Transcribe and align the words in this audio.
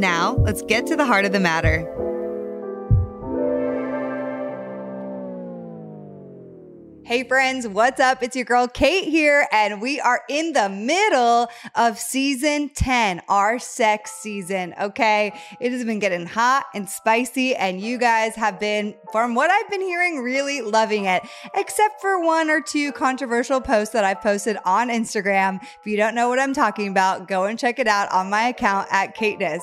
Now, 0.00 0.36
let's 0.38 0.62
get 0.62 0.86
to 0.86 0.96
the 0.96 1.04
heart 1.04 1.26
of 1.26 1.32
the 1.32 1.40
matter. 1.40 1.86
Hey, 7.10 7.24
friends, 7.24 7.66
what's 7.66 7.98
up? 7.98 8.22
It's 8.22 8.36
your 8.36 8.44
girl 8.44 8.68
Kait 8.68 9.02
here, 9.02 9.48
and 9.50 9.82
we 9.82 9.98
are 9.98 10.22
in 10.28 10.52
the 10.52 10.68
middle 10.68 11.48
of 11.74 11.98
season 11.98 12.68
10, 12.68 13.22
our 13.28 13.58
sex 13.58 14.12
season. 14.12 14.76
Okay. 14.80 15.32
It 15.58 15.72
has 15.72 15.84
been 15.84 15.98
getting 15.98 16.24
hot 16.24 16.66
and 16.72 16.88
spicy, 16.88 17.56
and 17.56 17.80
you 17.80 17.98
guys 17.98 18.36
have 18.36 18.60
been, 18.60 18.94
from 19.10 19.34
what 19.34 19.50
I've 19.50 19.68
been 19.68 19.80
hearing, 19.80 20.20
really 20.20 20.60
loving 20.60 21.06
it, 21.06 21.24
except 21.56 22.00
for 22.00 22.24
one 22.24 22.48
or 22.48 22.60
two 22.60 22.92
controversial 22.92 23.60
posts 23.60 23.92
that 23.92 24.04
I've 24.04 24.20
posted 24.20 24.56
on 24.64 24.88
Instagram. 24.88 25.60
If 25.60 25.86
you 25.86 25.96
don't 25.96 26.14
know 26.14 26.28
what 26.28 26.38
I'm 26.38 26.54
talking 26.54 26.86
about, 26.86 27.26
go 27.26 27.46
and 27.46 27.58
check 27.58 27.80
it 27.80 27.88
out 27.88 28.08
on 28.12 28.30
my 28.30 28.42
account 28.44 28.86
at 28.92 29.16
Kaitness. 29.16 29.62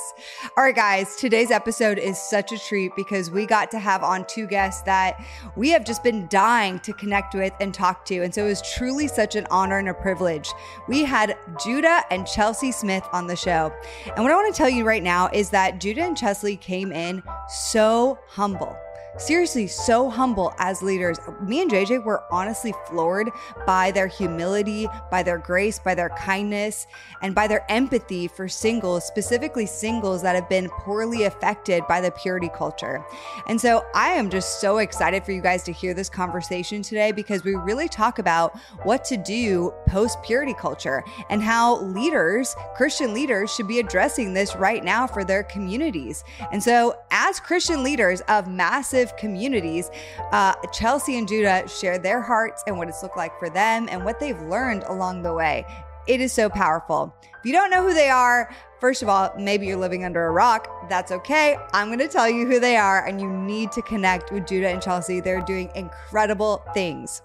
All 0.58 0.66
right, 0.66 0.76
guys, 0.76 1.16
today's 1.16 1.52
episode 1.52 1.98
is 1.98 2.22
such 2.22 2.52
a 2.52 2.60
treat 2.60 2.92
because 2.98 3.32
we 3.32 3.46
got 3.46 3.72
to 3.72 3.80
have 3.80 4.04
on 4.04 4.26
two 4.28 4.48
guests 4.48 4.82
that 4.82 5.24
we 5.56 5.70
have 5.70 5.86
just 5.86 6.04
been 6.04 6.28
dying 6.28 6.82
to 6.82 6.92
connect 6.92 7.36
with 7.36 7.37
and 7.60 7.74
talk 7.74 8.06
to. 8.06 8.24
And 8.24 8.34
so 8.34 8.46
it 8.46 8.50
was 8.50 8.62
truly 8.74 9.08
such 9.08 9.36
an 9.36 9.48
honor 9.50 9.78
and 9.78 9.90
a 9.90 9.94
privilege. 9.94 10.50
We 10.88 11.04
had 11.04 11.38
Judah 11.64 12.04
and 12.10 12.28
Chelsea 12.28 12.72
Smith 12.72 13.08
on 13.12 13.28
the 13.28 13.36
show. 13.36 13.74
And 14.16 14.24
what 14.24 14.32
I 14.32 14.36
want 14.36 14.54
to 14.54 14.58
tell 14.58 14.70
you 14.70 14.86
right 14.86 15.04
now 15.04 15.30
is 15.34 15.50
that 15.52 15.80
Judah 15.80 16.04
and 16.04 16.18
Chelsea 16.18 16.56
came 16.56 16.92
in 16.92 17.24
so 17.50 18.20
humble 18.28 18.78
seriously 19.18 19.68
so 19.68 20.10
humble 20.10 20.54
as 20.60 20.82
leaders. 20.82 21.20
Me 21.42 21.62
and 21.62 21.72
JJ 21.72 22.04
were 22.04 22.24
honestly 22.32 22.74
floored 22.88 23.30
by 23.66 23.92
their 23.92 24.08
humility, 24.08 24.88
by 25.12 25.24
their 25.24 25.38
grace, 25.38 25.80
by 25.80 25.96
their 25.96 26.10
kindness, 26.10 26.88
and 27.22 27.34
by 27.34 27.48
their 27.48 27.66
empathy 27.70 28.28
for 28.28 28.48
singles, 28.48 29.06
specifically 29.06 29.66
singles 29.66 30.22
that 30.22 30.36
have 30.36 30.50
been 30.50 30.70
poorly 30.70 31.24
affected 31.24 31.84
by 31.88 32.02
the 32.02 32.12
purity 32.12 32.50
culture. 32.56 33.06
And 33.48 33.60
so 33.60 33.86
I 33.94 34.10
am 34.10 34.30
just 34.30 34.62
so 34.62 34.78
excited 34.78 35.24
for 35.24 35.32
you 35.32 35.42
guys 35.42 35.64
to 35.64 35.72
hear 35.72 35.94
this 35.94 36.10
conversation 36.10 36.82
today 36.82 37.12
because 37.12 37.44
we 37.44 37.56
really 37.56 37.88
talk 37.88 38.20
about 38.20 38.58
what 38.84 39.04
to 39.06 39.18
do 39.18 39.74
post 39.88 40.22
purity 40.24 40.54
culture 40.54 41.04
and 41.30 41.42
how 41.42 41.82
leaders, 41.82 42.56
Christian 42.76 43.14
leaders, 43.14 43.54
should 43.54 43.68
be 43.68 43.80
addressing 43.80 44.34
this 44.34 44.56
right 44.56 44.84
now 44.84 45.08
for 45.08 45.24
their 45.24 45.44
communities. 45.44 46.24
And 46.52 46.64
so, 46.64 46.96
as 47.18 47.40
Christian 47.40 47.84
leaders 47.84 48.22
of 48.28 48.48
massive 48.48 49.18
communities. 49.18 49.90
Uh, 50.32 50.54
Chelsea 50.72 51.18
and 51.18 51.28
Judah 51.28 51.68
share 51.68 51.98
their 51.98 52.22
hearts 52.22 52.64
and 52.68 52.78
what 52.78 52.88
it's 52.88 53.02
looked 53.02 53.18
like 53.18 53.38
for 53.40 53.50
them 53.50 53.88
and 53.90 54.06
what 54.06 54.20
they've 54.20 54.40
learned 54.44 54.84
along 54.84 55.24
the 55.24 55.34
way. 55.34 55.66
It 56.06 56.22
is 56.22 56.32
so 56.32 56.48
powerful. 56.48 57.14
If 57.24 57.44
you 57.44 57.54
don't 57.54 57.72
know 57.72 57.82
who 57.82 57.94
they 57.94 58.10
are, 58.10 58.50
First 58.80 59.02
of 59.02 59.10
all, 59.10 59.34
maybe 59.40 59.66
you're 59.66 59.76
living 59.76 60.06
under 60.06 60.28
a 60.28 60.30
rock. 60.30 60.88
That's 60.88 61.12
okay. 61.12 61.58
I'm 61.74 61.88
going 61.88 61.98
to 61.98 62.08
tell 62.08 62.30
you 62.30 62.46
who 62.46 62.60
they 62.60 62.78
are, 62.78 63.08
and 63.08 63.20
you 63.20 63.28
need 63.28 63.72
to 63.72 63.82
connect 63.82 64.32
with 64.32 64.46
Judah 64.46 64.70
and 64.70 64.80
Chelsea. 64.80 65.20
They're 65.20 65.42
doing 65.42 65.72
incredible 65.74 66.64
things. 66.76 67.24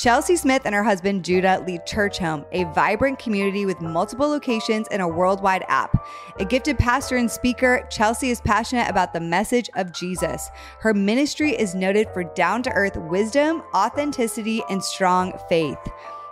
Chelsea 0.00 0.34
Smith 0.34 0.62
and 0.64 0.74
her 0.74 0.82
husband 0.82 1.22
Judah 1.22 1.62
lead 1.66 1.82
Churchome, 1.82 2.46
a 2.52 2.64
vibrant 2.72 3.18
community 3.18 3.66
with 3.66 3.82
multiple 3.82 4.30
locations 4.30 4.88
and 4.88 5.02
a 5.02 5.06
worldwide 5.06 5.62
app. 5.68 6.08
A 6.38 6.44
gifted 6.46 6.78
pastor 6.78 7.18
and 7.18 7.30
speaker, 7.30 7.86
Chelsea 7.90 8.30
is 8.30 8.40
passionate 8.40 8.88
about 8.88 9.12
the 9.12 9.20
message 9.20 9.68
of 9.76 9.92
Jesus. 9.92 10.48
Her 10.78 10.94
ministry 10.94 11.50
is 11.50 11.74
noted 11.74 12.08
for 12.14 12.24
down 12.24 12.62
to 12.62 12.72
earth 12.72 12.96
wisdom, 12.96 13.62
authenticity, 13.74 14.62
and 14.70 14.82
strong 14.82 15.34
faith. 15.50 15.76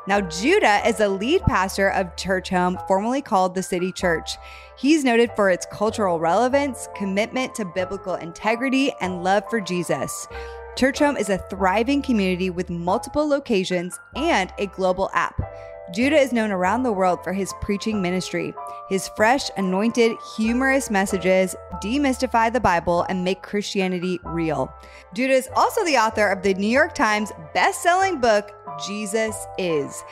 Now, 0.06 0.22
Judah 0.22 0.80
is 0.88 1.00
a 1.00 1.08
lead 1.10 1.42
pastor 1.42 1.90
of 1.90 2.16
Churchome, 2.16 2.88
formerly 2.88 3.20
called 3.20 3.54
the 3.54 3.62
City 3.62 3.92
Church. 3.92 4.38
He's 4.78 5.04
noted 5.04 5.30
for 5.36 5.50
its 5.50 5.66
cultural 5.70 6.18
relevance, 6.18 6.88
commitment 6.96 7.54
to 7.56 7.66
biblical 7.66 8.14
integrity, 8.14 8.92
and 9.02 9.22
love 9.22 9.42
for 9.50 9.60
Jesus. 9.60 10.26
Churchome 10.76 11.18
is 11.18 11.28
a 11.28 11.38
thriving 11.38 12.02
community 12.02 12.50
with 12.50 12.70
multiple 12.70 13.26
locations 13.26 13.98
and 14.14 14.52
a 14.58 14.66
global 14.66 15.10
app. 15.12 15.40
Judah 15.92 16.18
is 16.18 16.32
known 16.32 16.50
around 16.50 16.82
the 16.82 16.92
world 16.92 17.24
for 17.24 17.32
his 17.32 17.52
preaching 17.62 18.02
ministry. 18.02 18.54
His 18.88 19.08
fresh, 19.16 19.50
anointed, 19.56 20.16
humorous 20.36 20.90
messages 20.90 21.56
demystify 21.82 22.52
the 22.52 22.60
Bible 22.60 23.06
and 23.08 23.24
make 23.24 23.42
Christianity 23.42 24.20
real. 24.22 24.72
Judah 25.14 25.32
is 25.32 25.48
also 25.56 25.84
the 25.84 25.96
author 25.96 26.28
of 26.28 26.42
the 26.42 26.54
New 26.54 26.68
York 26.68 26.94
Times 26.94 27.32
best-selling 27.54 28.20
book 28.20 28.52
Jesus 28.86 29.34
Is. 29.56 30.04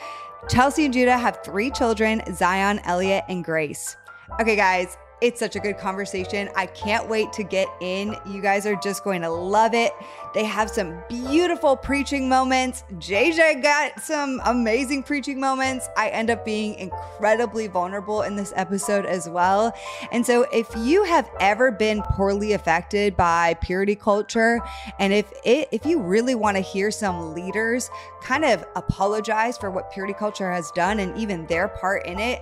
Chelsea 0.49 0.85
and 0.85 0.93
Judah 0.93 1.17
have 1.17 1.43
three 1.43 1.69
children, 1.69 2.21
Zion, 2.33 2.79
Elliot, 2.83 3.23
and 3.29 3.43
Grace. 3.43 3.97
Okay, 4.41 4.55
guys, 4.55 4.97
it's 5.19 5.39
such 5.39 5.55
a 5.55 5.59
good 5.59 5.79
conversation. 5.79 6.47
I 6.55 6.67
can't 6.67 7.09
wait 7.09 7.33
to 7.33 7.43
get 7.43 7.67
in. 7.81 8.15
You 8.27 8.39
guys 8.39 8.67
are 8.67 8.75
just 8.75 9.03
going 9.03 9.23
to 9.23 9.29
love 9.29 9.73
it. 9.73 9.91
They 10.35 10.43
have 10.43 10.69
some 10.69 10.99
beautiful 11.09 11.75
preaching 11.75 12.29
moments. 12.29 12.83
JJ 12.93 13.63
got 13.63 13.99
some 13.99 14.39
amazing 14.45 15.01
preaching 15.01 15.39
moments. 15.39 15.89
I 15.97 16.09
end 16.09 16.29
up 16.29 16.45
being 16.45 16.75
incredibly 16.75 17.65
vulnerable 17.65 18.21
in 18.21 18.35
this 18.35 18.53
episode 18.55 19.07
as 19.07 19.27
well. 19.27 19.73
And 20.11 20.23
so, 20.23 20.43
if 20.53 20.67
you 20.77 21.03
have 21.05 21.27
ever 21.39 21.71
been 21.71 22.03
poorly 22.03 22.53
affected 22.53 23.17
by 23.17 23.55
purity 23.55 23.95
culture, 23.95 24.61
and 24.99 25.13
if 25.13 25.31
it, 25.43 25.67
if 25.71 25.85
you 25.85 25.99
really 25.99 26.35
want 26.35 26.57
to 26.57 26.61
hear 26.61 26.91
some 26.91 27.33
leaders 27.33 27.89
kind 28.21 28.45
of 28.45 28.63
apologize 28.75 29.57
for 29.57 29.71
what 29.71 29.91
purity 29.91 30.13
culture 30.13 30.51
has 30.51 30.69
done 30.71 30.99
and 30.99 31.17
even 31.17 31.47
their 31.47 31.67
part 31.67 32.05
in 32.05 32.19
it, 32.19 32.41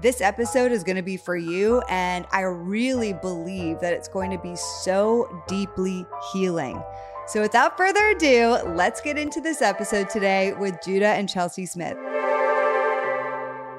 this 0.00 0.20
episode 0.20 0.72
is 0.72 0.82
going 0.82 0.96
to 0.96 1.02
be 1.02 1.16
for 1.16 1.36
you. 1.36 1.82
And 1.88 2.26
I 2.32 2.42
really 2.42 3.12
believe 3.12 3.80
that 3.80 3.92
it's 3.92 4.08
going 4.08 4.30
to 4.30 4.38
be 4.38 4.56
so 4.56 5.42
deeply 5.46 6.06
healing. 6.32 6.82
So, 7.26 7.40
without 7.40 7.76
further 7.76 8.08
ado, 8.08 8.58
let's 8.74 9.00
get 9.00 9.16
into 9.16 9.40
this 9.40 9.62
episode 9.62 10.10
today 10.10 10.52
with 10.54 10.76
Judah 10.84 11.08
and 11.08 11.28
Chelsea 11.28 11.64
Smith. 11.64 11.96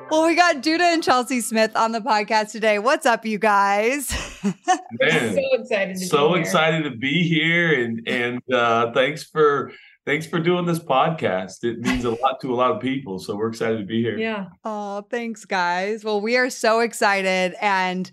Well, 0.10 0.26
we 0.26 0.36
got 0.36 0.62
Judah 0.62 0.86
and 0.86 1.04
Chelsea 1.04 1.42
Smith 1.42 1.76
on 1.76 1.92
the 1.94 2.00
podcast 2.00 2.52
today. 2.52 2.80
What's 2.80 3.06
up, 3.06 3.26
you 3.26 3.38
guys? 3.38 4.12
Man, 4.44 5.34
so 5.34 5.42
excited 5.54 5.98
to 5.98 6.06
so 6.06 6.34
excited 6.36 6.84
to 6.84 6.92
be 6.92 7.24
here, 7.28 7.84
and 7.84 8.08
and 8.08 8.54
uh, 8.54 8.92
thanks 8.94 9.24
for 9.24 9.72
thanks 10.06 10.26
for 10.26 10.40
doing 10.40 10.66
this 10.66 10.80
podcast. 10.80 11.64
It 11.64 11.80
means 11.80 12.06
a 12.06 12.12
lot 12.12 12.40
to 12.42 12.54
a 12.54 12.56
lot 12.56 12.72
of 12.72 12.82
people. 12.82 13.20
So 13.20 13.36
we're 13.36 13.50
excited 13.50 13.80
to 13.80 13.86
be 13.86 14.02
here. 14.02 14.18
Yeah. 14.18 14.48
Oh, 14.64 15.06
thanks, 15.10 15.46
guys. 15.46 16.04
Well, 16.04 16.22
we 16.22 16.38
are 16.38 16.50
so 16.50 16.80
excited. 16.80 17.56
And 17.62 18.10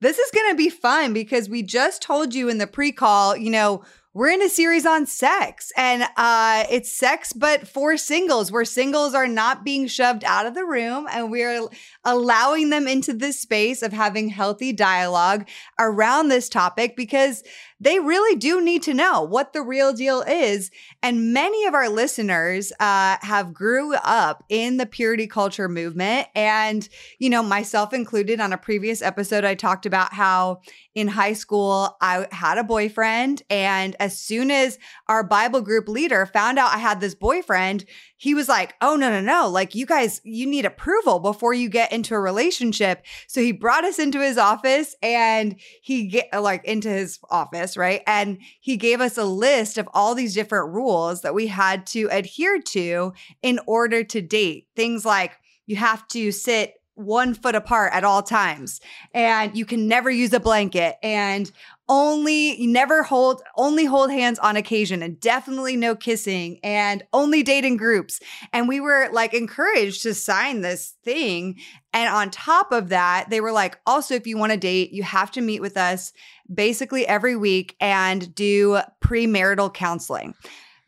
this 0.00 0.18
is 0.18 0.30
going 0.32 0.50
to 0.50 0.56
be 0.56 0.70
fun 0.70 1.12
because 1.12 1.48
we 1.48 1.62
just 1.62 2.02
told 2.02 2.34
you 2.34 2.48
in 2.48 2.58
the 2.58 2.66
pre 2.66 2.92
call, 2.92 3.36
you 3.36 3.50
know, 3.50 3.84
we're 4.14 4.30
in 4.30 4.42
a 4.42 4.48
series 4.48 4.84
on 4.84 5.06
sex 5.06 5.72
and 5.74 6.04
uh, 6.16 6.64
it's 6.70 6.92
sex 6.92 7.32
but 7.32 7.66
for 7.66 7.96
singles 7.96 8.52
where 8.52 8.64
singles 8.64 9.14
are 9.14 9.26
not 9.26 9.64
being 9.64 9.86
shoved 9.86 10.22
out 10.24 10.44
of 10.44 10.54
the 10.54 10.66
room 10.66 11.06
and 11.10 11.30
we're 11.30 11.66
allowing 12.04 12.70
them 12.70 12.88
into 12.88 13.12
this 13.12 13.40
space 13.40 13.82
of 13.82 13.92
having 13.92 14.28
healthy 14.28 14.72
dialogue 14.72 15.48
around 15.78 16.28
this 16.28 16.48
topic 16.48 16.96
because 16.96 17.42
they 17.82 17.98
really 17.98 18.36
do 18.36 18.60
need 18.60 18.80
to 18.84 18.94
know 18.94 19.22
what 19.22 19.52
the 19.52 19.60
real 19.60 19.92
deal 19.92 20.22
is. 20.22 20.70
And 21.02 21.32
many 21.32 21.64
of 21.64 21.74
our 21.74 21.88
listeners 21.88 22.72
uh, 22.78 23.16
have 23.22 23.52
grew 23.52 23.94
up 23.96 24.44
in 24.48 24.76
the 24.76 24.86
purity 24.86 25.26
culture 25.26 25.68
movement. 25.68 26.28
And, 26.36 26.88
you 27.18 27.28
know, 27.28 27.42
myself 27.42 27.92
included 27.92 28.38
on 28.38 28.52
a 28.52 28.58
previous 28.58 29.02
episode, 29.02 29.44
I 29.44 29.56
talked 29.56 29.84
about 29.84 30.12
how 30.12 30.60
in 30.94 31.08
high 31.08 31.32
school, 31.32 31.96
I 32.00 32.28
had 32.30 32.58
a 32.58 32.64
boyfriend. 32.64 33.42
And 33.50 33.96
as 33.98 34.16
soon 34.16 34.52
as 34.52 34.78
our 35.08 35.24
Bible 35.24 35.60
group 35.60 35.88
leader 35.88 36.26
found 36.26 36.60
out 36.60 36.72
I 36.72 36.78
had 36.78 37.00
this 37.00 37.16
boyfriend, 37.16 37.84
he 38.22 38.34
was 38.34 38.48
like, 38.48 38.74
Oh, 38.80 38.94
no, 38.94 39.10
no, 39.10 39.20
no. 39.20 39.48
Like, 39.48 39.74
you 39.74 39.84
guys, 39.84 40.20
you 40.22 40.46
need 40.46 40.64
approval 40.64 41.18
before 41.18 41.54
you 41.54 41.68
get 41.68 41.90
into 41.90 42.14
a 42.14 42.20
relationship. 42.20 43.04
So 43.26 43.40
he 43.40 43.50
brought 43.50 43.84
us 43.84 43.98
into 43.98 44.20
his 44.20 44.38
office 44.38 44.94
and 45.02 45.56
he 45.80 46.06
get 46.06 46.28
like 46.32 46.64
into 46.64 46.88
his 46.88 47.18
office, 47.30 47.76
right? 47.76 48.00
And 48.06 48.38
he 48.60 48.76
gave 48.76 49.00
us 49.00 49.18
a 49.18 49.24
list 49.24 49.76
of 49.76 49.88
all 49.92 50.14
these 50.14 50.34
different 50.34 50.72
rules 50.72 51.22
that 51.22 51.34
we 51.34 51.48
had 51.48 51.84
to 51.88 52.06
adhere 52.12 52.60
to 52.60 53.12
in 53.42 53.58
order 53.66 54.04
to 54.04 54.22
date. 54.22 54.68
Things 54.76 55.04
like 55.04 55.32
you 55.66 55.74
have 55.74 56.06
to 56.08 56.30
sit 56.30 56.74
one 56.94 57.34
foot 57.34 57.54
apart 57.54 57.92
at 57.92 58.04
all 58.04 58.22
times 58.22 58.80
and 59.14 59.56
you 59.56 59.64
can 59.64 59.88
never 59.88 60.10
use 60.10 60.32
a 60.32 60.40
blanket 60.40 60.96
and 61.02 61.50
only 61.88 62.66
never 62.66 63.02
hold 63.02 63.42
only 63.56 63.84
hold 63.84 64.10
hands 64.10 64.38
on 64.38 64.56
occasion 64.56 65.02
and 65.02 65.18
definitely 65.18 65.76
no 65.76 65.96
kissing 65.96 66.58
and 66.62 67.02
only 67.12 67.42
dating 67.42 67.76
groups. 67.76 68.20
And 68.52 68.68
we 68.68 68.78
were 68.78 69.08
like 69.12 69.34
encouraged 69.34 70.02
to 70.02 70.14
sign 70.14 70.60
this 70.60 70.94
thing 71.02 71.58
and 71.92 72.08
on 72.08 72.30
top 72.30 72.72
of 72.72 72.90
that 72.90 73.30
they 73.30 73.40
were 73.40 73.52
like 73.52 73.78
also 73.86 74.14
if 74.14 74.26
you 74.26 74.36
want 74.36 74.52
to 74.52 74.58
date 74.58 74.92
you 74.92 75.02
have 75.02 75.30
to 75.32 75.40
meet 75.40 75.60
with 75.60 75.76
us 75.76 76.12
basically 76.52 77.06
every 77.06 77.36
week 77.36 77.76
and 77.80 78.34
do 78.34 78.80
premarital 79.02 79.72
counseling 79.72 80.34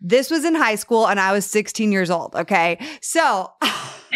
this 0.01 0.31
was 0.31 0.45
in 0.45 0.55
high 0.55 0.75
school 0.75 1.07
and 1.07 1.19
i 1.21 1.33
was 1.33 1.47
16 1.47 1.93
years 1.93 2.11
old 2.11 2.35
okay 2.35 2.79
so 3.01 3.51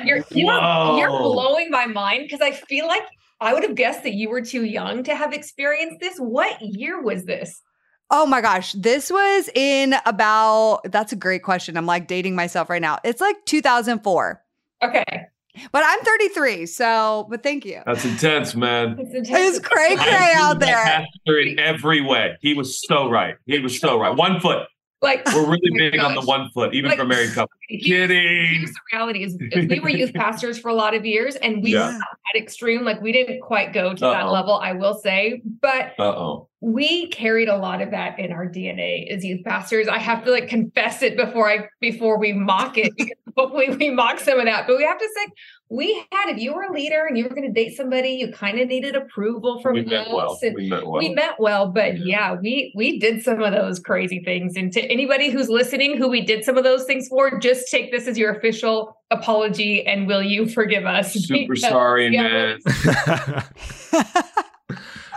you're 0.04 0.24
you're, 0.30 0.98
you're 0.98 1.08
blowing 1.08 1.70
my 1.70 1.86
mind 1.86 2.24
because 2.24 2.40
I 2.40 2.52
feel 2.52 2.86
like 2.86 3.02
I 3.40 3.54
would 3.54 3.62
have 3.62 3.74
guessed 3.74 4.02
that 4.02 4.14
you 4.14 4.28
were 4.28 4.42
too 4.42 4.64
young 4.64 5.04
to 5.04 5.14
have 5.14 5.32
experienced 5.32 6.00
this. 6.00 6.18
What 6.18 6.60
year 6.60 7.00
was 7.02 7.24
this? 7.24 7.62
Oh 8.10 8.26
my 8.26 8.40
gosh, 8.40 8.72
this 8.72 9.10
was 9.10 9.50
in 9.54 9.94
about 10.06 10.80
that's 10.84 11.12
a 11.12 11.16
great 11.16 11.42
question. 11.42 11.76
I'm 11.76 11.86
like 11.86 12.06
dating 12.06 12.34
myself 12.34 12.70
right 12.70 12.82
now. 12.82 12.98
It's 13.04 13.20
like 13.20 13.36
2004. 13.44 14.42
Okay. 14.82 15.04
But 15.72 15.82
I'm 15.84 15.98
33, 16.00 16.66
so 16.66 17.26
but 17.28 17.42
thank 17.42 17.64
you. 17.64 17.82
That's 17.84 18.04
intense, 18.04 18.54
man. 18.54 18.96
It's 18.98 19.12
intense. 19.12 19.56
It's 19.56 19.66
cray 19.66 19.96
cray 19.96 20.32
out 20.36 20.60
there. 20.60 21.04
In 21.26 21.58
every 21.58 22.00
way. 22.00 22.36
He 22.40 22.54
was 22.54 22.80
so 22.80 23.10
right. 23.10 23.34
He 23.46 23.58
was 23.58 23.78
so 23.78 23.98
right. 23.98 24.16
One 24.16 24.40
foot. 24.40 24.68
Like 25.00 25.24
we're 25.26 25.32
oh 25.34 25.46
really 25.46 25.70
oh 25.72 25.76
big 25.76 25.94
gosh. 25.94 26.04
on 26.04 26.14
the 26.14 26.22
one 26.22 26.50
foot, 26.50 26.74
even 26.74 26.90
like, 26.90 26.98
for 26.98 27.04
married 27.04 27.32
couples. 27.32 27.56
Kidding. 27.68 28.54
Here's 28.54 28.70
the 28.70 28.80
reality: 28.92 29.24
is 29.24 29.36
we 29.68 29.78
were 29.80 29.88
youth 29.88 30.12
pastors 30.12 30.58
for 30.58 30.68
a 30.68 30.74
lot 30.74 30.94
of 30.94 31.06
years, 31.06 31.36
and 31.36 31.62
we 31.62 31.74
yeah. 31.74 31.98
at 32.34 32.40
extreme. 32.40 32.84
Like 32.84 33.00
we 33.00 33.12
didn't 33.12 33.40
quite 33.40 33.72
go 33.72 33.94
to 33.94 34.06
Uh-oh. 34.06 34.12
that 34.12 34.30
level, 34.30 34.54
I 34.54 34.72
will 34.72 34.94
say, 34.94 35.42
but 35.60 35.92
Uh-oh. 35.98 36.48
we 36.60 37.08
carried 37.08 37.48
a 37.48 37.56
lot 37.56 37.80
of 37.80 37.92
that 37.92 38.18
in 38.18 38.32
our 38.32 38.46
DNA 38.46 39.08
as 39.14 39.24
youth 39.24 39.44
pastors. 39.44 39.86
I 39.86 39.98
have 39.98 40.24
to 40.24 40.32
like 40.32 40.48
confess 40.48 41.02
it 41.02 41.16
before 41.16 41.48
I 41.48 41.68
before 41.80 42.18
we 42.18 42.32
mock 42.32 42.76
it. 42.76 42.92
hopefully, 43.36 43.70
we 43.76 43.90
mock 43.90 44.18
some 44.18 44.40
of 44.40 44.46
that, 44.46 44.66
but 44.66 44.76
we 44.76 44.84
have 44.84 44.98
to 44.98 45.08
say 45.14 45.32
we 45.70 45.94
had 46.10 46.30
if 46.30 46.38
you 46.38 46.54
were 46.54 46.62
a 46.62 46.72
leader 46.72 47.04
and 47.06 47.18
you 47.18 47.24
were 47.24 47.30
going 47.30 47.42
to 47.42 47.52
date 47.52 47.76
somebody 47.76 48.10
you 48.10 48.32
kind 48.32 48.58
of 48.58 48.68
needed 48.68 48.96
approval 48.96 49.60
from 49.60 49.74
we 49.74 49.94
us 49.94 50.08
well. 50.10 50.38
and 50.42 50.54
we 50.54 50.68
met 50.68 50.86
well 50.86 50.98
we 50.98 51.08
met 51.10 51.34
well 51.38 51.70
but 51.70 51.98
yeah. 51.98 52.32
yeah. 52.32 52.40
we 52.40 52.72
we 52.74 52.98
did 52.98 53.22
some 53.22 53.42
of 53.42 53.52
those 53.52 53.78
crazy 53.78 54.22
things 54.24 54.56
and 54.56 54.72
to 54.72 54.80
anybody 54.82 55.30
who's 55.30 55.48
listening 55.48 55.96
who 55.96 56.08
we 56.08 56.24
did 56.24 56.44
some 56.44 56.56
of 56.56 56.64
those 56.64 56.84
things 56.84 57.08
for 57.08 57.38
just 57.38 57.70
take 57.70 57.92
this 57.92 58.06
as 58.06 58.16
your 58.16 58.32
official 58.32 58.96
apology 59.10 59.86
and 59.86 60.06
will 60.06 60.22
you 60.22 60.48
forgive 60.48 60.86
us 60.86 61.12
super 61.12 61.56
sorry 61.56 62.10
man 62.10 62.58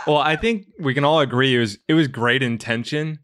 well 0.06 0.18
i 0.18 0.36
think 0.36 0.66
we 0.78 0.92
can 0.92 1.04
all 1.04 1.20
agree 1.20 1.56
it 1.56 1.60
was 1.60 1.78
it 1.88 1.94
was 1.94 2.08
great 2.08 2.42
intention 2.42 3.18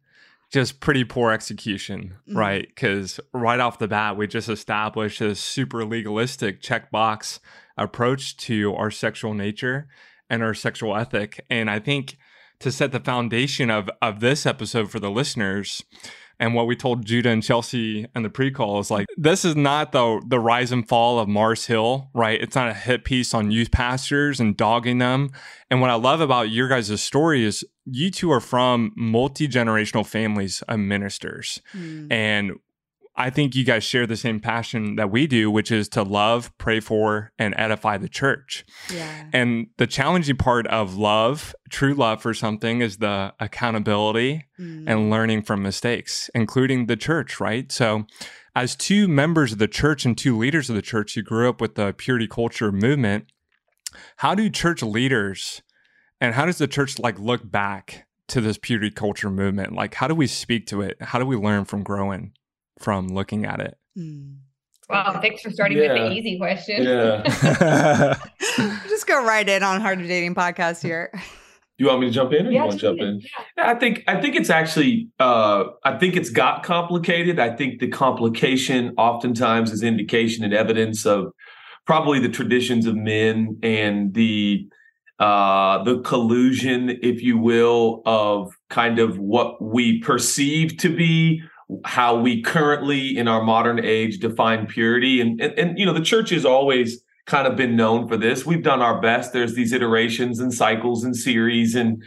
just 0.50 0.80
pretty 0.80 1.04
poor 1.04 1.30
execution, 1.30 2.14
mm-hmm. 2.28 2.38
right? 2.38 2.66
Because 2.66 3.20
right 3.32 3.60
off 3.60 3.78
the 3.78 3.88
bat, 3.88 4.16
we 4.16 4.26
just 4.26 4.48
established 4.48 5.20
a 5.20 5.34
super 5.34 5.84
legalistic 5.84 6.62
checkbox 6.62 7.38
approach 7.76 8.36
to 8.36 8.74
our 8.74 8.90
sexual 8.90 9.34
nature 9.34 9.88
and 10.30 10.42
our 10.42 10.54
sexual 10.54 10.96
ethic. 10.96 11.44
And 11.50 11.70
I 11.70 11.78
think 11.78 12.16
to 12.60 12.72
set 12.72 12.92
the 12.92 13.00
foundation 13.00 13.70
of 13.70 13.90
of 14.02 14.20
this 14.20 14.46
episode 14.46 14.90
for 14.90 15.00
the 15.00 15.10
listeners, 15.10 15.82
and 16.40 16.54
what 16.54 16.66
we 16.66 16.76
told 16.76 17.04
Judah 17.04 17.30
and 17.30 17.42
Chelsea 17.42 18.06
in 18.14 18.22
the 18.22 18.30
pre-call 18.30 18.78
is 18.78 18.90
like 18.90 19.06
this 19.16 19.44
is 19.44 19.56
not 19.56 19.92
the 19.92 20.22
the 20.26 20.38
rise 20.38 20.72
and 20.72 20.88
fall 20.88 21.18
of 21.18 21.28
Mars 21.28 21.66
Hill, 21.66 22.10
right? 22.14 22.40
It's 22.40 22.54
not 22.54 22.68
a 22.68 22.74
hit 22.74 23.04
piece 23.04 23.34
on 23.34 23.50
youth 23.50 23.70
pastors 23.70 24.38
and 24.40 24.56
dogging 24.56 24.98
them. 24.98 25.30
And 25.70 25.80
what 25.80 25.90
I 25.90 25.94
love 25.94 26.20
about 26.20 26.50
your 26.50 26.68
guys' 26.68 27.00
story 27.02 27.44
is 27.44 27.64
you 27.84 28.10
two 28.10 28.30
are 28.30 28.40
from 28.40 28.92
multi-generational 28.96 30.06
families 30.06 30.62
of 30.62 30.78
ministers. 30.78 31.60
Mm. 31.74 32.12
And 32.12 32.52
I 33.18 33.30
think 33.30 33.56
you 33.56 33.64
guys 33.64 33.82
share 33.82 34.06
the 34.06 34.16
same 34.16 34.38
passion 34.38 34.94
that 34.94 35.10
we 35.10 35.26
do, 35.26 35.50
which 35.50 35.72
is 35.72 35.88
to 35.90 36.04
love, 36.04 36.56
pray 36.56 36.78
for, 36.78 37.32
and 37.36 37.52
edify 37.58 37.98
the 37.98 38.08
church. 38.08 38.64
Yeah. 38.94 39.24
And 39.32 39.66
the 39.76 39.88
challenging 39.88 40.36
part 40.36 40.68
of 40.68 40.96
love, 40.96 41.52
true 41.68 41.94
love 41.94 42.22
for 42.22 42.32
something, 42.32 42.80
is 42.80 42.98
the 42.98 43.34
accountability 43.40 44.46
mm. 44.58 44.84
and 44.86 45.10
learning 45.10 45.42
from 45.42 45.62
mistakes, 45.62 46.30
including 46.32 46.86
the 46.86 46.96
church, 46.96 47.40
right? 47.40 47.72
So, 47.72 48.06
as 48.54 48.76
two 48.76 49.08
members 49.08 49.52
of 49.52 49.58
the 49.58 49.68
church 49.68 50.04
and 50.04 50.16
two 50.16 50.38
leaders 50.38 50.70
of 50.70 50.76
the 50.76 50.82
church 50.82 51.14
who 51.14 51.22
grew 51.22 51.48
up 51.48 51.60
with 51.60 51.74
the 51.74 51.92
purity 51.92 52.28
culture 52.28 52.70
movement, 52.70 53.32
how 54.18 54.36
do 54.36 54.48
church 54.48 54.80
leaders 54.80 55.62
and 56.20 56.34
how 56.34 56.46
does 56.46 56.58
the 56.58 56.68
church 56.68 57.00
like 57.00 57.18
look 57.18 57.50
back 57.50 58.06
to 58.28 58.40
this 58.40 58.58
purity 58.58 58.92
culture 58.92 59.30
movement? 59.30 59.72
Like, 59.72 59.94
how 59.94 60.06
do 60.06 60.14
we 60.14 60.28
speak 60.28 60.66
to 60.68 60.82
it? 60.82 60.96
How 61.00 61.18
do 61.18 61.26
we 61.26 61.36
learn 61.36 61.64
from 61.64 61.82
growing? 61.82 62.32
From 62.78 63.08
looking 63.08 63.44
at 63.44 63.60
it. 63.60 63.76
Mm. 63.98 64.36
Wow, 64.88 65.20
thanks 65.20 65.42
for 65.42 65.50
starting 65.50 65.76
yeah. 65.76 65.92
with 65.92 66.02
the 66.02 66.12
easy 66.12 66.38
question. 66.38 66.82
Yeah. 66.82 68.16
Just 68.88 69.06
go 69.06 69.22
right 69.22 69.46
in 69.46 69.62
on 69.62 69.82
Heart 69.82 70.00
of 70.00 70.06
Dating 70.06 70.34
podcast 70.34 70.82
here. 70.82 71.12
You 71.76 71.86
want 71.86 72.00
me 72.00 72.06
to 72.06 72.12
jump 72.12 72.32
in 72.32 72.46
or 72.46 72.50
yeah, 72.50 72.60
you 72.60 72.66
want 72.66 72.72
to 72.72 72.78
jump 72.78 72.98
in? 73.00 73.20
Yeah. 73.56 73.70
I 73.70 73.74
think 73.74 74.02
I 74.08 74.20
think 74.20 74.34
it's 74.34 74.50
actually 74.50 75.10
uh, 75.20 75.64
I 75.84 75.96
think 75.98 76.16
it's 76.16 76.30
got 76.30 76.64
complicated. 76.64 77.38
I 77.38 77.54
think 77.54 77.80
the 77.80 77.88
complication 77.88 78.94
oftentimes 78.96 79.70
is 79.70 79.82
indication 79.82 80.42
and 80.42 80.52
evidence 80.52 81.06
of 81.06 81.32
probably 81.86 82.18
the 82.18 82.28
traditions 82.28 82.86
of 82.86 82.96
men 82.96 83.58
and 83.62 84.14
the 84.14 84.68
uh, 85.20 85.82
the 85.84 86.00
collusion, 86.00 86.98
if 87.02 87.22
you 87.22 87.38
will, 87.38 88.02
of 88.06 88.52
kind 88.70 88.98
of 88.98 89.18
what 89.18 89.62
we 89.62 90.00
perceive 90.00 90.76
to 90.78 90.94
be 90.94 91.42
how 91.84 92.18
we 92.18 92.42
currently 92.42 93.16
in 93.16 93.28
our 93.28 93.42
modern 93.42 93.84
age 93.84 94.18
define 94.18 94.66
purity. 94.66 95.20
And, 95.20 95.40
and 95.40 95.58
and, 95.58 95.78
you 95.78 95.86
know 95.86 95.92
the 95.92 96.00
church 96.00 96.30
has 96.30 96.44
always 96.44 97.02
kind 97.26 97.46
of 97.46 97.56
been 97.56 97.76
known 97.76 98.08
for 98.08 98.16
this. 98.16 98.46
We've 98.46 98.62
done 98.62 98.80
our 98.80 99.00
best. 99.00 99.32
There's 99.32 99.54
these 99.54 99.72
iterations 99.72 100.40
and 100.40 100.52
cycles 100.52 101.04
and 101.04 101.14
series 101.14 101.74
and 101.74 102.02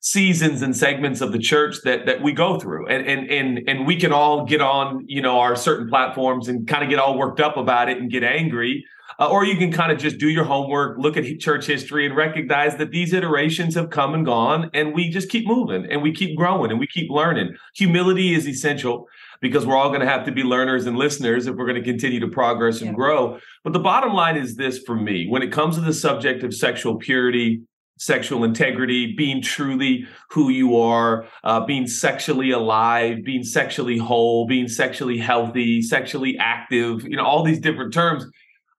seasons 0.00 0.62
and 0.62 0.74
segments 0.74 1.20
of 1.20 1.30
the 1.30 1.38
church 1.38 1.76
that 1.84 2.06
that 2.06 2.22
we 2.22 2.32
go 2.32 2.58
through. 2.58 2.88
And 2.88 3.06
and 3.06 3.30
and 3.30 3.68
and 3.68 3.86
we 3.86 3.96
can 3.96 4.12
all 4.12 4.46
get 4.46 4.60
on 4.60 5.04
you 5.06 5.20
know 5.20 5.40
our 5.40 5.56
certain 5.56 5.88
platforms 5.88 6.48
and 6.48 6.66
kind 6.66 6.82
of 6.82 6.90
get 6.90 6.98
all 6.98 7.18
worked 7.18 7.40
up 7.40 7.56
about 7.56 7.88
it 7.88 7.98
and 7.98 8.10
get 8.10 8.24
angry 8.24 8.84
uh, 9.18 9.28
or 9.28 9.44
you 9.44 9.56
can 9.56 9.72
kind 9.72 9.92
of 9.92 9.98
just 9.98 10.18
do 10.18 10.28
your 10.28 10.44
homework, 10.44 10.98
look 10.98 11.16
at 11.16 11.24
church 11.38 11.66
history, 11.66 12.06
and 12.06 12.16
recognize 12.16 12.76
that 12.76 12.90
these 12.90 13.12
iterations 13.12 13.74
have 13.74 13.90
come 13.90 14.14
and 14.14 14.24
gone, 14.24 14.70
and 14.74 14.94
we 14.94 15.08
just 15.08 15.28
keep 15.28 15.46
moving 15.46 15.86
and 15.90 16.02
we 16.02 16.12
keep 16.12 16.36
growing 16.36 16.70
and 16.70 16.80
we 16.80 16.86
keep 16.86 17.10
learning. 17.10 17.54
Humility 17.74 18.34
is 18.34 18.46
essential 18.46 19.08
because 19.40 19.66
we're 19.66 19.76
all 19.76 19.88
going 19.88 20.00
to 20.00 20.08
have 20.08 20.24
to 20.24 20.32
be 20.32 20.42
learners 20.42 20.86
and 20.86 20.96
listeners 20.96 21.46
if 21.46 21.56
we're 21.56 21.66
going 21.66 21.82
to 21.82 21.84
continue 21.84 22.20
to 22.20 22.28
progress 22.28 22.80
and 22.80 22.90
yeah. 22.90 22.96
grow. 22.96 23.38
But 23.64 23.72
the 23.72 23.80
bottom 23.80 24.14
line 24.14 24.36
is 24.36 24.56
this 24.56 24.78
for 24.78 24.94
me 24.94 25.26
when 25.28 25.42
it 25.42 25.52
comes 25.52 25.74
to 25.74 25.80
the 25.80 25.92
subject 25.92 26.44
of 26.44 26.54
sexual 26.54 26.96
purity, 26.96 27.62
sexual 27.98 28.44
integrity, 28.44 29.14
being 29.14 29.42
truly 29.42 30.06
who 30.30 30.48
you 30.48 30.76
are, 30.76 31.26
uh, 31.44 31.64
being 31.64 31.86
sexually 31.86 32.50
alive, 32.50 33.18
being 33.24 33.44
sexually 33.44 33.98
whole, 33.98 34.46
being 34.46 34.68
sexually 34.68 35.18
healthy, 35.18 35.82
sexually 35.82 36.36
active, 36.38 37.04
you 37.04 37.16
know, 37.16 37.24
all 37.24 37.44
these 37.44 37.60
different 37.60 37.92
terms 37.92 38.24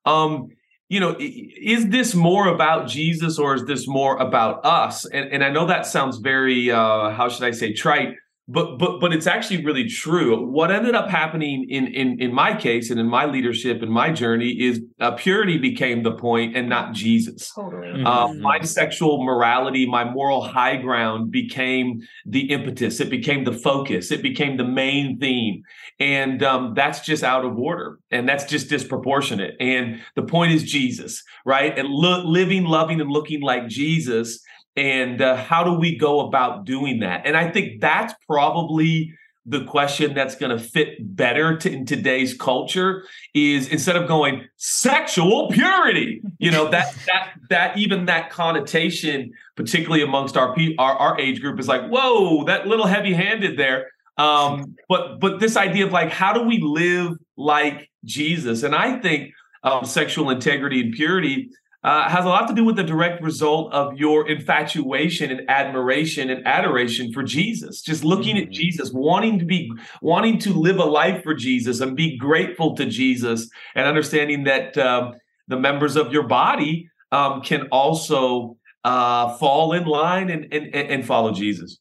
um, 0.05 0.49
you 0.89 0.99
know, 0.99 1.15
is 1.19 1.89
this 1.89 2.13
more 2.13 2.47
about 2.47 2.87
Jesus 2.87 3.39
or 3.39 3.55
is 3.55 3.65
this 3.65 3.87
more 3.87 4.17
about 4.17 4.63
us? 4.65 5.05
And, 5.05 5.31
and 5.31 5.43
I 5.43 5.49
know 5.49 5.65
that 5.65 5.85
sounds 5.85 6.17
very, 6.17 6.69
uh, 6.69 7.09
how 7.09 7.29
should 7.29 7.45
I 7.45 7.51
say, 7.51 7.73
trite, 7.73 8.15
but 8.47 8.77
but 8.77 8.99
but 8.99 9.13
it's 9.13 9.25
actually 9.25 9.63
really 9.63 9.87
true. 9.87 10.45
What 10.45 10.69
ended 10.69 10.95
up 10.95 11.09
happening 11.09 11.65
in 11.69 11.87
in 11.87 12.19
in 12.19 12.33
my 12.33 12.55
case 12.55 12.89
and 12.89 12.99
in 12.99 13.07
my 13.07 13.25
leadership 13.25 13.81
and 13.81 13.89
my 13.89 14.11
journey 14.11 14.49
is 14.49 14.81
uh, 14.99 15.11
purity 15.11 15.57
became 15.57 16.03
the 16.03 16.11
point 16.11 16.57
and 16.57 16.67
not 16.67 16.93
Jesus. 16.93 17.51
Totally. 17.53 17.87
Mm-hmm. 17.87 18.05
Uh, 18.05 18.33
my 18.33 18.59
sexual 18.59 19.23
morality, 19.23 19.85
my 19.85 20.03
moral 20.03 20.41
high 20.41 20.75
ground 20.75 21.31
became 21.31 22.01
the 22.25 22.51
impetus. 22.51 22.99
It 22.99 23.09
became 23.09 23.45
the 23.45 23.53
focus. 23.53 24.11
It 24.11 24.21
became 24.21 24.57
the 24.57 24.67
main 24.67 25.19
theme, 25.19 25.63
and 25.99 26.43
um, 26.43 26.73
that's 26.75 26.99
just 26.99 27.23
out 27.23 27.45
of 27.45 27.57
order 27.57 27.99
and 28.11 28.27
that's 28.27 28.43
just 28.43 28.69
disproportionate. 28.69 29.55
And 29.61 30.01
the 30.15 30.23
point 30.23 30.51
is 30.51 30.63
Jesus, 30.63 31.23
right? 31.45 31.77
And 31.77 31.87
lo- 31.87 32.25
living, 32.25 32.65
loving, 32.65 32.99
and 32.99 33.09
looking 33.09 33.41
like 33.41 33.67
Jesus 33.67 34.39
and 34.75 35.21
uh, 35.21 35.35
how 35.35 35.63
do 35.63 35.73
we 35.73 35.97
go 35.97 36.21
about 36.21 36.65
doing 36.65 36.99
that? 36.99 37.25
And 37.25 37.37
i 37.37 37.49
think 37.49 37.81
that's 37.81 38.13
probably 38.27 39.13
the 39.45 39.65
question 39.65 40.13
that's 40.13 40.35
going 40.35 40.57
to 40.57 40.63
fit 40.63 40.95
better 41.15 41.57
to, 41.57 41.69
in 41.69 41.85
today's 41.85 42.33
culture 42.33 43.03
is 43.33 43.67
instead 43.67 43.97
of 43.97 44.07
going 44.07 44.45
sexual 44.55 45.49
purity 45.51 46.21
you 46.39 46.49
know 46.49 46.69
that 46.69 46.95
that 47.07 47.33
that 47.49 47.77
even 47.77 48.05
that 48.05 48.29
connotation 48.29 49.31
particularly 49.55 50.01
amongst 50.01 50.37
our 50.37 50.55
our, 50.79 50.95
our 50.95 51.19
age 51.19 51.41
group 51.41 51.59
is 51.59 51.67
like 51.67 51.85
whoa 51.89 52.43
that 52.45 52.67
little 52.67 52.87
heavy 52.87 53.13
handed 53.13 53.57
there. 53.57 53.87
Um 54.17 54.75
but 54.87 55.19
but 55.19 55.39
this 55.39 55.57
idea 55.57 55.85
of 55.85 55.91
like 55.91 56.09
how 56.09 56.33
do 56.33 56.43
we 56.43 56.59
live 56.61 57.17
like 57.35 57.89
jesus? 58.05 58.63
And 58.63 58.75
i 58.75 58.99
think 58.99 59.33
um, 59.63 59.85
sexual 59.85 60.29
integrity 60.29 60.81
and 60.81 60.93
purity 60.93 61.49
uh, 61.83 62.09
has 62.09 62.23
a 62.23 62.29
lot 62.29 62.47
to 62.47 62.53
do 62.53 62.63
with 62.63 62.75
the 62.75 62.83
direct 62.83 63.21
result 63.21 63.73
of 63.73 63.97
your 63.97 64.27
infatuation 64.29 65.31
and 65.31 65.49
admiration 65.49 66.29
and 66.29 66.45
adoration 66.47 67.11
for 67.11 67.23
Jesus. 67.23 67.81
Just 67.81 68.03
looking 68.03 68.37
mm-hmm. 68.37 68.47
at 68.47 68.51
Jesus, 68.51 68.91
wanting 68.91 69.39
to 69.39 69.45
be, 69.45 69.71
wanting 70.01 70.39
to 70.39 70.53
live 70.53 70.77
a 70.77 70.85
life 70.85 71.23
for 71.23 71.33
Jesus 71.33 71.81
and 71.81 71.95
be 71.95 72.17
grateful 72.17 72.75
to 72.75 72.85
Jesus, 72.85 73.49
and 73.75 73.85
understanding 73.85 74.45
that 74.45 74.77
um, 74.77 75.13
the 75.47 75.59
members 75.59 75.95
of 75.95 76.13
your 76.13 76.23
body 76.23 76.89
um, 77.11 77.41
can 77.41 77.67
also 77.71 78.57
uh, 78.83 79.37
fall 79.37 79.73
in 79.73 79.85
line 79.85 80.29
and, 80.29 80.53
and 80.53 80.73
and 80.73 81.05
follow 81.05 81.31
Jesus. 81.31 81.79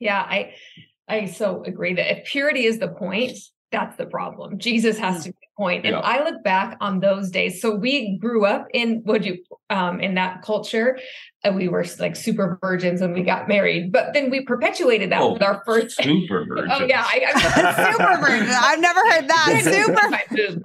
Yeah, 0.00 0.20
I 0.20 0.54
I 1.08 1.26
so 1.26 1.62
agree 1.64 1.94
that 1.94 2.10
if 2.10 2.26
purity 2.26 2.64
is 2.64 2.78
the 2.78 2.88
point, 2.88 3.38
that's 3.74 3.96
the 3.96 4.06
problem. 4.06 4.58
Jesus 4.58 4.98
has 4.98 5.20
mm. 5.20 5.22
to 5.24 5.28
be 5.30 5.38
the 5.40 5.62
point. 5.62 5.84
And 5.84 5.94
yeah. 5.94 6.00
I 6.00 6.22
look 6.22 6.44
back 6.44 6.76
on 6.80 7.00
those 7.00 7.30
days. 7.30 7.60
So 7.60 7.74
we 7.74 8.16
grew 8.18 8.46
up 8.46 8.68
in 8.72 9.02
would 9.04 9.24
you 9.24 9.38
um 9.68 10.00
in 10.00 10.14
that 10.14 10.42
culture. 10.42 10.98
And 11.42 11.56
we 11.56 11.68
were 11.68 11.84
like 11.98 12.16
super 12.16 12.58
virgins 12.62 13.02
when 13.02 13.12
we 13.12 13.22
got 13.22 13.48
married, 13.48 13.92
but 13.92 14.14
then 14.14 14.30
we 14.30 14.46
perpetuated 14.46 15.12
that 15.12 15.20
oh, 15.20 15.34
with 15.34 15.42
our 15.42 15.62
first 15.66 15.94
super 16.02 16.46
virgin. 16.46 16.70
oh 16.72 16.84
yeah, 16.86 17.04
I, 17.06 17.32
I, 17.34 17.92
super 17.92 18.26
virgin. 18.26 18.48
I've 18.48 18.80
never 18.80 19.00
heard 19.00 19.28
that. 19.28 19.60
super 19.62 20.10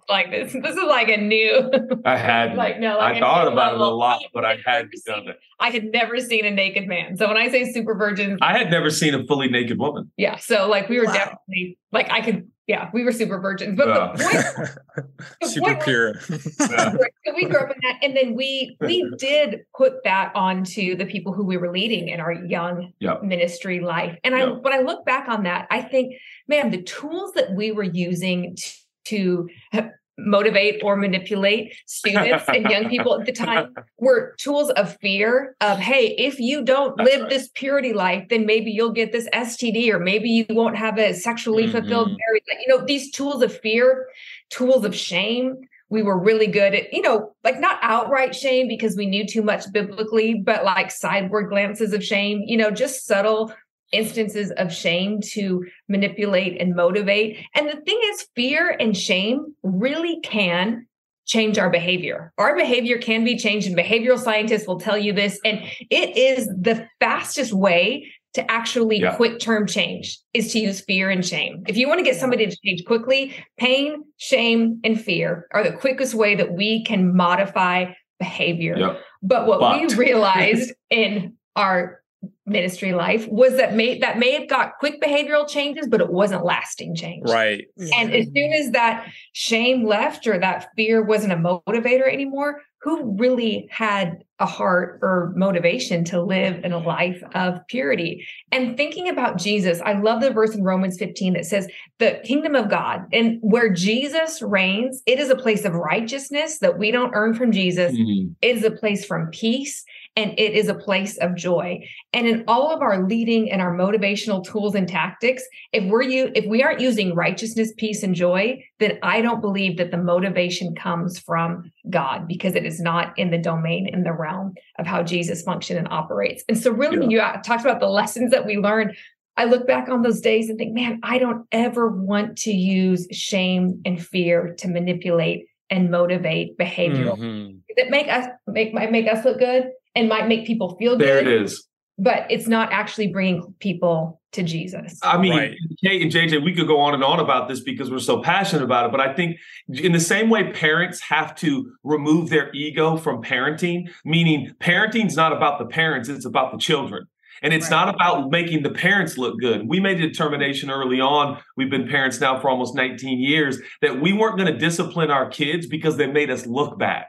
like 0.08 0.32
this. 0.32 0.54
This 0.54 0.76
is 0.78 0.84
like 0.84 1.10
a 1.10 1.18
new. 1.18 1.70
I 2.06 2.16
had 2.16 2.56
like 2.56 2.80
no. 2.80 2.98
Like 2.98 3.18
I 3.18 3.20
thought 3.20 3.52
about 3.52 3.74
level. 3.74 3.88
it 3.88 3.92
a 3.92 3.96
lot, 3.96 4.22
but 4.34 4.46
I 4.46 4.58
hadn't 4.66 4.94
done 5.06 5.28
it. 5.28 5.40
I 5.60 5.70
had 5.72 5.92
never 5.92 6.20
seen 6.20 6.46
a 6.46 6.52
naked 6.52 6.88
man. 6.88 7.18
So 7.18 7.28
when 7.28 7.36
I 7.36 7.50
say 7.50 7.70
super 7.74 7.96
virgin, 7.96 8.38
I 8.42 8.58
had 8.58 8.72
never 8.72 8.90
seen 8.90 9.14
a 9.14 9.26
fully 9.26 9.50
naked 9.50 9.78
woman. 9.78 10.10
Yeah. 10.16 10.38
So 10.38 10.70
like 10.70 10.88
we 10.88 11.00
were 11.00 11.06
wow. 11.06 11.14
definitely 11.14 11.78
like 11.92 12.10
I 12.10 12.22
could 12.22 12.50
yeah, 12.70 12.92
we 12.94 13.04
were 13.04 13.12
super 13.12 13.40
virgins. 13.40 13.76
But 13.76 14.16
the 14.16 14.24
point, 14.24 15.08
the 15.42 15.48
super 15.48 15.74
point 15.74 15.84
pure. 15.84 16.14
Was, 16.30 16.56
yeah. 16.60 16.92
so 17.26 17.34
we 17.36 17.46
grew 17.46 17.62
up 17.62 17.72
in 17.72 17.78
that, 17.82 17.98
and 18.04 18.16
then 18.16 18.36
we 18.36 18.78
we 18.80 19.12
did 19.18 19.62
put 19.76 20.04
that 20.04 20.32
onto 20.36 20.96
the 20.96 21.08
people 21.08 21.34
who 21.34 21.44
we 21.44 21.58
were 21.58 21.72
leading 21.72 22.10
in 22.10 22.20
our 22.20 22.32
young 22.32 22.94
yep. 23.00 23.24
ministry 23.24 23.80
life. 23.80 24.16
And 24.24 24.36
I 24.36 24.46
yep. 24.46 24.62
when 24.62 24.72
I 24.72 24.82
look 24.82 25.04
back 25.04 25.28
on 25.28 25.44
that, 25.44 25.68
I 25.72 25.82
think, 25.82 26.14
man, 26.48 26.70
the 26.70 26.84
tools 26.84 27.34
that 27.34 27.56
we 27.56 27.72
were 27.72 27.82
using 27.82 28.56
to, 28.56 29.50
to 29.74 29.90
motivate 30.26 30.82
or 30.84 30.96
manipulate 30.96 31.76
students 31.86 32.46
and 32.48 32.70
young 32.70 32.90
people 32.94 33.20
at 33.20 33.26
the 33.26 33.32
time 33.32 33.74
were 33.98 34.36
tools 34.38 34.70
of 34.72 34.98
fear 34.98 35.56
of 35.62 35.78
hey 35.78 36.16
if 36.18 36.40
you 36.40 36.64
don't 36.64 36.96
That's 36.98 37.10
live 37.10 37.22
right. 37.22 37.30
this 37.30 37.50
purity 37.54 37.94
life 37.94 38.28
then 38.30 38.46
maybe 38.46 38.72
you'll 38.72 38.92
get 38.92 39.12
this 39.12 39.28
std 39.34 39.90
or 39.92 40.00
maybe 40.00 40.30
you 40.30 40.46
won't 40.50 40.78
have 40.78 40.98
a 40.98 41.14
sexually 41.14 41.64
mm-hmm. 41.64 41.80
fulfilled 41.80 42.10
marriage 42.10 42.44
you 42.66 42.68
know 42.68 42.86
these 42.86 43.12
tools 43.12 43.42
of 43.42 43.56
fear 43.58 44.08
tools 44.50 44.86
of 44.86 44.96
shame 44.96 45.58
we 45.90 46.04
were 46.04 46.18
really 46.18 46.48
good 46.48 46.74
at 46.74 46.94
you 46.94 47.02
know 47.02 47.34
like 47.44 47.60
not 47.60 47.80
outright 47.82 48.36
shame 48.36 48.68
because 48.68 48.96
we 48.96 49.06
knew 49.06 49.26
too 49.26 49.42
much 49.42 49.72
biblically 49.72 50.36
but 50.36 50.64
like 50.64 50.92
sideward 50.92 51.50
glances 51.50 51.94
of 51.94 52.04
shame 52.04 52.44
you 52.46 52.58
know 52.58 52.72
just 52.72 53.06
subtle 53.06 53.52
instances 53.92 54.52
of 54.52 54.74
shame 54.74 55.22
to 55.22 55.66
manipulate 55.88 56.62
and 56.62 56.76
motivate. 56.76 57.38
And 57.56 57.68
the 57.68 57.82
thing 57.82 58.00
is, 58.06 58.28
fear 58.36 58.70
and 58.70 58.96
shame 58.96 59.56
really 59.64 60.20
can 60.22 60.88
change 61.26 61.58
our 61.58 61.70
behavior. 61.70 62.34
Our 62.38 62.56
behavior 62.56 62.98
can 62.98 63.24
be 63.24 63.38
changed, 63.38 63.68
and 63.68 63.78
behavioral 63.78 64.20
scientists 64.20 64.68
will 64.68 64.80
tell 64.80 64.98
you 64.98 65.14
this. 65.14 65.40
And 65.46 65.62
it 65.90 66.18
is 66.18 66.48
the 66.48 66.88
fastest 67.00 67.54
way 67.54 68.12
to 68.34 68.52
actually 68.52 69.00
yeah. 69.00 69.16
quick 69.16 69.40
term 69.40 69.66
change 69.66 70.20
is 70.34 70.52
to 70.54 70.60
use 70.60 70.82
fear 70.82 71.10
and 71.10 71.26
shame. 71.26 71.64
If 71.68 71.78
you 71.78 71.88
want 71.88 72.00
to 72.00 72.04
get 72.04 72.16
somebody 72.16 72.46
to 72.46 72.58
change 72.64 72.86
quickly, 72.86 73.36
pain, 73.58 74.04
shame, 74.18 74.80
and 74.84 75.00
fear 75.00 75.48
are 75.52 75.64
the 75.64 75.72
quickest 75.72 76.14
way 76.14 76.36
that 76.36 76.54
we 76.54 76.84
can 76.84 77.16
modify 77.16 77.94
behavior. 78.20 78.98
But 79.22 79.48
what 79.48 79.60
but. 79.60 79.82
we 79.82 79.96
realized 79.96 80.74
in 80.90 81.38
our 81.56 82.02
ministry 82.50 82.94
life 82.94 83.28
was 83.28 83.56
that 83.58 83.76
may 83.76 84.00
that 84.00 84.18
may 84.18 84.32
have 84.32 84.50
got 84.50 84.78
quick 84.80 85.02
behavioral 85.02 85.48
changes 85.48 85.88
but 85.88 86.02
it 86.02 86.12
wasn't 86.12 86.44
lasting 86.44 86.96
change. 86.96 87.30
Right. 87.30 87.66
And 87.78 88.14
as 88.14 88.26
soon 88.26 88.54
as 88.54 88.72
that 88.72 89.08
shame 89.34 89.86
left 89.86 90.28
or 90.28 90.38
that 90.40 90.70
fear 90.76 91.04
wasn't 91.04 91.34
a 91.34 91.36
motivator 91.36 92.12
anymore 92.12 92.62
who 92.82 93.18
really 93.18 93.68
had 93.70 94.24
a 94.40 94.46
heart 94.46 95.00
or 95.02 95.34
motivation 95.36 96.06
to 96.06 96.22
live 96.22 96.64
in 96.64 96.72
a 96.72 96.78
life 96.78 97.22
of 97.36 97.60
purity? 97.68 98.26
And 98.52 98.76
thinking 98.76 99.08
about 99.10 99.38
jesus 99.38 99.80
i 99.86 99.94
love 99.94 100.22
the 100.22 100.32
verse 100.32 100.56
in 100.56 100.64
romans 100.64 100.98
15 100.98 101.34
that 101.34 101.46
says 101.46 101.68
the 102.00 102.20
kingdom 102.24 102.56
of 102.56 102.70
god 102.70 103.06
and 103.14 103.38
where 103.42 103.72
jesus 103.72 104.42
reigns 104.42 105.04
it 105.06 105.20
is 105.20 105.30
a 105.30 105.36
place 105.36 105.66
of 105.66 105.74
righteousness 105.74 106.60
that 106.60 106.78
we 106.78 106.92
don't 106.92 107.14
earn 107.14 107.34
from 107.34 107.52
jesus. 107.52 107.94
Mm-hmm. 107.94 108.32
it 108.42 108.58
is 108.58 108.64
a 108.64 108.72
place 108.72 109.06
from 109.06 109.30
peace 109.32 109.86
and 110.20 110.38
it 110.38 110.54
is 110.54 110.68
a 110.68 110.74
place 110.74 111.18
of 111.20 111.34
joy. 111.34 111.80
And 112.12 112.28
in 112.28 112.44
all 112.46 112.74
of 112.74 112.82
our 112.82 113.08
leading 113.08 113.50
and 113.50 113.62
our 113.62 113.74
motivational 113.74 114.44
tools 114.44 114.76
and 114.76 114.86
tactics, 114.86 115.42
if 115.72 115.90
we're 115.90 116.02
you 116.02 116.30
if 116.36 116.46
we 116.46 116.62
aren't 116.62 116.82
using 116.82 117.16
righteousness, 117.16 117.72
peace, 117.78 118.04
and 118.04 118.14
joy, 118.14 118.62
then 118.80 119.00
I 119.02 119.22
don't 119.22 119.40
believe 119.40 119.78
that 119.78 119.92
the 119.92 119.98
motivation 119.98 120.76
comes 120.76 121.18
from 121.20 121.72
God 121.90 122.28
because 122.28 122.56
it 122.56 122.66
is 122.66 122.82
not 122.82 123.18
in 123.18 123.32
the 123.32 123.38
domain 123.38 123.88
in 123.88 124.04
the 124.04 124.12
realm 124.12 124.56
of 124.78 124.86
how 124.86 125.04
Jesus 125.04 125.42
functions 125.42 125.80
and 125.80 125.88
operates. 125.90 126.44
And 126.50 126.58
so 126.58 126.72
really 126.72 127.16
yeah. 127.16 127.38
you 127.38 127.42
talked 127.42 127.64
about 127.64 127.80
the 127.80 127.88
lessons 127.88 128.32
that 128.32 128.46
we 128.46 128.58
learned. 128.58 128.98
I 129.38 129.46
look 129.46 129.66
back 129.66 129.88
on 129.88 130.02
those 130.02 130.20
days 130.20 130.50
and 130.50 130.58
think, 130.58 130.74
man, 130.74 131.00
I 131.02 131.18
don't 131.18 131.48
ever 131.54 131.88
want 131.88 132.38
to 132.40 132.52
use 132.52 133.08
shame 133.10 133.82
and 133.86 134.06
fear 134.06 134.54
to 134.58 134.68
manipulate 134.68 135.46
and 135.70 135.90
motivate 135.90 136.58
behavioral. 136.58 137.18
Mm-hmm. 137.18 137.56
That 137.78 137.90
make 137.90 138.10
us 138.10 138.28
make 138.48 138.74
make 138.74 139.08
us 139.08 139.24
look 139.24 139.40
good 139.40 139.70
and 139.96 140.10
might 140.10 140.28
make 140.28 140.46
people 140.46 140.76
feel 140.78 140.98
good. 140.98 141.08
There 141.08 141.20
it 141.20 141.28
is. 141.28 141.66
But 141.98 142.26
it's 142.30 142.48
not 142.48 142.72
actually 142.72 143.08
bringing 143.08 143.54
people 143.60 144.20
to 144.32 144.44
Jesus. 144.44 145.00
I 145.04 145.18
mean, 145.18 145.34
right. 145.34 145.58
Kait 145.84 146.02
and 146.02 146.12
JJ, 146.12 146.44
we 146.44 146.54
could 146.54 146.68
go 146.68 146.80
on 146.80 146.94
and 146.94 147.04
on 147.04 147.20
about 147.20 147.48
this 147.48 147.62
because 147.62 147.90
we're 147.90 148.00
so 148.00 148.22
passionate 148.22 148.64
about 148.64 148.86
it. 148.86 148.92
But 148.92 149.02
I 149.02 149.14
think, 149.14 149.38
in 149.68 149.92
the 149.92 150.00
same 150.00 150.30
way, 150.30 150.52
parents 150.52 151.02
have 151.02 151.36
to 151.38 151.72
remove 151.84 152.30
their 152.30 152.52
ego 152.54 152.96
from 152.96 153.24
parenting, 153.24 153.90
meaning 154.06 154.54
parenting 154.60 155.08
is 155.08 155.16
not 155.16 155.34
about 155.34 155.60
the 155.60 155.66
parents, 155.66 156.10
it's 156.10 156.26
about 156.26 156.52
the 156.52 156.58
children. 156.58 157.08
And 157.42 157.54
it's 157.54 157.72
right. 157.72 157.86
not 157.86 157.96
about 157.96 158.30
making 158.32 158.64
the 158.64 158.70
parents 158.70 159.18
look 159.18 159.40
good. 159.40 159.68
We 159.68 159.80
made 159.80 160.00
a 160.02 160.08
determination 160.08 160.70
early 160.70 161.00
on, 161.00 161.40
we've 161.58 161.70
been 161.70 161.88
parents 161.88 162.20
now 162.20 162.40
for 162.40 162.50
almost 162.50 162.76
19 162.76 163.20
years, 163.20 163.60
that 163.82 164.02
we 164.02 164.14
weren't 164.14 164.38
going 164.38 164.52
to 164.52 164.58
discipline 164.58 165.10
our 165.10 165.30
kids 165.30 165.66
because 165.66 165.98
they 165.98 166.08
made 166.08 166.30
us 166.30 166.46
look 166.46 166.78
bad. 166.78 167.06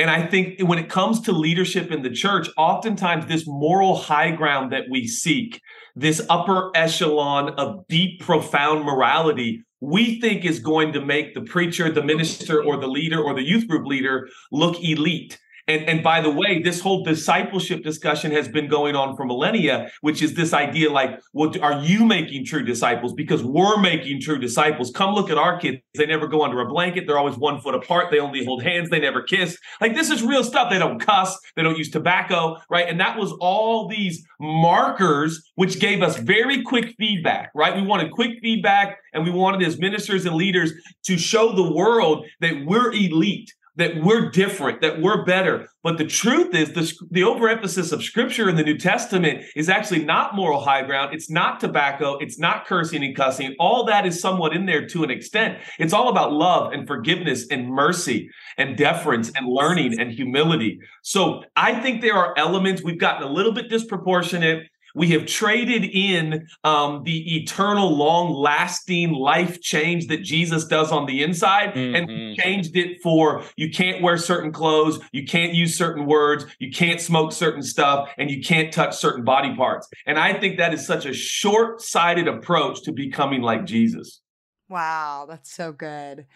And 0.00 0.08
I 0.08 0.26
think 0.26 0.60
when 0.60 0.78
it 0.78 0.88
comes 0.88 1.20
to 1.22 1.32
leadership 1.32 1.92
in 1.92 2.02
the 2.02 2.08
church, 2.08 2.48
oftentimes 2.56 3.26
this 3.26 3.46
moral 3.46 3.94
high 3.94 4.30
ground 4.30 4.72
that 4.72 4.84
we 4.88 5.06
seek, 5.06 5.60
this 5.94 6.24
upper 6.30 6.70
echelon 6.74 7.50
of 7.58 7.86
deep, 7.86 8.18
profound 8.22 8.84
morality, 8.84 9.62
we 9.82 10.18
think 10.18 10.46
is 10.46 10.58
going 10.58 10.94
to 10.94 11.04
make 11.04 11.34
the 11.34 11.42
preacher, 11.42 11.92
the 11.92 12.02
minister, 12.02 12.64
or 12.64 12.78
the 12.78 12.88
leader, 12.88 13.20
or 13.20 13.34
the 13.34 13.42
youth 13.42 13.68
group 13.68 13.86
leader 13.86 14.26
look 14.50 14.82
elite. 14.82 15.38
And, 15.70 15.88
and 15.88 16.02
by 16.02 16.20
the 16.20 16.30
way, 16.30 16.60
this 16.60 16.80
whole 16.80 17.04
discipleship 17.04 17.84
discussion 17.84 18.32
has 18.32 18.48
been 18.48 18.66
going 18.66 18.96
on 18.96 19.14
for 19.16 19.24
millennia, 19.24 19.88
which 20.00 20.20
is 20.20 20.34
this 20.34 20.52
idea 20.52 20.90
like, 20.90 21.20
well, 21.32 21.52
are 21.62 21.80
you 21.80 22.04
making 22.04 22.44
true 22.44 22.64
disciples? 22.64 23.12
Because 23.12 23.44
we're 23.44 23.78
making 23.80 24.20
true 24.20 24.38
disciples. 24.38 24.90
Come 24.90 25.14
look 25.14 25.30
at 25.30 25.38
our 25.38 25.60
kids. 25.60 25.78
They 25.94 26.06
never 26.06 26.26
go 26.26 26.42
under 26.42 26.60
a 26.60 26.66
blanket. 26.66 27.06
They're 27.06 27.18
always 27.18 27.36
one 27.36 27.60
foot 27.60 27.76
apart. 27.76 28.10
They 28.10 28.18
only 28.18 28.44
hold 28.44 28.64
hands. 28.64 28.90
They 28.90 28.98
never 28.98 29.22
kiss. 29.22 29.56
Like, 29.80 29.94
this 29.94 30.10
is 30.10 30.24
real 30.24 30.42
stuff. 30.42 30.70
They 30.70 30.78
don't 30.80 30.98
cuss. 30.98 31.38
They 31.54 31.62
don't 31.62 31.78
use 31.78 31.88
tobacco, 31.88 32.56
right? 32.68 32.88
And 32.88 32.98
that 32.98 33.16
was 33.16 33.30
all 33.40 33.86
these 33.86 34.26
markers, 34.40 35.52
which 35.54 35.78
gave 35.78 36.02
us 36.02 36.18
very 36.18 36.64
quick 36.64 36.96
feedback, 36.98 37.52
right? 37.54 37.76
We 37.76 37.82
wanted 37.82 38.10
quick 38.10 38.40
feedback 38.42 38.98
and 39.12 39.22
we 39.22 39.30
wanted 39.30 39.64
as 39.64 39.78
ministers 39.78 40.26
and 40.26 40.34
leaders 40.34 40.72
to 41.04 41.16
show 41.16 41.52
the 41.52 41.72
world 41.72 42.26
that 42.40 42.66
we're 42.66 42.90
elite 42.92 43.52
that 43.76 44.02
we're 44.02 44.30
different, 44.30 44.80
that 44.80 45.00
we're 45.00 45.24
better. 45.24 45.68
But 45.82 45.96
the 45.96 46.04
truth 46.04 46.54
is, 46.54 46.72
the, 46.72 46.92
the 47.10 47.24
overemphasis 47.24 47.92
of 47.92 48.02
scripture 48.02 48.48
in 48.48 48.56
the 48.56 48.62
New 48.62 48.76
Testament 48.76 49.44
is 49.56 49.68
actually 49.68 50.04
not 50.04 50.34
moral 50.34 50.60
high 50.60 50.82
ground. 50.82 51.14
It's 51.14 51.30
not 51.30 51.60
tobacco. 51.60 52.18
It's 52.18 52.38
not 52.38 52.66
cursing 52.66 53.02
and 53.02 53.16
cussing. 53.16 53.54
All 53.58 53.84
that 53.86 54.06
is 54.06 54.20
somewhat 54.20 54.54
in 54.54 54.66
there 54.66 54.86
to 54.88 55.04
an 55.04 55.10
extent. 55.10 55.58
It's 55.78 55.92
all 55.92 56.08
about 56.08 56.32
love 56.32 56.72
and 56.72 56.86
forgiveness 56.86 57.46
and 57.50 57.68
mercy 57.68 58.28
and 58.58 58.76
deference 58.76 59.30
and 59.34 59.46
learning 59.46 59.98
and 59.98 60.10
humility. 60.10 60.78
So 61.02 61.44
I 61.56 61.80
think 61.80 62.02
there 62.02 62.16
are 62.16 62.34
elements 62.36 62.82
we've 62.82 62.98
gotten 62.98 63.26
a 63.26 63.32
little 63.32 63.52
bit 63.52 63.70
disproportionate 63.70 64.66
we 64.94 65.08
have 65.10 65.26
traded 65.26 65.84
in 65.84 66.48
um, 66.64 67.02
the 67.04 67.36
eternal, 67.36 67.96
long 67.96 68.32
lasting 68.32 69.12
life 69.12 69.60
change 69.60 70.08
that 70.08 70.22
Jesus 70.22 70.66
does 70.66 70.92
on 70.92 71.06
the 71.06 71.22
inside 71.22 71.74
mm-hmm. 71.74 71.94
and 71.94 72.36
changed 72.36 72.76
it 72.76 73.02
for 73.02 73.42
you 73.56 73.70
can't 73.70 74.02
wear 74.02 74.16
certain 74.16 74.52
clothes, 74.52 75.00
you 75.12 75.24
can't 75.24 75.54
use 75.54 75.76
certain 75.76 76.06
words, 76.06 76.46
you 76.58 76.70
can't 76.70 77.00
smoke 77.00 77.32
certain 77.32 77.62
stuff, 77.62 78.10
and 78.18 78.30
you 78.30 78.42
can't 78.42 78.72
touch 78.72 78.96
certain 78.96 79.24
body 79.24 79.54
parts. 79.54 79.88
And 80.06 80.18
I 80.18 80.32
think 80.32 80.58
that 80.58 80.74
is 80.74 80.86
such 80.86 81.06
a 81.06 81.12
short 81.12 81.80
sighted 81.80 82.28
approach 82.28 82.82
to 82.82 82.92
becoming 82.92 83.42
like 83.42 83.66
Jesus. 83.66 84.20
Wow, 84.68 85.26
that's 85.28 85.52
so 85.52 85.72
good. 85.72 86.26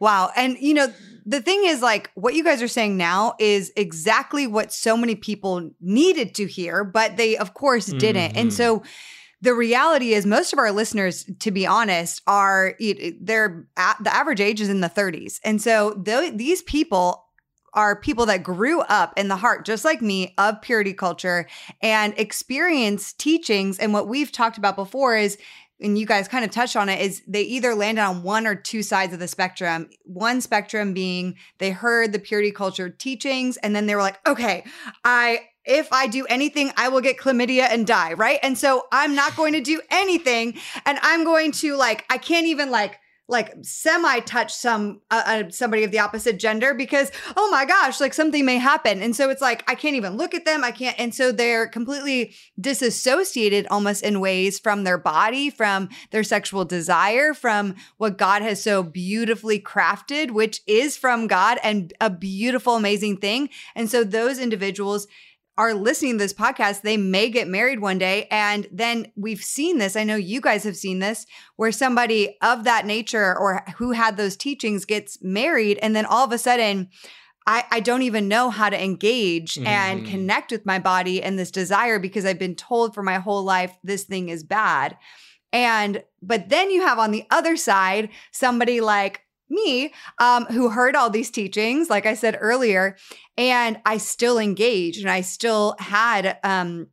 Wow. 0.00 0.30
And, 0.36 0.56
you 0.60 0.74
know, 0.74 0.92
the 1.26 1.40
thing 1.40 1.62
is, 1.64 1.82
like, 1.82 2.10
what 2.14 2.34
you 2.34 2.44
guys 2.44 2.62
are 2.62 2.68
saying 2.68 2.96
now 2.96 3.34
is 3.38 3.72
exactly 3.76 4.46
what 4.46 4.72
so 4.72 4.96
many 4.96 5.14
people 5.14 5.70
needed 5.80 6.34
to 6.36 6.46
hear, 6.46 6.84
but 6.84 7.16
they, 7.16 7.36
of 7.36 7.54
course, 7.54 7.86
didn't. 7.86 8.30
Mm-hmm. 8.30 8.38
And 8.38 8.52
so, 8.52 8.82
the 9.40 9.54
reality 9.54 10.14
is 10.14 10.26
most 10.26 10.52
of 10.52 10.58
our 10.58 10.72
listeners 10.72 11.24
to 11.38 11.52
be 11.52 11.64
honest 11.64 12.22
are 12.26 12.74
they're 13.20 13.68
the 13.76 14.12
average 14.12 14.40
age 14.40 14.60
is 14.60 14.68
in 14.68 14.80
the 14.80 14.88
30s 14.88 15.38
and 15.44 15.62
so 15.62 15.92
these 16.34 16.60
people 16.62 17.28
are 17.74 17.94
people 17.94 18.26
that 18.26 18.42
grew 18.42 18.80
up 18.80 19.12
in 19.16 19.28
the 19.28 19.36
heart, 19.36 19.64
just 19.64 19.84
like 19.84 20.02
me, 20.02 20.34
of 20.38 20.60
purity 20.62 20.92
culture 20.92 21.46
and 21.82 22.14
experience 22.16 23.12
teachings. 23.12 23.78
And 23.78 23.92
what 23.92 24.08
we've 24.08 24.32
talked 24.32 24.58
about 24.58 24.76
before 24.76 25.16
is 25.16 25.38
and 25.80 25.98
you 25.98 26.06
guys 26.06 26.28
kind 26.28 26.44
of 26.44 26.50
touched 26.50 26.76
on 26.76 26.88
it 26.88 27.00
is 27.00 27.22
they 27.26 27.42
either 27.42 27.74
landed 27.74 28.02
on 28.02 28.22
one 28.22 28.46
or 28.46 28.54
two 28.54 28.82
sides 28.82 29.12
of 29.12 29.18
the 29.18 29.28
spectrum 29.28 29.88
one 30.04 30.40
spectrum 30.40 30.92
being 30.92 31.36
they 31.58 31.70
heard 31.70 32.12
the 32.12 32.18
purity 32.18 32.50
culture 32.50 32.88
teachings 32.88 33.56
and 33.58 33.74
then 33.74 33.86
they 33.86 33.94
were 33.94 34.02
like 34.02 34.18
okay 34.26 34.64
i 35.04 35.40
if 35.68 35.92
I 35.92 36.06
do 36.06 36.24
anything, 36.26 36.72
I 36.78 36.88
will 36.88 37.02
get 37.02 37.18
chlamydia 37.18 37.68
and 37.70 37.86
die, 37.86 38.14
right? 38.14 38.38
And 38.42 38.56
so 38.56 38.86
I'm 38.90 39.14
not 39.14 39.36
going 39.36 39.52
to 39.52 39.60
do 39.60 39.82
anything. 39.90 40.58
And 40.86 40.98
I'm 41.02 41.24
going 41.24 41.52
to 41.52 41.76
like, 41.76 42.06
I 42.08 42.16
can't 42.16 42.46
even 42.46 42.70
like, 42.70 42.98
like 43.28 43.54
semi 43.62 44.20
touch 44.20 44.54
some 44.54 45.00
uh, 45.10 45.22
uh, 45.26 45.50
somebody 45.50 45.84
of 45.84 45.90
the 45.90 45.98
opposite 45.98 46.38
gender 46.38 46.72
because 46.72 47.12
oh 47.36 47.48
my 47.50 47.64
gosh 47.66 48.00
like 48.00 48.14
something 48.14 48.44
may 48.44 48.56
happen. 48.56 49.02
And 49.02 49.14
so 49.14 49.30
it's 49.30 49.42
like 49.42 49.62
i 49.68 49.74
can't 49.74 49.96
even 49.96 50.16
look 50.16 50.34
at 50.34 50.44
them. 50.44 50.64
I 50.64 50.70
can't 50.70 50.98
and 50.98 51.14
so 51.14 51.30
they're 51.30 51.66
completely 51.66 52.34
disassociated 52.58 53.66
almost 53.70 54.02
in 54.02 54.20
ways 54.20 54.58
from 54.58 54.84
their 54.84 54.98
body 54.98 55.50
from 55.50 55.88
their 56.10 56.24
sexual 56.24 56.64
desire 56.64 57.34
from 57.34 57.74
what 57.98 58.18
god 58.18 58.42
has 58.42 58.62
so 58.62 58.82
beautifully 58.82 59.60
crafted 59.60 60.30
which 60.30 60.60
is 60.66 60.96
from 60.96 61.26
god 61.26 61.58
and 61.62 61.92
a 62.00 62.10
beautiful 62.10 62.76
amazing 62.76 63.18
thing. 63.18 63.50
And 63.74 63.90
so 63.90 64.04
those 64.04 64.38
individuals 64.38 65.06
are 65.58 65.74
listening 65.74 66.12
to 66.12 66.18
this 66.18 66.32
podcast, 66.32 66.82
they 66.82 66.96
may 66.96 67.28
get 67.28 67.48
married 67.48 67.80
one 67.80 67.98
day. 67.98 68.28
And 68.30 68.68
then 68.70 69.10
we've 69.16 69.42
seen 69.42 69.78
this. 69.78 69.96
I 69.96 70.04
know 70.04 70.14
you 70.14 70.40
guys 70.40 70.62
have 70.62 70.76
seen 70.76 71.00
this 71.00 71.26
where 71.56 71.72
somebody 71.72 72.38
of 72.40 72.62
that 72.64 72.86
nature 72.86 73.36
or 73.36 73.64
who 73.76 73.90
had 73.90 74.16
those 74.16 74.36
teachings 74.36 74.84
gets 74.84 75.18
married. 75.20 75.78
And 75.82 75.96
then 75.96 76.06
all 76.06 76.24
of 76.24 76.32
a 76.32 76.38
sudden, 76.38 76.88
I, 77.44 77.64
I 77.72 77.80
don't 77.80 78.02
even 78.02 78.28
know 78.28 78.50
how 78.50 78.70
to 78.70 78.82
engage 78.82 79.56
mm-hmm. 79.56 79.66
and 79.66 80.06
connect 80.06 80.52
with 80.52 80.64
my 80.64 80.78
body 80.78 81.22
and 81.22 81.36
this 81.36 81.50
desire 81.50 81.98
because 81.98 82.24
I've 82.24 82.38
been 82.38 82.54
told 82.54 82.94
for 82.94 83.02
my 83.02 83.18
whole 83.18 83.42
life 83.42 83.76
this 83.82 84.04
thing 84.04 84.28
is 84.28 84.44
bad. 84.44 84.96
And, 85.52 86.04
but 86.22 86.50
then 86.50 86.70
you 86.70 86.82
have 86.82 86.98
on 86.98 87.10
the 87.10 87.24
other 87.30 87.56
side 87.56 88.10
somebody 88.30 88.80
like, 88.80 89.22
me 89.50 89.92
um, 90.18 90.44
who 90.46 90.70
heard 90.70 90.94
all 90.94 91.10
these 91.10 91.30
teachings, 91.30 91.90
like 91.90 92.06
I 92.06 92.14
said 92.14 92.36
earlier, 92.40 92.96
and 93.38 93.80
I 93.86 93.98
still 93.98 94.38
engaged 94.38 95.00
and 95.00 95.08
I 95.08 95.20
still 95.22 95.76
had 95.78 96.38
um, 96.42 96.88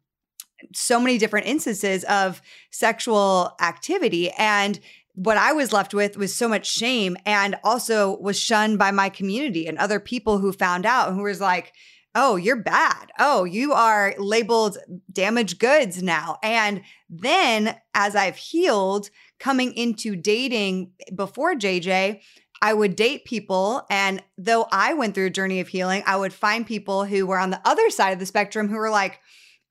so 0.74 1.00
many 1.00 1.18
different 1.18 1.48
instances 1.48 2.04
of 2.06 2.40
sexual 2.70 3.56
activity. 3.60 4.30
And 4.30 4.80
what 5.16 5.38
I 5.38 5.54
was 5.54 5.74
left 5.74 5.94
with 5.94 6.18
was 6.18 6.36
so 6.36 6.48
much 6.48 6.72
shame 6.72 7.18
and 7.26 7.56
also 7.64 8.18
was 8.20 8.40
shunned 8.40 8.78
by 8.78 8.92
my 8.92 9.10
community 9.10 9.66
and 9.66 9.78
other 9.80 10.00
people 10.00 10.38
who 10.38 10.54
found 10.54 10.86
out 10.86 11.08
and 11.08 11.18
who 11.18 11.24
was 11.24 11.42
like, 11.42 11.74
oh, 12.14 12.36
you're 12.36 12.62
bad. 12.62 13.12
Oh, 13.20 13.44
you 13.44 13.74
are 13.74 14.14
labeled 14.18 14.78
damaged 15.12 15.60
goods 15.60 16.04
now. 16.04 16.38
And 16.44 16.82
then 17.10 17.76
as 17.94 18.16
I've 18.16 18.38
healed, 18.38 19.10
coming 19.40 19.74
into 19.74 20.16
dating 20.16 20.92
before 21.14 21.56
JJ, 21.56 22.22
I 22.62 22.74
would 22.74 22.96
date 22.96 23.26
people. 23.26 23.86
And 23.90 24.24
though 24.38 24.68
I 24.72 24.94
went 24.94 25.16
through 25.16 25.28
a 25.28 25.32
journey 25.32 25.60
of 25.60 25.68
healing, 25.68 26.04
I 26.06 26.16
would 26.16 26.34
find 26.34 26.66
people 26.66 27.06
who 27.06 27.26
were 27.26 27.38
on 27.38 27.50
the 27.50 27.62
other 27.66 27.90
side 27.90 28.12
of 28.12 28.20
the 28.20 28.26
spectrum 28.26 28.70
who 28.70 28.78
were 28.78 28.90
like, 28.90 29.20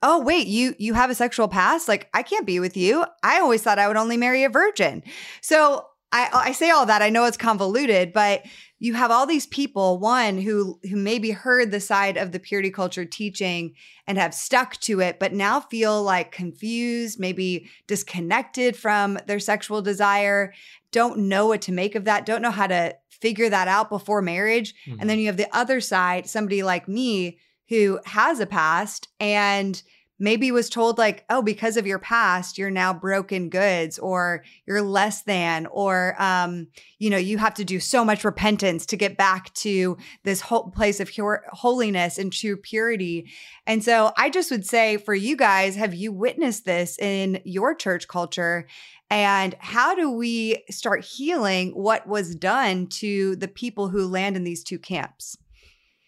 oh 0.05 0.21
wait 0.21 0.47
you 0.47 0.75
you 0.79 0.95
have 0.95 1.11
a 1.11 1.15
sexual 1.15 1.49
past 1.49 1.89
like 1.89 2.09
i 2.15 2.23
can't 2.23 2.47
be 2.47 2.61
with 2.61 2.77
you 2.77 3.05
i 3.23 3.41
always 3.41 3.63
thought 3.63 3.79
i 3.79 3.89
would 3.89 3.97
only 3.97 4.17
marry 4.17 4.45
a 4.45 4.49
virgin 4.49 5.03
so 5.41 5.87
i 6.13 6.29
i 6.33 6.53
say 6.53 6.71
all 6.71 6.87
that 6.87 7.03
i 7.03 7.11
know 7.11 7.25
it's 7.25 7.37
convoluted 7.37 8.13
but 8.13 8.45
you 8.85 8.95
have 8.95 9.11
all 9.11 9.27
these 9.27 9.47
people 9.47 9.99
one 9.99 10.39
who 10.39 10.79
who 10.89 10.97
maybe 10.97 11.31
heard 11.31 11.71
the 11.71 11.81
side 11.81 12.17
of 12.17 12.33
the 12.33 12.41
purity 12.41 12.71
culture 12.71 13.05
teaching 13.05 13.75
and 14.07 14.19
have 14.19 14.35
stuck 14.35 14.77
to 14.77 15.01
it 15.01 15.19
but 15.19 15.33
now 15.33 15.61
feel 15.61 16.03
like 16.03 16.33
confused 16.33 17.19
maybe 17.19 17.71
disconnected 17.87 18.77
from 18.77 19.19
their 19.27 19.39
sexual 19.39 19.81
desire 19.81 20.53
don't 20.95 21.19
know 21.19 21.49
what 21.49 21.61
to 21.63 21.73
make 21.73 21.97
of 21.97 22.05
that, 22.05 22.25
don't 22.25 22.41
know 22.41 22.53
how 22.53 22.69
to 22.69 22.97
figure 23.11 23.49
that 23.51 23.67
out 23.67 23.89
before 23.89 24.23
marriage. 24.23 24.75
Mm-hmm. 24.87 25.01
And 25.01 25.11
then 25.11 25.19
you 25.19 25.27
have 25.27 25.37
the 25.37 25.55
other 25.55 25.81
side, 25.81 26.29
somebody 26.29 26.63
like 26.63 26.87
me 26.87 27.39
who 27.69 27.99
has 28.05 28.39
a 28.39 28.47
past 28.47 29.09
and 29.19 29.83
maybe 30.19 30.51
was 30.51 30.69
told 30.69 30.97
like 30.99 31.25
oh 31.29 31.43
because 31.43 31.77
of 31.77 31.87
your 31.87 31.99
past 31.99 32.57
you're 32.57 32.71
now 32.71 32.93
broken 32.93 33.49
goods 33.49 33.99
or 33.99 34.45
you're 34.67 34.83
less 34.83 35.23
than 35.23 35.67
or 35.67 36.15
um 36.23 36.67
you 36.99 37.11
know 37.11 37.17
you 37.17 37.39
have 37.39 37.55
to 37.55 37.65
do 37.65 37.81
so 37.81 38.05
much 38.05 38.25
repentance 38.25 38.87
to 38.87 38.97
get 38.97 39.17
back 39.17 39.53
to 39.55 39.97
this 40.23 40.41
whole 40.41 40.71
place 40.71 41.01
of 41.01 41.09
pure 41.09 41.45
holiness 41.51 42.19
and 42.19 42.33
true 42.33 42.57
purity 42.57 43.31
and 43.67 43.83
so 43.83 44.13
i 44.17 44.31
just 44.31 44.51
would 44.51 44.67
say 44.67 44.97
for 44.97 45.15
you 45.15 45.37
guys 45.37 45.77
have 45.77 45.95
you 45.95 46.13
witnessed 46.13 46.65
this 46.65 46.99
in 46.99 47.41
your 47.45 47.75
church 47.75 48.07
culture 48.07 48.67
and 49.11 49.55
how 49.59 49.95
do 49.95 50.11
we 50.11 50.65
start 50.71 51.05
healing 51.05 51.71
what 51.71 52.07
was 52.07 52.35
done 52.35 52.87
to 52.87 53.37
the 53.37 53.49
people 53.49 53.89
who 53.89 54.07
land 54.09 54.37
in 54.37 54.45
these 54.45 54.65
two 54.65 54.79
camps? 54.79 55.37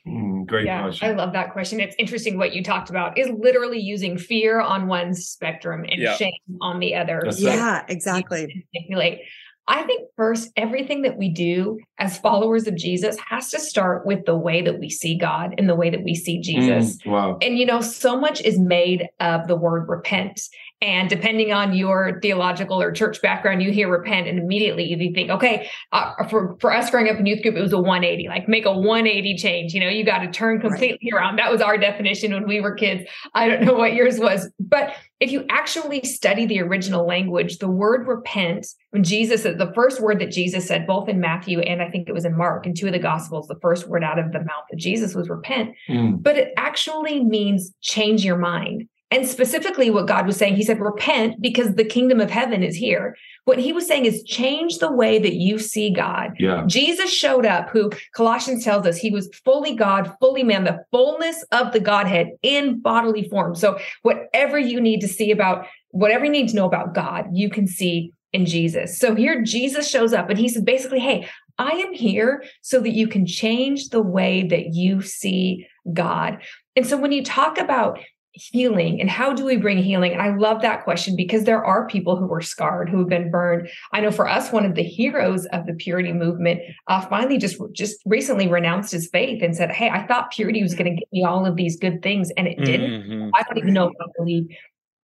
Mm, 0.06 0.46
great 0.46 0.66
yeah, 0.66 0.82
question. 0.82 1.08
I 1.08 1.12
love 1.12 1.32
that 1.32 1.52
question. 1.52 1.80
It's 1.80 1.96
interesting 1.98 2.38
what 2.38 2.54
you 2.54 2.62
talked 2.62 2.90
about 2.90 3.18
is 3.18 3.28
literally 3.30 3.80
using 3.80 4.16
fear 4.16 4.60
on 4.60 4.86
one 4.86 5.14
spectrum 5.14 5.84
and 5.88 6.00
yeah. 6.00 6.14
shame 6.14 6.32
on 6.60 6.78
the 6.78 6.94
other. 6.94 7.20
That's 7.24 7.40
yeah, 7.40 7.72
right. 7.78 7.84
exactly. 7.88 8.66
Manipulate. 8.74 9.20
I 9.68 9.82
think 9.82 10.08
first, 10.16 10.52
everything 10.56 11.02
that 11.02 11.16
we 11.16 11.28
do 11.28 11.80
as 11.98 12.18
followers 12.18 12.68
of 12.68 12.76
Jesus 12.76 13.16
has 13.28 13.50
to 13.50 13.58
start 13.58 14.06
with 14.06 14.24
the 14.24 14.36
way 14.36 14.62
that 14.62 14.78
we 14.78 14.88
see 14.88 15.18
God 15.18 15.54
and 15.58 15.68
the 15.68 15.74
way 15.74 15.90
that 15.90 16.04
we 16.04 16.14
see 16.14 16.40
Jesus. 16.40 16.96
Mm, 16.98 17.10
wow. 17.10 17.38
And, 17.42 17.58
you 17.58 17.66
know, 17.66 17.80
so 17.80 18.18
much 18.18 18.40
is 18.42 18.60
made 18.60 19.08
of 19.18 19.48
the 19.48 19.56
word 19.56 19.88
repent. 19.88 20.40
And 20.82 21.08
depending 21.08 21.52
on 21.52 21.74
your 21.74 22.20
theological 22.20 22.82
or 22.82 22.92
church 22.92 23.22
background, 23.22 23.62
you 23.62 23.72
hear 23.72 23.88
repent 23.88 24.28
and 24.28 24.38
immediately 24.38 24.84
you 24.84 25.12
think, 25.14 25.30
okay, 25.30 25.70
uh, 25.92 26.12
for, 26.28 26.56
for 26.60 26.70
us 26.70 26.90
growing 26.90 27.08
up 27.08 27.18
in 27.18 27.24
youth 27.24 27.40
group, 27.42 27.56
it 27.56 27.62
was 27.62 27.72
a 27.72 27.78
180, 27.78 28.28
like 28.28 28.46
make 28.46 28.66
a 28.66 28.72
180 28.72 29.36
change. 29.36 29.72
You 29.72 29.80
know, 29.80 29.88
you 29.88 30.04
got 30.04 30.18
to 30.18 30.30
turn 30.30 30.60
completely 30.60 31.10
right. 31.10 31.18
around. 31.18 31.38
That 31.38 31.50
was 31.50 31.62
our 31.62 31.78
definition 31.78 32.34
when 32.34 32.46
we 32.46 32.60
were 32.60 32.74
kids. 32.74 33.08
I 33.34 33.48
don't 33.48 33.62
know 33.64 33.72
what 33.72 33.94
yours 33.94 34.18
was. 34.18 34.50
But 34.60 34.94
if 35.18 35.32
you 35.32 35.46
actually 35.48 36.02
study 36.02 36.44
the 36.44 36.60
original 36.60 37.06
language, 37.06 37.56
the 37.56 37.70
word 37.70 38.06
repent, 38.06 38.66
when 38.90 39.02
Jesus, 39.02 39.44
the 39.44 39.72
first 39.74 40.02
word 40.02 40.20
that 40.20 40.30
Jesus 40.30 40.66
said, 40.66 40.86
both 40.86 41.08
in 41.08 41.20
Matthew 41.20 41.60
and 41.60 41.80
I 41.80 41.88
think 41.88 42.06
it 42.06 42.12
was 42.12 42.26
in 42.26 42.36
Mark, 42.36 42.66
in 42.66 42.74
two 42.74 42.86
of 42.86 42.92
the 42.92 42.98
Gospels, 42.98 43.48
the 43.48 43.58
first 43.62 43.88
word 43.88 44.04
out 44.04 44.18
of 44.18 44.32
the 44.32 44.40
mouth 44.40 44.66
of 44.70 44.78
Jesus 44.78 45.14
was 45.14 45.30
repent. 45.30 45.74
Mm. 45.88 46.22
But 46.22 46.36
it 46.36 46.52
actually 46.58 47.24
means 47.24 47.72
change 47.80 48.26
your 48.26 48.36
mind. 48.36 48.88
And 49.16 49.26
specifically, 49.26 49.88
what 49.88 50.07
God 50.07 50.26
was 50.26 50.37
saying, 50.37 50.57
He 50.57 50.62
said, 50.62 50.79
repent 50.79 51.40
because 51.40 51.74
the 51.74 51.87
kingdom 51.87 52.20
of 52.20 52.31
heaven 52.31 52.62
is 52.62 52.76
here. 52.76 53.16
What 53.46 53.59
He 53.59 53.72
was 53.72 53.87
saying 53.87 54.05
is 54.05 54.22
change 54.24 54.76
the 54.76 54.92
way 54.92 55.18
that 55.18 55.33
you 55.33 55.59
see 55.59 55.88
God. 55.90 56.33
Yeah. 56.38 56.64
Jesus 56.66 57.11
showed 57.11 57.46
up, 57.46 57.70
who 57.70 57.90
Colossians 58.14 58.62
tells 58.62 58.85
us 58.87 58.98
he 58.98 59.09
was 59.09 59.31
fully 59.42 59.74
God, 59.74 60.14
fully 60.20 60.42
man, 60.42 60.64
the 60.64 60.85
fullness 60.90 61.42
of 61.50 61.72
the 61.72 61.81
Godhead 61.81 62.33
in 62.42 62.81
bodily 62.81 63.26
form. 63.26 63.55
So, 63.55 63.79
whatever 64.02 64.59
you 64.59 64.83
need 64.83 65.00
to 65.00 65.09
see 65.09 65.31
about, 65.31 65.66
whatever 65.92 66.26
you 66.26 66.31
need 66.31 66.50
to 66.50 66.57
know 66.57 66.66
about 66.66 66.92
God, 66.92 67.24
you 67.33 67.48
can 67.48 67.66
see 67.66 68.12
in 68.35 68.44
Jesus. 68.44 68.98
So, 68.98 69.14
here 69.14 69.42
Jesus 69.42 69.88
shows 69.88 70.12
up 70.12 70.29
and 70.29 70.38
He 70.38 70.50
says, 70.50 70.62
basically, 70.62 71.00
hey, 71.00 71.26
I 71.59 71.70
am 71.70 71.94
here 71.94 72.44
so 72.61 72.81
that 72.81 72.90
you 72.90 73.09
can 73.09 73.24
change 73.24 73.88
the 73.88 74.02
way 74.02 74.46
that 74.46 74.74
you 74.74 75.00
see 75.00 75.66
God. 75.90 76.42
And 76.74 76.87
so 76.87 76.98
when 76.98 77.12
you 77.12 77.24
talk 77.24 77.59
about 77.59 77.98
healing 78.37 79.01
and 79.01 79.09
how 79.09 79.33
do 79.33 79.44
we 79.44 79.57
bring 79.57 79.79
healing? 79.79 80.12
And 80.12 80.20
i 80.20 80.35
love 80.35 80.62
that 80.62 80.85
question 80.85 81.16
because 81.16 81.44
there 81.44 81.64
are 81.64 81.87
people 81.87 82.16
who 82.16 82.27
were 82.27 82.42
scarred 82.42 82.88
who 82.88 82.99
have 82.99 83.09
been 83.09 83.31
burned. 83.31 83.68
I 83.92 84.01
know 84.01 84.11
for 84.11 84.29
us 84.29 84.53
one 84.53 84.64
of 84.64 84.75
the 84.75 84.83
heroes 84.83 85.46
of 85.46 85.66
the 85.66 85.75
purity 85.75 86.12
movement 86.12 86.61
uh, 86.87 87.01
finally 87.01 87.38
just 87.38 87.57
just 87.72 88.01
recently 88.05 88.49
renounced 88.49 88.92
his 88.92 89.09
faith 89.09 89.42
and 89.42 89.57
said 89.57 89.70
hey 89.70 89.88
i 89.88 90.07
thought 90.07 90.31
purity 90.31 90.62
was 90.62 90.75
going 90.75 90.90
to 90.90 90.99
get 90.99 91.09
me 91.12 91.25
all 91.25 91.46
of 91.46 91.57
these 91.57 91.77
good 91.77 92.03
things 92.03 92.31
and 92.37 92.46
it 92.46 92.59
didn't. 92.59 93.03
Mm-hmm. 93.03 93.31
i 93.35 93.42
don't 93.42 93.59
even 93.59 93.72
know 93.72 93.88
if 93.88 93.94
i 94.01 94.05
believe 94.16 94.46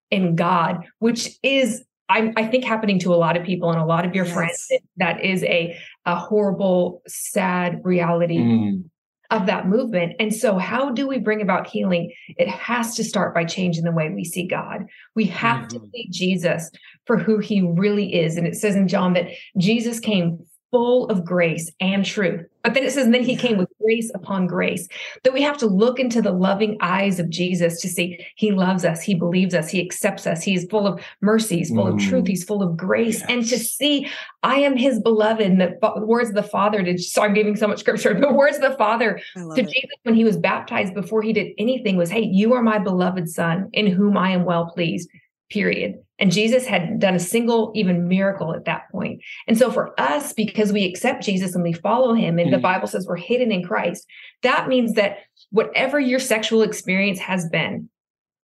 in 0.10 0.36
god 0.36 0.86
which 1.00 1.30
is 1.41 1.84
I, 2.10 2.34
I, 2.36 2.46
think 2.48 2.65
happening 2.65 3.00
to 3.00 3.13
a 3.13 3.15
lot 3.15 3.38
of 3.38 3.46
people 3.46 3.72
and 3.72 3.80
a 3.80 3.86
lot 3.86 4.06
of 4.06 4.13
your 4.13 4.26
yes. 4.26 4.34
friends 4.34 4.72
that 4.98 5.24
is 5.24 5.44
a, 5.46 5.80
a 6.06 6.13
horrible 6.13 7.02
sad 7.08 7.80
reality. 7.86 8.38
Mm 8.38 8.84
of 9.32 9.46
that 9.48 9.67
movement. 9.67 10.13
And 10.20 10.34
so, 10.34 10.58
how 10.58 10.91
do 10.91 11.08
we 11.08 11.17
bring 11.17 11.41
about 11.41 11.67
healing? 11.67 12.13
It 12.38 12.50
has 12.50 12.96
to 12.96 13.04
start 13.04 13.34
by 13.34 13.46
changing 13.46 13.86
the 13.86 13.91
way 13.91 14.10
we 14.10 14.24
see 14.24 14.46
God. 14.46 14.86
We 15.15 15.26
have 15.26 15.67
mm-hmm. 15.67 15.78
to 15.80 15.89
see 15.94 16.08
Jesus 16.12 16.70
for 17.06 17.17
who 17.17 17.39
he 17.39 17.62
really 17.62 18.13
is. 18.13 18.38
And 18.38 18.46
it 18.46 18.56
says 18.56 18.76
in 18.76 18.88
John 18.88 19.13
that 19.13 19.30
Jesus 19.58 20.00
came 20.00 20.46
full 20.70 21.08
of 21.08 21.26
grace 21.26 21.72
and 21.80 22.06
truth. 22.06 22.46
But 22.63 22.74
then 22.74 22.84
it 22.84 22.91
says, 22.91 23.06
and 23.06 23.13
then 23.13 23.24
he 23.24 23.36
came 23.36 23.58
with 23.58 23.69
grace 23.82 24.12
upon 24.13 24.47
grace. 24.47 24.88
That 25.24 25.34
we 25.34 25.41
have 25.41 25.58
to 25.60 25.67
look 25.67 26.00
into 26.00 26.21
the 26.21 26.32
loving 26.32 26.78
eyes 26.82 27.19
of 27.19 27.30
Jesus 27.30 27.82
to 27.82 27.89
see 27.89 28.26
he 28.36 28.52
loves 28.52 28.86
us, 28.86 29.02
he 29.02 29.15
believes 29.15 29.54
us, 29.54 29.69
he 29.69 29.82
accepts 29.82 30.28
us, 30.28 30.43
he's 30.43 30.65
full 30.65 30.88
of 30.88 31.02
mercy, 31.21 31.58
he's 31.58 31.69
full 31.69 31.86
mm. 31.86 31.93
of 31.93 32.00
truth, 32.00 32.26
mm. 32.26 32.30
he's 32.30 32.43
full 32.43 32.62
of 32.62 32.78
grace. 32.78 33.19
Yes. 33.21 33.30
And 33.30 33.47
to 33.47 33.60
see, 33.60 34.08
I 34.43 34.56
am 34.56 34.78
his 34.78 35.00
beloved. 35.00 35.45
And 35.45 35.62
the 35.62 35.78
words 36.06 36.30
of 36.30 36.36
the 36.36 36.43
Father 36.43 36.82
did, 36.84 37.02
so 37.02 37.24
I'm 37.24 37.34
giving 37.34 37.56
so 37.56 37.67
much 37.67 37.80
scripture, 37.80 38.13
the 38.19 38.34
words 38.34 38.58
of 38.58 38.63
the 38.63 38.78
Father 38.78 39.19
to 39.36 39.50
it. 39.52 39.67
Jesus 39.67 39.89
when 40.04 40.15
he 40.15 40.24
was 40.24 40.38
baptized 40.38 40.93
before 40.93 41.21
he 41.21 41.34
did 41.34 41.54
anything 41.58 41.97
was, 41.97 42.10
Hey, 42.10 42.21
you 42.21 42.54
are 42.54 42.63
my 42.63 42.80
beloved 42.80 43.30
son 43.30 43.69
in 43.74 43.88
whom 43.88 44.17
I 44.17 44.32
am 44.32 44.45
well 44.45 44.67
pleased 44.67 45.10
period. 45.51 45.95
And 46.17 46.31
Jesus 46.31 46.65
had 46.65 46.99
done 46.99 47.15
a 47.15 47.19
single 47.19 47.71
even 47.75 48.07
miracle 48.07 48.53
at 48.53 48.65
that 48.65 48.89
point. 48.91 49.21
And 49.47 49.57
so 49.57 49.71
for 49.71 49.99
us, 49.99 50.33
because 50.33 50.71
we 50.71 50.85
accept 50.85 51.23
Jesus 51.23 51.55
and 51.55 51.63
we 51.63 51.73
follow 51.73 52.13
him, 52.13 52.39
and 52.39 52.47
mm-hmm. 52.47 52.55
the 52.55 52.61
Bible 52.61 52.87
says 52.87 53.05
we're 53.07 53.17
hidden 53.17 53.51
in 53.51 53.63
Christ, 53.63 54.05
that 54.43 54.67
means 54.67 54.93
that 54.93 55.17
whatever 55.49 55.99
your 55.99 56.19
sexual 56.19 56.61
experience 56.61 57.19
has 57.19 57.47
been, 57.49 57.89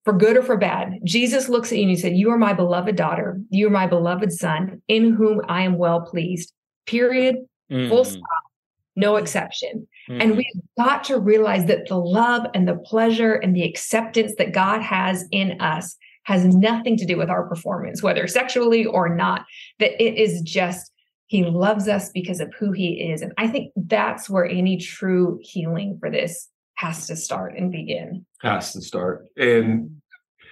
for 0.04 0.14
good 0.14 0.38
or 0.38 0.42
for 0.42 0.56
bad, 0.56 1.00
Jesus 1.04 1.50
looks 1.50 1.70
at 1.70 1.78
you 1.78 1.82
and 1.82 1.92
he 1.92 1.98
said, 1.98 2.16
You 2.16 2.32
are 2.32 2.38
my 2.38 2.54
beloved 2.54 2.96
daughter. 2.96 3.42
You 3.50 3.68
are 3.68 3.72
my 3.72 3.88
beloved 3.88 4.32
son, 4.32 4.82
in 4.88 5.14
whom 5.14 5.42
I 5.50 5.64
am 5.64 5.78
well 5.78 6.00
pleased. 6.00 6.54
Period. 6.86 7.36
Mm-hmm. 7.70 7.90
Full 7.90 8.06
stop. 8.06 8.24
No 8.96 9.18
exception. 9.18 9.86
Mm-hmm. 10.10 10.22
And 10.22 10.38
we've 10.38 10.46
got 10.78 11.04
to 11.06 11.20
realize 11.20 11.66
that 11.66 11.90
the 11.90 11.98
love 11.98 12.48
and 12.54 12.66
the 12.66 12.78
pleasure 12.78 13.34
and 13.34 13.54
the 13.54 13.64
acceptance 13.64 14.34
that 14.38 14.54
God 14.54 14.82
has 14.82 15.26
in 15.32 15.60
us 15.60 15.98
has 16.28 16.44
nothing 16.44 16.98
to 16.98 17.06
do 17.06 17.18
with 17.18 17.30
our 17.30 17.48
performance, 17.48 18.04
whether 18.04 18.28
sexually 18.28 18.86
or 18.86 19.16
not, 19.16 19.46
that 19.80 19.92
it 20.04 20.18
is 20.18 20.42
just 20.42 20.92
he 21.28 21.46
loves 21.46 21.88
us 21.88 22.10
because 22.14 22.42
of 22.42 22.54
who 22.60 22.74
he 22.74 23.12
is. 23.12 23.22
And 23.22 23.32
I 23.38 23.48
think 23.48 23.72
that's 23.76 24.30
where 24.30 24.46
any 24.46 24.78
true 24.78 25.40
healing 25.42 25.98
for 26.00 26.12
this 26.12 26.50
has 26.76 27.08
to 27.08 27.16
start 27.16 27.58
and 27.58 27.72
begin. 27.72 28.26
Has 28.42 28.74
to 28.74 28.82
start. 28.82 29.26
And 29.38 30.02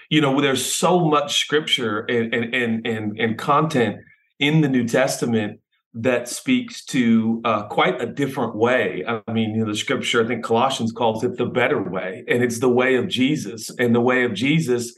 you 0.10 0.22
know, 0.22 0.40
there's 0.40 0.66
so 0.66 1.10
much 1.10 1.40
scripture 1.40 2.00
and 2.02 2.34
and 2.34 2.88
and 2.88 3.20
and, 3.20 3.38
content 3.38 3.98
in 4.40 4.62
the 4.62 4.70
New 4.70 4.88
Testament 4.88 5.60
that 5.94 6.30
speaks 6.30 6.86
to 6.86 7.42
uh, 7.44 7.64
quite 7.64 8.02
a 8.02 8.06
different 8.06 8.56
way. 8.56 9.04
I 9.08 9.30
mean, 9.32 9.56
you 9.56 9.66
know, 9.66 9.72
the 9.72 9.78
scripture, 9.78 10.24
I 10.24 10.28
think 10.28 10.44
Colossians 10.44 10.94
calls 10.94 11.24
it 11.24 11.38
the 11.38 11.46
better 11.46 11.82
way, 11.82 12.24
and 12.30 12.44
it's 12.44 12.60
the 12.60 12.70
way 12.70 12.96
of 12.96 13.10
Jesus. 13.10 13.70
And 13.78 13.94
the 13.94 14.02
way 14.02 14.24
of 14.24 14.34
Jesus 14.34 14.94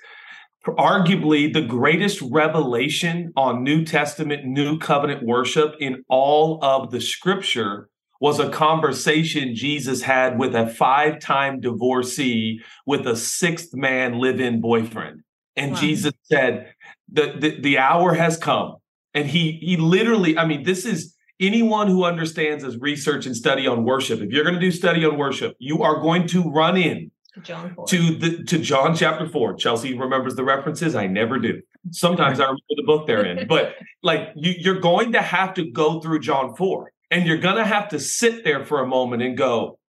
arguably 0.75 1.51
the 1.51 1.61
greatest 1.61 2.21
revelation 2.21 3.31
on 3.35 3.63
New 3.63 3.85
Testament, 3.85 4.45
New 4.45 4.77
Covenant 4.77 5.23
worship 5.23 5.75
in 5.79 6.03
all 6.09 6.63
of 6.63 6.91
the 6.91 7.01
scripture 7.01 7.89
was 8.19 8.39
a 8.39 8.49
conversation 8.49 9.55
Jesus 9.55 10.01
had 10.01 10.39
with 10.39 10.55
a 10.55 10.67
five 10.67 11.19
time 11.19 11.59
divorcee 11.59 12.61
with 12.85 13.05
a 13.07 13.15
sixth 13.15 13.73
man 13.73 14.19
live 14.19 14.39
in 14.39 14.61
boyfriend. 14.61 15.21
And 15.55 15.73
wow. 15.73 15.79
Jesus 15.79 16.13
said, 16.23 16.73
the, 17.11 17.35
the, 17.39 17.61
the 17.61 17.77
hour 17.77 18.13
has 18.13 18.37
come. 18.37 18.77
And 19.13 19.27
he 19.27 19.53
he 19.53 19.77
literally, 19.77 20.37
I 20.37 20.45
mean, 20.45 20.63
this 20.63 20.85
is 20.85 21.15
anyone 21.39 21.87
who 21.87 22.03
understands 22.03 22.63
as 22.63 22.77
research 22.77 23.25
and 23.25 23.35
study 23.35 23.67
on 23.67 23.83
worship. 23.83 24.19
If 24.19 24.31
you're 24.31 24.43
going 24.43 24.55
to 24.55 24.61
do 24.61 24.71
study 24.71 25.05
on 25.05 25.17
worship, 25.17 25.55
you 25.59 25.83
are 25.83 26.01
going 26.01 26.27
to 26.27 26.43
run 26.43 26.77
in 26.77 27.11
John 27.43 27.73
4. 27.73 27.87
to 27.87 28.15
the 28.15 28.43
to 28.43 28.59
John 28.59 28.95
chapter 28.95 29.27
four. 29.27 29.55
Chelsea 29.55 29.97
remembers 29.97 30.35
the 30.35 30.43
references. 30.43 30.95
I 30.95 31.07
never 31.07 31.39
do. 31.39 31.61
Sometimes 31.91 32.39
I 32.39 32.43
mm-hmm. 32.43 32.51
remember 32.51 32.63
the 32.69 32.83
book 32.83 33.07
they're 33.07 33.25
in, 33.25 33.47
but 33.47 33.75
like 34.03 34.29
you, 34.35 34.53
you're 34.57 34.79
going 34.79 35.13
to 35.13 35.21
have 35.21 35.53
to 35.55 35.69
go 35.69 35.99
through 35.99 36.19
John 36.19 36.55
four, 36.55 36.91
and 37.11 37.25
you're 37.25 37.37
going 37.37 37.57
to 37.57 37.65
have 37.65 37.89
to 37.89 37.99
sit 37.99 38.43
there 38.43 38.65
for 38.65 38.81
a 38.81 38.87
moment 38.87 39.21
and 39.21 39.37
go. 39.37 39.79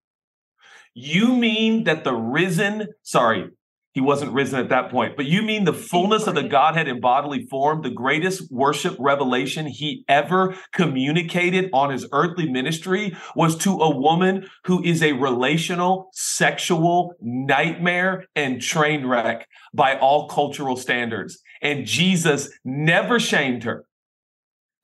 You 0.95 1.35
mean 1.35 1.85
that 1.85 2.05
the 2.05 2.15
risen, 2.15 2.89
sorry, 3.03 3.51
he 3.93 4.01
wasn't 4.01 4.33
risen 4.33 4.61
at 4.61 4.69
that 4.69 4.91
point. 4.91 5.17
But 5.17 5.27
you 5.27 5.43
mean 5.43 5.65
the 5.65 5.73
fullness 5.73 6.27
of 6.27 6.35
the 6.35 6.43
Godhead 6.43 6.89
in 6.89 7.01
bodily 7.01 7.47
form, 7.47 7.83
the 7.83 7.91
greatest 7.91 8.51
worship 8.53 8.95
revelation 8.99 9.67
he 9.67 10.05
ever 10.09 10.55
communicated 10.73 11.71
on 11.73 11.91
his 11.91 12.07
earthly 12.13 12.49
ministry 12.49 13.17
was 13.35 13.57
to 13.59 13.73
a 13.79 13.97
woman 13.97 14.47
who 14.65 14.83
is 14.83 15.03
a 15.03 15.13
relational, 15.13 16.11
sexual 16.13 17.15
nightmare 17.21 18.25
and 18.37 18.61
train 18.61 19.07
wreck 19.07 19.49
by 19.75 19.99
all 19.99 20.29
cultural 20.29 20.77
standards. 20.77 21.41
And 21.63 21.87
Jesus 21.87 22.51
never 22.65 23.19
shamed 23.19 23.65
her 23.65 23.85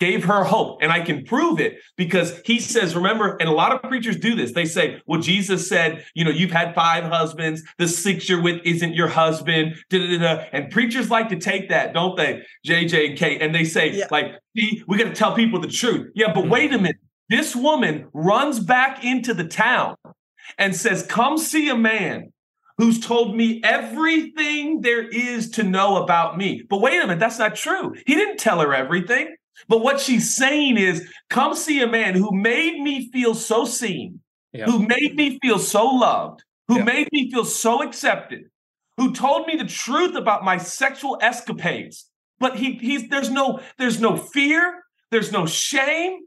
gave 0.01 0.25
her 0.25 0.45
hope. 0.45 0.79
And 0.83 0.91
I 0.93 1.01
can 1.01 1.25
prove 1.25 1.61
it 1.61 1.79
because 1.97 2.41
he 2.45 2.59
says, 2.59 2.97
remember, 2.97 3.37
and 3.37 3.49
a 3.49 3.53
lot 3.53 3.73
of 3.73 3.83
preachers 3.83 4.17
do 4.17 4.35
this. 4.35 4.53
They 4.53 4.65
say, 4.65 5.01
well, 5.07 5.21
Jesus 5.21 5.69
said, 5.69 6.05
you 6.15 6.25
know, 6.25 6.31
you've 6.31 6.51
had 6.51 6.75
five 6.75 7.05
husbands. 7.05 7.63
The 7.79 7.89
six 7.89 8.29
you're 8.29 8.43
with 8.43 8.61
isn't 8.65 8.95
your 8.95 9.09
husband. 9.09 9.77
Da-da-da-da. 9.91 10.47
And 10.53 10.71
preachers 10.71 11.11
like 11.11 11.29
to 11.29 11.37
take 11.37 11.69
that, 11.69 11.95
don't 11.95 12.17
they? 12.17 12.43
JJ 12.67 13.11
and 13.11 13.19
Kait. 13.19 13.39
And 13.41 13.55
they 13.55 13.65
say, 13.65 13.93
yeah. 13.93 14.07
like, 14.11 14.33
see, 14.57 14.83
we 14.89 14.99
got 14.99 15.05
to 15.05 15.15
tell 15.15 15.35
people 15.35 15.61
the 15.61 15.69
truth. 15.69 16.11
Yeah, 16.15 16.33
but 16.33 16.43
mm-hmm. 16.43 16.51
wait 16.51 16.73
a 16.73 16.79
minute. 16.79 16.97
This 17.31 17.57
woman 17.57 18.09
runs 18.13 18.61
back 18.61 19.05
into 19.05 19.33
the 19.33 19.45
town 19.45 19.97
and 20.59 20.77
says, 20.77 21.07
come 21.07 21.39
see 21.39 21.69
a 21.69 21.77
man 21.77 22.33
who's 22.77 23.01
told 23.01 23.37
me 23.37 23.61
everything 23.65 24.81
there 24.81 25.09
is 25.09 25.51
to 25.53 25.63
know 25.63 26.03
about 26.03 26.37
me. 26.37 26.63
But 26.69 26.81
wait 26.81 26.97
a 26.99 27.07
minute, 27.07 27.21
that's 27.21 27.39
not 27.39 27.55
true. 27.55 27.95
He 28.07 28.15
didn't 28.15 28.39
tell 28.39 28.61
her 28.61 28.75
everything. 28.75 29.37
But 29.69 29.83
what 29.83 30.01
she's 30.01 30.37
saying 30.37 30.77
is, 30.77 31.09
come 31.31 31.55
see 31.55 31.81
a 31.83 31.87
man 31.87 32.15
who 32.15 32.31
made 32.33 32.81
me 32.81 33.11
feel 33.11 33.35
so 33.35 33.65
seen, 33.65 34.21
yeah. 34.53 34.67
who 34.67 34.87
made 34.87 35.15
me 35.15 35.39
feel 35.41 35.59
so 35.59 35.87
loved, 35.87 36.43
who 36.69 36.79
yeah. 36.79 36.85
made 36.85 37.09
me 37.13 37.31
feel 37.31 37.45
so 37.45 37.83
accepted, 37.83 38.51
who 38.97 39.13
told 39.13 39.47
me 39.47 39.57
the 39.57 39.65
truth 39.65 40.15
about 40.15 40.45
my 40.45 40.57
sexual 40.57 41.19
escapades. 41.21 42.09
But 42.39 42.57
he 42.57 42.75
he's 42.75 43.09
there's 43.09 43.31
no 43.31 43.61
there's 43.79 44.01
no 44.01 44.17
fear, 44.17 44.85
there's 45.11 45.33
no 45.33 45.47
shame. 45.47 46.21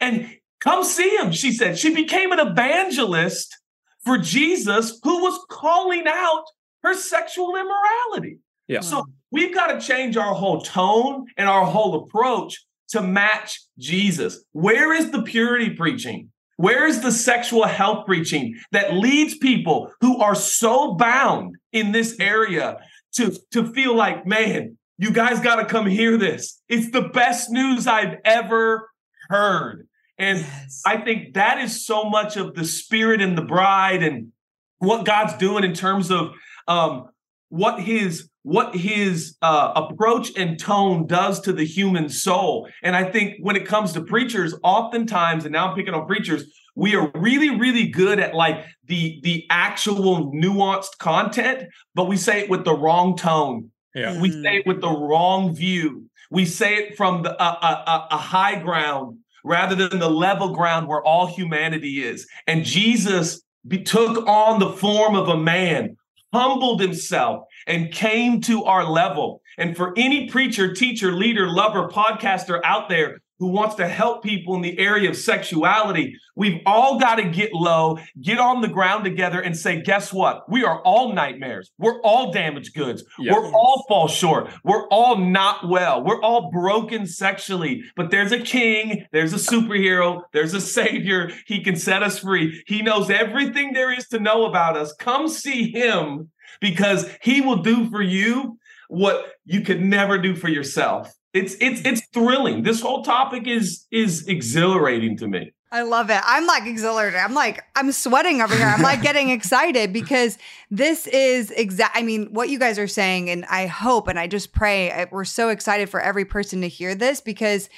And 0.00 0.34
come 0.60 0.84
see 0.84 1.16
him, 1.16 1.32
she 1.32 1.52
said. 1.52 1.78
She 1.78 1.94
became 1.94 2.32
an 2.32 2.40
evangelist 2.40 3.56
for 4.04 4.18
Jesus 4.18 4.98
who 5.02 5.22
was 5.22 5.38
calling 5.50 6.04
out 6.06 6.44
her 6.82 6.94
sexual 6.94 7.56
immorality. 7.56 8.38
Yeah. 8.68 8.80
So 8.80 9.04
we've 9.30 9.54
got 9.54 9.68
to 9.68 9.80
change 9.80 10.16
our 10.16 10.34
whole 10.34 10.60
tone 10.60 11.26
and 11.36 11.48
our 11.48 11.64
whole 11.64 12.04
approach 12.04 12.64
to 12.90 13.02
match 13.02 13.60
Jesus? 13.78 14.44
Where 14.52 14.92
is 14.92 15.10
the 15.10 15.22
purity 15.22 15.70
preaching? 15.70 16.30
Where 16.56 16.86
is 16.86 17.02
the 17.02 17.12
sexual 17.12 17.66
health 17.66 18.06
preaching 18.06 18.58
that 18.72 18.94
leads 18.94 19.38
people 19.38 19.92
who 20.00 20.20
are 20.20 20.34
so 20.34 20.94
bound 20.94 21.54
in 21.72 21.92
this 21.92 22.18
area 22.18 22.78
to, 23.14 23.36
to 23.52 23.72
feel 23.72 23.94
like, 23.94 24.26
man, 24.26 24.76
you 24.98 25.12
guys 25.12 25.38
got 25.40 25.56
to 25.56 25.64
come 25.64 25.86
hear 25.86 26.16
this. 26.16 26.60
It's 26.68 26.90
the 26.90 27.02
best 27.02 27.50
news 27.50 27.86
I've 27.86 28.16
ever 28.24 28.90
heard. 29.28 29.86
And 30.18 30.40
yes. 30.40 30.82
I 30.84 30.96
think 30.96 31.34
that 31.34 31.58
is 31.58 31.86
so 31.86 32.10
much 32.10 32.36
of 32.36 32.54
the 32.54 32.64
spirit 32.64 33.20
and 33.22 33.38
the 33.38 33.42
bride 33.42 34.02
and 34.02 34.32
what 34.78 35.06
God's 35.06 35.34
doing 35.34 35.62
in 35.62 35.74
terms 35.74 36.10
of 36.10 36.32
um, 36.66 37.08
what 37.48 37.80
his 37.80 38.28
what 38.48 38.74
his 38.74 39.36
uh, 39.42 39.72
approach 39.76 40.34
and 40.34 40.58
tone 40.58 41.06
does 41.06 41.38
to 41.38 41.52
the 41.52 41.66
human 41.66 42.08
soul. 42.08 42.66
And 42.82 42.96
I 42.96 43.04
think 43.04 43.34
when 43.40 43.56
it 43.56 43.66
comes 43.66 43.92
to 43.92 44.00
preachers, 44.00 44.54
oftentimes, 44.62 45.44
and 45.44 45.52
now 45.52 45.68
I'm 45.68 45.76
picking 45.76 45.92
on 45.92 46.06
preachers, 46.06 46.44
we 46.74 46.96
are 46.96 47.10
really, 47.14 47.50
really 47.50 47.88
good 47.88 48.18
at 48.18 48.34
like 48.34 48.64
the 48.86 49.20
the 49.22 49.44
actual 49.50 50.32
nuanced 50.32 50.96
content, 50.98 51.68
but 51.94 52.06
we 52.08 52.16
say 52.16 52.40
it 52.40 52.48
with 52.48 52.64
the 52.64 52.74
wrong 52.74 53.18
tone. 53.18 53.70
Yeah. 53.94 54.18
We 54.18 54.30
say 54.30 54.58
it 54.60 54.66
with 54.66 54.80
the 54.80 54.96
wrong 54.96 55.54
view. 55.54 56.08
We 56.30 56.46
say 56.46 56.76
it 56.76 56.96
from 56.96 57.24
the 57.24 57.32
uh, 57.38 57.58
uh, 57.60 58.06
a 58.10 58.16
high 58.16 58.62
ground 58.62 59.18
rather 59.44 59.74
than 59.74 59.98
the 59.98 60.08
level 60.08 60.54
ground 60.54 60.88
where 60.88 61.02
all 61.02 61.26
humanity 61.26 62.02
is. 62.02 62.26
And 62.46 62.64
Jesus 62.64 63.42
be, 63.66 63.82
took 63.82 64.26
on 64.26 64.58
the 64.58 64.70
form 64.70 65.16
of 65.16 65.28
a 65.28 65.36
man, 65.36 65.97
humbled 66.32 66.80
himself, 66.80 67.44
and 67.66 67.92
came 67.92 68.40
to 68.42 68.64
our 68.64 68.84
level. 68.84 69.42
And 69.56 69.76
for 69.76 69.92
any 69.96 70.28
preacher, 70.28 70.72
teacher, 70.72 71.12
leader, 71.12 71.48
lover, 71.48 71.88
podcaster 71.88 72.60
out 72.64 72.88
there 72.88 73.18
who 73.38 73.48
wants 73.48 73.76
to 73.76 73.88
help 73.88 74.22
people 74.22 74.54
in 74.54 74.62
the 74.62 74.78
area 74.78 75.08
of 75.08 75.16
sexuality, 75.16 76.16
we've 76.34 76.60
all 76.66 76.98
got 76.98 77.16
to 77.16 77.24
get 77.24 77.52
low, 77.52 77.98
get 78.20 78.38
on 78.38 78.60
the 78.60 78.68
ground 78.68 79.04
together 79.04 79.40
and 79.40 79.56
say, 79.56 79.80
guess 79.80 80.12
what? 80.12 80.50
We 80.50 80.64
are 80.64 80.80
all 80.82 81.12
nightmares. 81.12 81.70
We're 81.78 82.00
all 82.02 82.32
damaged 82.32 82.74
goods. 82.74 83.04
We're 83.18 83.52
all 83.52 83.84
fall 83.88 84.08
short. 84.08 84.50
We're 84.64 84.86
all 84.88 85.16
not 85.16 85.68
well. 85.68 86.02
We're 86.02 86.20
all 86.20 86.50
broken 86.50 87.06
sexually. 87.06 87.84
But 87.96 88.10
there's 88.10 88.32
a 88.32 88.40
king, 88.40 89.06
there's 89.12 89.32
a 89.32 89.36
superhero, 89.36 90.22
there's 90.32 90.54
a 90.54 90.60
savior. 90.60 91.30
He 91.46 91.62
can 91.62 91.76
set 91.76 92.02
us 92.02 92.18
free. 92.18 92.62
He 92.66 92.82
knows 92.82 93.10
everything 93.10 93.72
there 93.72 93.92
is 93.92 94.08
to 94.08 94.20
know 94.20 94.46
about 94.46 94.76
us. 94.76 94.92
Come 94.94 95.28
see 95.28 95.70
him 95.70 96.30
because 96.60 97.08
he 97.22 97.40
will 97.40 97.62
do 97.62 97.88
for 97.88 98.02
you 98.02 98.58
what 98.88 99.32
you 99.44 99.60
could 99.60 99.82
never 99.82 100.18
do 100.18 100.34
for 100.34 100.48
yourself. 100.48 101.12
It's 101.34 101.56
it's 101.60 101.82
it's 101.84 102.02
thrilling. 102.12 102.62
This 102.62 102.80
whole 102.80 103.02
topic 103.02 103.46
is 103.46 103.86
is 103.90 104.26
exhilarating 104.26 105.16
to 105.18 105.28
me. 105.28 105.52
I 105.70 105.82
love 105.82 106.08
it. 106.08 106.20
I'm 106.24 106.46
like 106.46 106.66
exhilarated. 106.66 107.20
I'm 107.20 107.34
like, 107.34 107.62
I'm 107.76 107.92
sweating 107.92 108.40
over 108.40 108.54
here. 108.54 108.66
I'm 108.66 108.80
like 108.80 109.02
getting 109.02 109.28
excited 109.28 109.92
because 109.92 110.38
this 110.70 111.06
is 111.06 111.50
exact. 111.50 111.94
I 111.94 112.02
mean, 112.02 112.32
what 112.32 112.48
you 112.48 112.58
guys 112.58 112.78
are 112.78 112.88
saying, 112.88 113.28
and 113.28 113.44
I 113.46 113.66
hope 113.66 114.08
and 114.08 114.18
I 114.18 114.28
just 114.28 114.52
pray 114.52 115.06
we're 115.10 115.26
so 115.26 115.50
excited 115.50 115.90
for 115.90 116.00
every 116.00 116.24
person 116.24 116.62
to 116.62 116.68
hear 116.68 116.94
this 116.94 117.20
because 117.20 117.68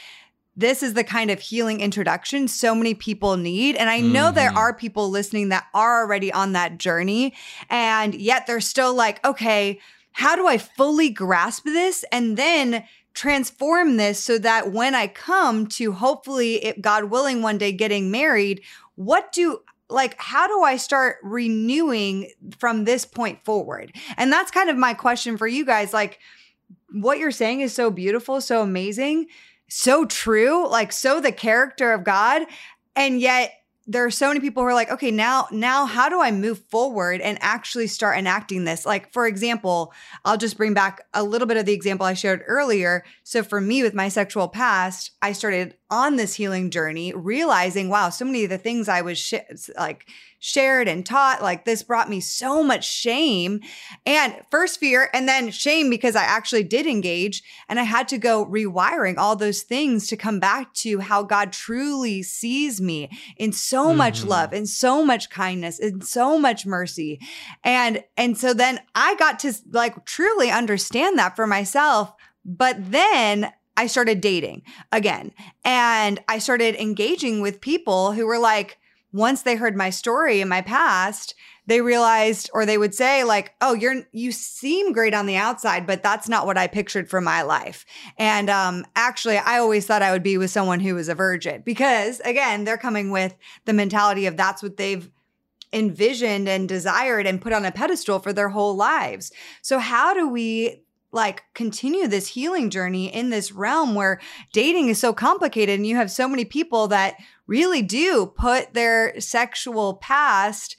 this 0.56 0.82
is 0.82 0.94
the 0.94 1.02
kind 1.02 1.30
of 1.30 1.40
healing 1.40 1.80
introduction 1.80 2.46
so 2.46 2.74
many 2.74 2.94
people 2.94 3.36
need. 3.36 3.74
And 3.76 3.90
I 3.90 4.00
know 4.00 4.26
mm-hmm. 4.26 4.36
there 4.36 4.52
are 4.52 4.74
people 4.74 5.10
listening 5.10 5.48
that 5.48 5.66
are 5.74 6.02
already 6.02 6.32
on 6.32 6.52
that 6.52 6.78
journey, 6.78 7.34
and 7.68 8.14
yet 8.14 8.46
they're 8.46 8.60
still 8.60 8.94
like, 8.94 9.24
okay, 9.24 9.80
how 10.12 10.36
do 10.36 10.46
I 10.46 10.58
fully 10.58 11.10
grasp 11.10 11.64
this? 11.64 12.04
And 12.12 12.36
then 12.36 12.84
transform 13.14 13.96
this 13.96 14.22
so 14.22 14.38
that 14.38 14.72
when 14.72 14.94
I 14.94 15.06
come 15.06 15.66
to 15.68 15.92
hopefully, 15.92 16.64
if 16.64 16.80
God 16.80 17.04
willing, 17.04 17.42
one 17.42 17.58
day 17.58 17.72
getting 17.72 18.10
married, 18.10 18.62
what 18.94 19.32
do 19.32 19.60
like 19.88 20.14
how 20.18 20.46
do 20.46 20.62
I 20.62 20.76
start 20.76 21.16
renewing 21.22 22.30
from 22.58 22.84
this 22.84 23.04
point 23.04 23.44
forward? 23.44 23.92
And 24.16 24.32
that's 24.32 24.50
kind 24.50 24.70
of 24.70 24.76
my 24.76 24.94
question 24.94 25.36
for 25.36 25.46
you 25.46 25.64
guys. 25.64 25.92
Like, 25.92 26.20
what 26.92 27.18
you're 27.18 27.30
saying 27.30 27.60
is 27.60 27.72
so 27.72 27.90
beautiful, 27.90 28.40
so 28.40 28.62
amazing, 28.62 29.26
so 29.68 30.04
true, 30.04 30.68
like 30.68 30.92
so 30.92 31.20
the 31.20 31.32
character 31.32 31.92
of 31.92 32.04
God. 32.04 32.42
And 32.96 33.20
yet 33.20 33.52
there 33.86 34.04
are 34.04 34.10
so 34.10 34.28
many 34.28 34.40
people 34.40 34.62
who 34.62 34.68
are 34.68 34.74
like, 34.74 34.90
okay, 34.90 35.10
now, 35.10 35.48
now 35.50 35.86
how 35.86 36.08
do 36.08 36.20
I 36.20 36.30
move 36.30 36.58
forward 36.70 37.20
and 37.20 37.38
actually 37.40 37.86
start 37.86 38.18
enacting 38.18 38.64
this? 38.64 38.86
Like, 38.86 39.12
for 39.12 39.26
example, 39.26 39.92
I'll 40.24 40.36
just 40.36 40.56
bring 40.56 40.74
back 40.74 41.02
a 41.14 41.24
little 41.24 41.46
bit 41.46 41.56
of 41.56 41.66
the 41.66 41.72
example 41.72 42.06
I 42.06 42.14
shared 42.14 42.44
earlier. 42.46 43.04
So 43.24 43.42
for 43.42 43.60
me 43.60 43.82
with 43.82 43.94
my 43.94 44.08
sexual 44.08 44.48
past, 44.48 45.12
I 45.22 45.32
started 45.32 45.76
on 45.90 46.16
this 46.16 46.34
healing 46.34 46.70
journey, 46.70 47.12
realizing, 47.14 47.88
wow, 47.88 48.10
so 48.10 48.24
many 48.24 48.44
of 48.44 48.50
the 48.50 48.58
things 48.58 48.88
I 48.88 49.00
was 49.00 49.18
sh- 49.18 49.34
like 49.76 50.08
shared 50.40 50.88
and 50.88 51.04
taught, 51.04 51.42
like 51.42 51.64
this 51.64 51.82
brought 51.82 52.08
me 52.08 52.18
so 52.18 52.64
much 52.64 52.90
shame 52.90 53.60
and 54.06 54.34
first 54.50 54.80
fear 54.80 55.10
and 55.12 55.28
then 55.28 55.50
shame 55.50 55.90
because 55.90 56.16
I 56.16 56.24
actually 56.24 56.64
did 56.64 56.86
engage 56.86 57.42
and 57.68 57.78
I 57.78 57.84
had 57.84 58.08
to 58.08 58.18
go 58.18 58.44
rewiring 58.44 59.18
all 59.18 59.36
those 59.36 59.62
things 59.62 60.08
to 60.08 60.16
come 60.16 60.40
back 60.40 60.72
to 60.74 60.98
how 61.00 61.22
God 61.22 61.52
truly 61.52 62.22
sees 62.22 62.80
me 62.80 63.10
in 63.36 63.52
so 63.52 63.88
mm-hmm. 63.88 63.98
much 63.98 64.24
love 64.24 64.54
and 64.54 64.68
so 64.68 65.04
much 65.04 65.28
kindness 65.28 65.78
and 65.78 66.02
so 66.02 66.38
much 66.38 66.64
mercy. 66.64 67.20
And 67.62 68.02
and 68.16 68.36
so 68.36 68.54
then 68.54 68.80
I 68.94 69.14
got 69.16 69.38
to 69.40 69.52
like 69.70 70.06
truly 70.06 70.50
understand 70.50 71.18
that 71.18 71.36
for 71.36 71.46
myself. 71.46 72.12
But 72.46 72.90
then 72.90 73.52
I 73.76 73.86
started 73.86 74.22
dating 74.22 74.62
again 74.90 75.32
and 75.64 76.18
I 76.28 76.38
started 76.38 76.74
engaging 76.76 77.42
with 77.42 77.60
people 77.60 78.12
who 78.12 78.26
were 78.26 78.38
like, 78.38 78.78
once 79.12 79.42
they 79.42 79.56
heard 79.56 79.76
my 79.76 79.90
story 79.90 80.40
and 80.40 80.48
my 80.48 80.60
past, 80.60 81.34
they 81.66 81.80
realized 81.80 82.50
or 82.52 82.66
they 82.66 82.78
would 82.78 82.94
say 82.94 83.24
like, 83.24 83.54
"Oh, 83.60 83.74
you're 83.74 84.02
you 84.12 84.32
seem 84.32 84.92
great 84.92 85.14
on 85.14 85.26
the 85.26 85.36
outside, 85.36 85.86
but 85.86 86.02
that's 86.02 86.28
not 86.28 86.46
what 86.46 86.58
I 86.58 86.66
pictured 86.66 87.08
for 87.08 87.20
my 87.20 87.42
life." 87.42 87.84
And 88.18 88.50
um 88.50 88.84
actually, 88.96 89.38
I 89.38 89.58
always 89.58 89.86
thought 89.86 90.02
I 90.02 90.12
would 90.12 90.22
be 90.22 90.38
with 90.38 90.50
someone 90.50 90.80
who 90.80 90.94
was 90.94 91.08
a 91.08 91.14
virgin 91.14 91.62
because 91.64 92.20
again, 92.20 92.64
they're 92.64 92.76
coming 92.76 93.10
with 93.10 93.36
the 93.66 93.72
mentality 93.72 94.26
of 94.26 94.36
that's 94.36 94.62
what 94.62 94.76
they've 94.76 95.10
envisioned 95.72 96.48
and 96.48 96.68
desired 96.68 97.26
and 97.26 97.40
put 97.40 97.52
on 97.52 97.64
a 97.64 97.72
pedestal 97.72 98.18
for 98.18 98.32
their 98.32 98.48
whole 98.48 98.74
lives. 98.74 99.30
So 99.62 99.78
how 99.78 100.14
do 100.14 100.28
we 100.28 100.82
like 101.12 101.42
continue 101.54 102.06
this 102.06 102.28
healing 102.28 102.70
journey 102.70 103.12
in 103.12 103.30
this 103.30 103.52
realm 103.52 103.94
where 103.94 104.20
dating 104.52 104.88
is 104.88 104.98
so 104.98 105.12
complicated 105.12 105.74
and 105.74 105.86
you 105.86 105.96
have 105.96 106.10
so 106.10 106.28
many 106.28 106.44
people 106.44 106.88
that 106.88 107.16
really 107.50 107.82
do 107.82 108.32
put 108.36 108.74
their 108.74 109.20
sexual 109.20 109.94
past 109.94 110.76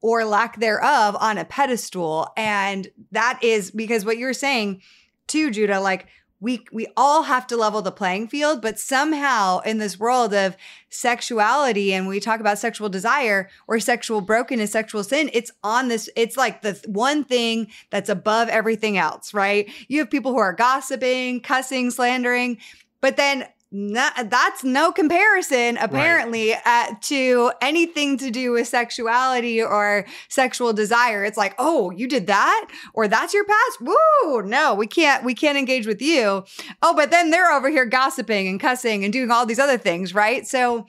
or 0.00 0.24
lack 0.24 0.58
thereof 0.60 1.16
on 1.18 1.36
a 1.36 1.44
pedestal. 1.44 2.28
And 2.36 2.88
that 3.10 3.40
is 3.42 3.72
because 3.72 4.04
what 4.04 4.18
you're 4.18 4.32
saying 4.32 4.82
too 5.26 5.50
Judah 5.50 5.80
like 5.80 6.06
we 6.40 6.64
we 6.72 6.86
all 6.96 7.22
have 7.22 7.46
to 7.46 7.56
level 7.56 7.82
the 7.82 7.92
playing 7.92 8.26
field 8.26 8.60
but 8.60 8.78
somehow 8.78 9.60
in 9.60 9.78
this 9.78 9.98
world 9.98 10.34
of 10.34 10.56
sexuality 10.90 11.94
and 11.94 12.08
we 12.08 12.18
talk 12.18 12.40
about 12.40 12.58
sexual 12.58 12.88
desire 12.88 13.48
or 13.68 13.78
sexual 13.78 14.20
brokenness 14.20 14.72
sexual 14.72 15.04
sin 15.04 15.30
it's 15.32 15.52
on 15.62 15.86
this 15.86 16.10
it's 16.16 16.36
like 16.36 16.62
the 16.62 16.78
one 16.86 17.22
thing 17.22 17.68
that's 17.90 18.08
above 18.08 18.48
everything 18.48 18.98
else 18.98 19.32
right? 19.32 19.70
You 19.86 20.00
have 20.00 20.10
people 20.10 20.32
who 20.32 20.38
are 20.38 20.52
gossiping 20.52 21.40
cussing 21.40 21.90
slandering 21.92 22.58
but 23.00 23.16
then 23.16 23.46
not, 23.74 24.28
that's 24.28 24.62
no 24.62 24.92
comparison 24.92 25.78
apparently 25.78 26.50
right. 26.50 26.60
uh, 26.90 26.94
to 27.00 27.52
anything 27.62 28.18
to 28.18 28.30
do 28.30 28.52
with 28.52 28.68
sexuality 28.68 29.62
or 29.62 30.04
sexual 30.28 30.74
desire. 30.74 31.24
It's 31.24 31.38
like 31.38 31.54
oh 31.58 31.90
you 31.90 32.06
did 32.06 32.26
that? 32.26 32.68
Or 32.92 33.08
that's 33.08 33.32
your 33.32 33.46
past? 33.46 33.80
Woo! 33.80 34.42
No 34.42 34.74
we 34.74 34.86
can't 34.86 35.24
we 35.24 35.34
can't 35.34 35.56
engage 35.56 35.86
with 35.86 36.02
you. 36.02 36.44
Oh 36.82 36.94
but 36.94 37.10
then 37.10 37.30
they're 37.30 37.50
over 37.50 37.70
here 37.70 37.86
gossiping 37.86 38.46
and 38.46 38.60
cussing 38.60 39.04
and 39.04 39.12
doing 39.12 39.30
all 39.30 39.46
these 39.46 39.58
other 39.58 39.78
things 39.78 40.14
right? 40.14 40.46
So 40.46 40.86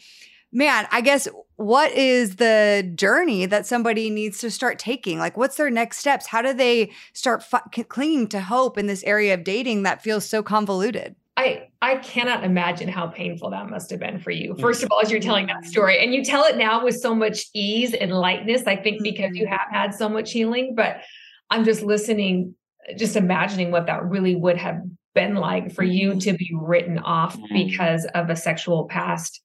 man 0.56 0.86
i 0.91 1.02
guess 1.02 1.28
what 1.56 1.91
is 1.93 2.36
the 2.36 2.91
journey 2.93 3.48
that 3.48 3.65
somebody 3.65 4.10
needs 4.10 4.39
to 4.39 4.52
start 4.52 4.78
taking? 4.78 5.19
Like 5.19 5.38
what's 5.38 5.56
their 5.56 5.69
next 5.69 6.00
steps? 6.00 6.28
How 6.28 6.41
do 6.41 6.54
they 6.54 6.91
start 7.13 7.46
f- 7.54 7.88
clinging 7.88 8.28
to 8.30 8.41
hope 8.41 8.78
in 8.78 8.88
this 8.88 9.04
area 9.04 9.34
of 9.36 9.46
dating 9.46 9.84
that 9.84 10.04
feels 10.04 10.26
so 10.26 10.43
convoluted 10.43 11.15
I 11.44 11.68
I 11.82 11.96
cannot 11.98 12.44
imagine 12.44 12.88
how 12.88 13.08
painful 13.08 13.50
that 13.50 13.70
must 13.70 13.90
have 13.92 14.00
been 14.00 14.20
for 14.20 14.32
you. 14.32 14.56
First 14.60 14.84
of 14.84 14.92
all, 14.92 15.02
as 15.02 15.12
you're 15.12 15.20
telling 15.20 15.48
that 15.48 15.66
story, 15.66 16.04
and 16.04 16.14
you 16.14 16.24
tell 16.24 16.46
it 16.46 16.58
now 16.58 16.84
with 16.84 16.96
so 17.00 17.14
much 17.14 17.46
ease 17.54 17.94
and 17.94 18.12
lightness, 18.12 18.66
I 18.66 18.78
think 18.78 19.04
because 19.04 19.36
you 19.36 19.46
mm-hmm. 19.46 19.54
have 19.54 19.68
had 19.70 19.94
so 19.94 20.08
much 20.08 20.32
healing. 20.32 20.76
But 20.76 21.02
I'm 21.50 21.66
just 21.66 21.82
listening, 21.82 22.56
just 22.98 23.16
imagining 23.16 23.72
what 23.72 23.88
that 23.88 24.06
really 24.06 24.36
would 24.36 24.58
have 24.58 24.82
been 25.14 25.36
like 25.36 25.74
for 25.74 25.84
you 25.84 26.12
mm-hmm. 26.12 26.20
to 26.20 26.34
be 26.34 26.52
written 26.54 27.00
off 27.00 27.38
mm-hmm. 27.38 27.54
because 27.54 28.06
of 28.16 28.30
a 28.30 28.36
sexual 28.36 28.86
past. 28.86 29.42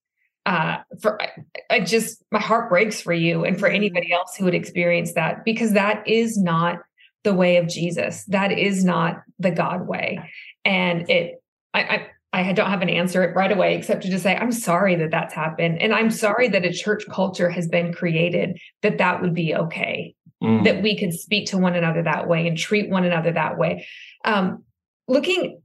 Uh, 0.46 0.78
for 1.02 1.20
I, 1.20 1.30
I 1.68 1.80
just 1.80 2.22
my 2.30 2.40
heart 2.40 2.70
breaks 2.70 3.00
for 3.00 3.12
you 3.12 3.44
and 3.44 3.58
for 3.58 3.66
anybody 3.66 4.12
else 4.12 4.36
who 4.36 4.44
would 4.44 4.54
experience 4.54 5.12
that 5.14 5.44
because 5.44 5.72
that 5.72 6.06
is 6.06 6.38
not 6.38 6.78
the 7.24 7.34
way 7.34 7.56
of 7.56 7.68
Jesus. 7.68 8.24
That 8.26 8.52
is 8.52 8.84
not 8.84 9.22
the 9.40 9.50
God 9.50 9.86
way, 9.86 10.20
and 10.64 11.10
it 11.10 11.37
I, 11.74 11.80
I 11.80 12.08
I 12.30 12.52
don't 12.52 12.70
have 12.70 12.82
an 12.82 12.90
answer 12.90 13.32
right 13.34 13.50
away 13.50 13.76
except 13.76 14.02
to 14.02 14.10
just 14.10 14.22
say 14.22 14.36
I'm 14.36 14.52
sorry 14.52 14.94
that 14.96 15.10
that's 15.10 15.34
happened, 15.34 15.80
and 15.80 15.92
I'm 15.92 16.10
sorry 16.10 16.48
that 16.48 16.64
a 16.64 16.72
church 16.72 17.04
culture 17.10 17.48
has 17.50 17.68
been 17.68 17.92
created 17.92 18.58
that 18.82 18.98
that 18.98 19.22
would 19.22 19.34
be 19.34 19.54
okay, 19.54 20.14
mm. 20.42 20.64
that 20.64 20.82
we 20.82 20.98
could 20.98 21.14
speak 21.14 21.48
to 21.48 21.58
one 21.58 21.74
another 21.74 22.02
that 22.02 22.28
way 22.28 22.46
and 22.46 22.56
treat 22.56 22.90
one 22.90 23.04
another 23.04 23.32
that 23.32 23.58
way. 23.58 23.86
Um, 24.24 24.64
looking 25.06 25.60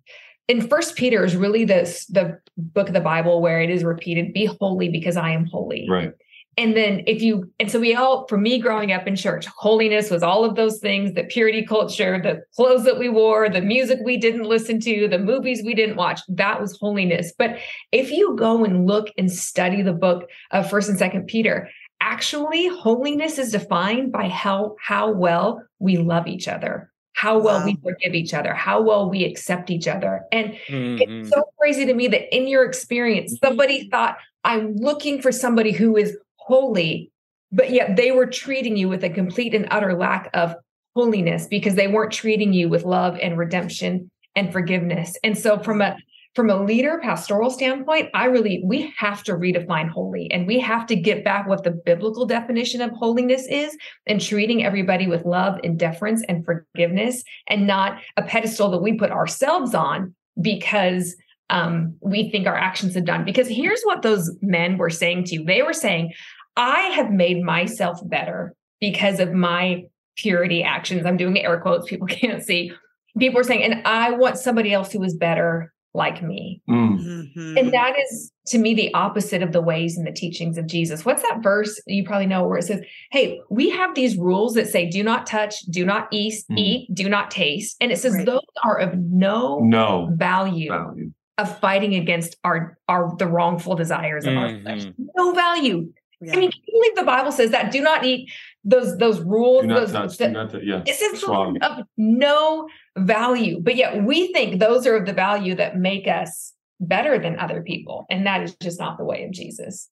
in 0.48 0.68
First 0.68 0.96
Peter 0.96 1.26
is 1.26 1.36
really 1.36 1.66
the 1.66 1.84
the 2.10 2.40
book 2.58 2.88
of 2.88 2.94
the 2.94 3.02
Bible 3.02 3.42
where 3.42 3.62
it 3.62 3.70
is 3.70 3.84
repeated, 3.84 4.34
"Be 4.34 4.46
holy 4.46 4.90
because 4.90 5.18
I 5.18 5.32
am 5.32 5.46
holy." 5.46 5.88
Right 5.90 6.14
and 6.58 6.76
then 6.76 7.04
if 7.08 7.22
you 7.22 7.52
and 7.60 7.72
so 7.72 7.80
we 7.80 7.96
all 7.96 8.28
for 8.28 8.38
me 8.38 8.60
growing 8.60 8.92
up 8.92 9.08
in 9.08 9.16
church 9.16 9.46
holiness 9.46 10.10
was 10.10 10.24
all 10.24 10.44
of 10.44 10.56
those 10.56 10.80
things 10.80 11.14
the 11.14 11.24
purity 11.24 11.66
culture 11.66 12.22
the 12.22 12.44
clothes 12.56 12.84
that 12.84 13.00
we 13.00 13.10
wore 13.10 13.50
the 13.50 13.62
music 13.62 14.00
we 14.04 14.18
didn't 14.18 14.44
listen 14.44 14.80
to 14.80 15.08
the 15.08 15.20
movies 15.20 15.64
we 15.64 15.74
didn't 15.74 15.96
watch 15.96 16.22
that 16.28 16.60
was 16.60 16.78
holiness 16.78 17.34
but 17.38 17.58
if 17.92 18.12
you 18.12 18.36
go 18.36 18.64
and 18.64 18.88
look 18.88 19.10
and 19.18 19.32
study 19.32 19.82
the 19.82 19.94
book 19.94 20.30
of 20.52 20.70
first 20.70 20.90
and 20.90 20.98
second 20.98 21.26
peter 21.28 21.70
actually 22.02 22.68
holiness 22.68 23.38
is 23.38 23.52
defined 23.52 24.12
by 24.12 24.28
how 24.28 24.76
how 24.80 25.12
well 25.12 25.64
we 25.80 25.98
love 25.98 26.28
each 26.28 26.48
other 26.48 26.90
how 27.16 27.38
well 27.40 27.60
wow. 27.60 27.66
we 27.66 27.78
forgive 27.84 28.16
each 28.16 28.34
other, 28.34 28.54
how 28.54 28.82
well 28.82 29.10
we 29.10 29.24
accept 29.24 29.70
each 29.70 29.88
other. 29.88 30.24
And 30.32 30.58
mm-hmm. 30.68 30.98
it's 31.00 31.30
so 31.30 31.44
crazy 31.60 31.86
to 31.86 31.94
me 31.94 32.08
that 32.08 32.36
in 32.36 32.48
your 32.48 32.66
experience, 32.66 33.38
somebody 33.42 33.82
mm-hmm. 33.82 33.90
thought, 33.90 34.18
I'm 34.44 34.76
looking 34.76 35.22
for 35.22 35.32
somebody 35.32 35.72
who 35.72 35.96
is 35.96 36.18
holy, 36.46 37.12
but 37.52 37.72
yet 37.72 37.96
they 37.96 38.12
were 38.12 38.26
treating 38.26 38.76
you 38.78 38.90
with 38.90 39.04
a 39.04 39.10
complete 39.10 39.54
and 39.54 39.68
utter 39.72 39.94
lack 39.94 40.30
of 40.34 40.56
holiness 40.96 41.48
because 41.48 41.76
they 41.76 41.88
weren't 41.88 42.12
treating 42.12 42.54
you 42.54 42.70
with 42.70 42.84
love 42.84 43.18
and 43.22 43.38
redemption 43.38 44.10
and 44.36 44.52
forgiveness. 44.52 45.18
And 45.24 45.38
so 45.38 45.60
from 45.60 45.82
a 45.82 45.96
from 46.36 46.50
a 46.50 46.64
leader 46.64 47.00
pastoral 47.04 47.52
standpoint, 47.52 48.10
I 48.16 48.26
really 48.26 48.64
we 48.66 48.92
have 48.98 49.24
to 49.26 49.34
redefine 49.34 49.90
holy 49.90 50.32
and 50.32 50.48
we 50.48 50.60
have 50.60 50.88
to 50.88 50.96
get 50.96 51.24
back 51.24 51.48
what 51.48 51.64
the 51.64 51.72
biblical 51.72 52.26
definition 52.26 52.82
of 52.82 52.90
holiness 52.92 53.46
is 53.48 53.78
and 54.08 54.20
treating 54.20 54.66
everybody 54.66 55.06
with 55.06 55.26
love 55.26 55.60
and 55.64 55.78
deference 55.78 56.24
and 56.28 56.44
forgiveness 56.44 57.24
and 57.48 57.68
not 57.68 58.00
a 58.18 58.24
pedestal 58.24 58.72
that 58.72 58.82
we 58.82 58.98
put 58.98 59.12
ourselves 59.12 59.76
on 59.76 60.16
because 60.42 61.16
um, 61.50 61.96
we 62.02 62.32
think 62.32 62.48
our 62.48 62.58
actions 62.58 62.96
have 62.96 63.06
done. 63.06 63.26
Because 63.26 63.48
here's 63.48 63.84
what 63.84 64.02
those 64.02 64.36
men 64.42 64.78
were 64.78 64.90
saying 64.90 65.26
to 65.26 65.36
you 65.36 65.46
they 65.46 65.62
were 65.62 65.74
saying, 65.74 66.14
I 66.56 66.82
have 66.96 67.12
made 67.12 67.42
myself 67.42 68.00
better 68.04 68.54
because 68.80 69.20
of 69.20 69.34
my 69.34 69.86
purity 70.16 70.64
actions. 70.64 71.06
I'm 71.06 71.18
doing 71.18 71.38
air 71.38 71.60
quotes, 71.60 71.90
people 71.90 72.08
can't 72.10 72.44
see. 72.44 72.72
People 73.18 73.40
are 73.40 73.44
saying, 73.44 73.64
and 73.64 73.86
I 73.86 74.12
want 74.12 74.38
somebody 74.38 74.74
else 74.74 74.92
who 74.92 75.04
is 75.04 75.16
better 75.16 75.74
like 75.94 76.24
me. 76.24 76.62
Mm. 76.68 77.00
Mm-hmm. 77.00 77.58
And 77.58 77.74
that 77.74 77.94
is 78.00 78.32
to 78.48 78.58
me 78.58 78.74
the 78.74 78.94
opposite 78.94 79.44
of 79.44 79.52
the 79.52 79.62
ways 79.62 79.98
and 79.98 80.08
the 80.08 80.12
teachings 80.12 80.58
of 80.58 80.66
Jesus. 80.66 81.06
What's 81.06 81.22
that 81.22 81.44
verse 81.44 81.80
you 81.86 82.04
probably 82.04 82.26
know 82.26 82.48
where 82.48 82.58
it 82.58 82.64
says, 82.64 82.82
Hey, 83.12 83.40
we 83.50 83.70
have 83.70 83.94
these 83.94 84.18
rules 84.18 84.56
that 84.56 84.68
say, 84.68 84.90
do 84.90 85.04
not 85.04 85.28
touch, 85.28 85.60
do 85.70 85.86
not 85.86 86.08
eat, 86.12 86.44
mm. 86.52 86.58
eat, 86.58 86.90
do 86.94 87.08
not 87.08 87.30
taste. 87.30 87.78
And 87.80 87.92
it 87.92 88.00
says 88.00 88.16
right. 88.16 88.26
those 88.26 88.42
are 88.64 88.78
of 88.78 88.98
no, 88.98 89.60
no 89.60 90.10
value. 90.14 90.70
value. 90.70 91.12
Of 91.38 91.60
fighting 91.60 91.96
against 91.96 92.38
our 92.44 92.78
our 92.88 93.16
the 93.18 93.26
wrongful 93.26 93.76
desires 93.76 94.26
of 94.26 94.34
mm-hmm. 94.34 94.68
our 94.68 94.78
flesh. 94.78 94.94
No 95.16 95.34
value. 95.34 95.92
Yeah. 96.24 96.34
I 96.34 96.40
mean, 96.40 96.52
can 96.52 96.62
you 96.66 96.74
believe 96.80 96.96
the 96.96 97.04
Bible 97.04 97.32
says 97.32 97.52
that? 97.52 97.72
Do 97.72 97.82
not 97.82 98.06
eat 98.06 98.32
those 98.64 98.98
those 98.98 99.20
rules. 99.22 99.66
those, 99.66 99.92
touch, 99.92 100.18
that, 100.18 100.32
not 100.32 100.64
yeah, 100.64 100.84
it 100.86 100.96
says 100.96 101.24
of 101.62 101.86
no 101.98 102.68
value, 102.98 103.60
but 103.60 103.76
yet 103.76 104.04
we 104.04 104.32
think 104.32 104.60
those 104.60 104.88
are 104.88 104.96
of 104.96 105.06
the 105.06 105.14
value 105.14 105.56
that 105.56 105.78
make 105.78 106.08
us 106.08 106.54
better 106.80 107.20
than 107.20 107.40
other 107.40 107.62
people, 107.62 108.06
and 108.10 108.26
that 108.26 108.44
is 108.44 108.56
just 108.56 108.80
not 108.80 108.98
the 108.98 109.04
way 109.04 109.24
of 109.24 109.32
Jesus. 109.32 109.90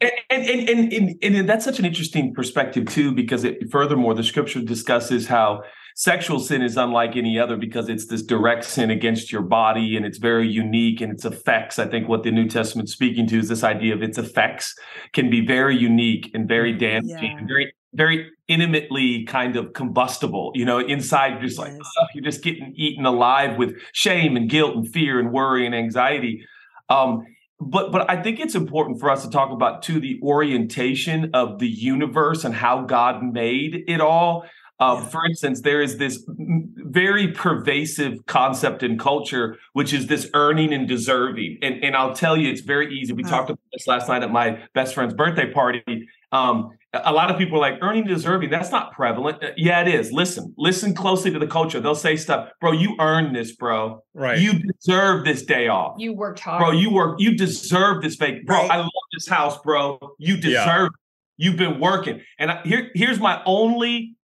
And 0.00 0.12
and, 0.30 0.68
and 0.68 0.92
and 0.92 1.16
and 1.22 1.48
that's 1.48 1.64
such 1.64 1.78
an 1.78 1.84
interesting 1.84 2.34
perspective 2.34 2.86
too, 2.86 3.12
because 3.12 3.44
it, 3.44 3.70
furthermore, 3.70 4.14
the 4.14 4.22
scripture 4.22 4.60
discusses 4.60 5.26
how 5.26 5.62
sexual 5.94 6.40
sin 6.40 6.62
is 6.62 6.76
unlike 6.76 7.16
any 7.16 7.38
other 7.38 7.56
because 7.56 7.88
it's 7.88 8.06
this 8.06 8.22
direct 8.22 8.64
sin 8.64 8.90
against 8.90 9.30
your 9.30 9.42
body 9.42 9.96
and 9.96 10.06
it's 10.06 10.18
very 10.18 10.48
unique 10.48 11.00
and 11.00 11.12
its 11.12 11.24
effects. 11.24 11.78
I 11.78 11.86
think 11.86 12.08
what 12.08 12.22
the 12.22 12.30
New 12.30 12.48
Testament's 12.48 12.92
speaking 12.92 13.26
to 13.28 13.38
is 13.38 13.48
this 13.48 13.64
idea 13.64 13.94
of 13.94 14.02
its 14.02 14.16
effects 14.16 14.74
can 15.12 15.30
be 15.30 15.44
very 15.44 15.76
unique 15.76 16.30
and 16.32 16.48
very 16.48 16.72
mm, 16.72 16.78
damaging 16.78 17.36
and 17.38 17.48
very 17.48 17.72
very 17.92 18.30
intimately 18.46 19.24
kind 19.24 19.56
of 19.56 19.72
combustible. 19.72 20.52
You 20.54 20.64
know, 20.64 20.78
inside 20.78 21.32
you're 21.32 21.48
just 21.48 21.58
like 21.58 21.72
you're 22.14 22.24
just 22.24 22.42
getting 22.42 22.72
eaten 22.76 23.04
alive 23.04 23.58
with 23.58 23.74
shame 23.92 24.36
and 24.36 24.48
guilt 24.48 24.76
and 24.76 24.88
fear 24.88 25.18
and 25.18 25.32
worry 25.32 25.66
and 25.66 25.74
anxiety. 25.74 26.44
Um, 26.88 27.24
but 27.60 27.92
but 27.92 28.10
I 28.10 28.22
think 28.22 28.40
it's 28.40 28.54
important 28.54 29.00
for 29.00 29.10
us 29.10 29.22
to 29.22 29.30
talk 29.30 29.50
about 29.50 29.82
too 29.82 30.00
the 30.00 30.18
orientation 30.22 31.30
of 31.34 31.58
the 31.58 31.68
universe 31.68 32.44
and 32.44 32.54
how 32.54 32.82
God 32.82 33.22
made 33.22 33.84
it 33.86 34.00
all. 34.00 34.46
Uh, 34.78 34.98
For 34.98 35.26
instance, 35.26 35.60
there 35.60 35.82
is 35.82 35.98
this 35.98 36.24
very 36.26 37.28
pervasive 37.32 38.24
concept 38.24 38.82
in 38.82 38.96
culture, 38.96 39.58
which 39.74 39.92
is 39.92 40.06
this 40.06 40.30
earning 40.32 40.72
and 40.72 40.88
deserving. 40.88 41.58
And, 41.60 41.84
and 41.84 41.94
I'll 41.94 42.14
tell 42.14 42.34
you, 42.34 42.50
it's 42.50 42.62
very 42.62 42.98
easy. 42.98 43.12
We 43.12 43.22
talked 43.22 43.50
about 43.50 43.60
this 43.74 43.86
last 43.86 44.08
night 44.08 44.22
at 44.22 44.32
my 44.32 44.58
best 44.72 44.94
friend's 44.94 45.12
birthday 45.12 45.52
party. 45.52 46.08
Um, 46.32 46.70
a 46.92 47.12
lot 47.12 47.30
of 47.30 47.38
people 47.38 47.56
are 47.58 47.70
like 47.70 47.78
earning 47.82 48.04
deserving. 48.04 48.50
That's 48.50 48.70
not 48.70 48.92
prevalent. 48.92 49.42
Uh, 49.42 49.50
yeah, 49.56 49.80
it 49.80 49.88
is. 49.88 50.12
Listen, 50.12 50.52
listen 50.58 50.94
closely 50.94 51.30
to 51.30 51.38
the 51.38 51.46
culture. 51.46 51.80
They'll 51.80 51.94
say 51.94 52.16
stuff, 52.16 52.50
bro. 52.60 52.72
You 52.72 52.96
earned 52.98 53.34
this, 53.34 53.54
bro. 53.54 54.02
Right. 54.14 54.38
You 54.38 54.54
deserve 54.54 55.24
this 55.24 55.44
day 55.44 55.68
off. 55.68 55.94
You 55.98 56.12
worked 56.12 56.40
hard, 56.40 56.60
bro. 56.60 56.70
You 56.72 56.90
work. 56.90 57.20
You 57.20 57.36
deserve 57.36 58.02
this 58.02 58.16
fake, 58.16 58.44
bro. 58.46 58.56
Right. 58.56 58.70
I 58.70 58.76
love 58.78 58.90
this 59.12 59.28
house, 59.28 59.58
bro. 59.62 59.98
You 60.18 60.36
deserve. 60.36 60.56
Yeah. 60.56 60.88
You've 61.36 61.56
been 61.56 61.80
working, 61.80 62.20
and 62.38 62.50
I, 62.50 62.60
here, 62.64 62.90
here's 62.94 63.18
my 63.18 63.42
only 63.46 64.14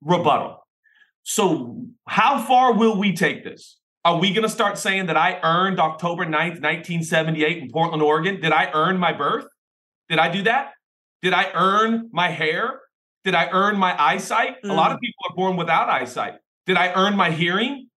rebuttal. 0.00 0.64
So, 1.24 1.86
how 2.06 2.40
far 2.40 2.74
will 2.74 2.96
we 2.96 3.14
take 3.16 3.42
this? 3.42 3.78
Are 4.04 4.18
we 4.18 4.32
going 4.32 4.42
to 4.42 4.48
start 4.48 4.78
saying 4.78 5.06
that 5.06 5.16
I 5.16 5.40
earned 5.42 5.80
October 5.80 6.24
9th, 6.24 6.60
1978 6.60 7.62
in 7.62 7.70
Portland, 7.70 8.00
Oregon? 8.00 8.40
Did 8.40 8.52
I 8.52 8.70
earn 8.74 8.96
my 8.96 9.12
birth? 9.12 9.46
Did 10.08 10.20
I 10.20 10.28
do 10.30 10.42
that? 10.42 10.72
Did 11.22 11.32
I 11.32 11.50
earn 11.54 12.10
my 12.12 12.28
hair? 12.28 12.80
Did 13.24 13.34
I 13.34 13.48
earn 13.50 13.78
my 13.78 14.00
eyesight? 14.00 14.62
Mm. 14.62 14.70
A 14.70 14.74
lot 14.74 14.90
of 14.90 14.98
mm. 14.98 15.02
people 15.02 15.24
are 15.30 15.36
born 15.36 15.56
without 15.56 15.88
eyesight. 15.88 16.34
Did 16.66 16.76
I 16.76 16.92
earn 16.92 17.16
my 17.16 17.30
hearing? 17.30 17.88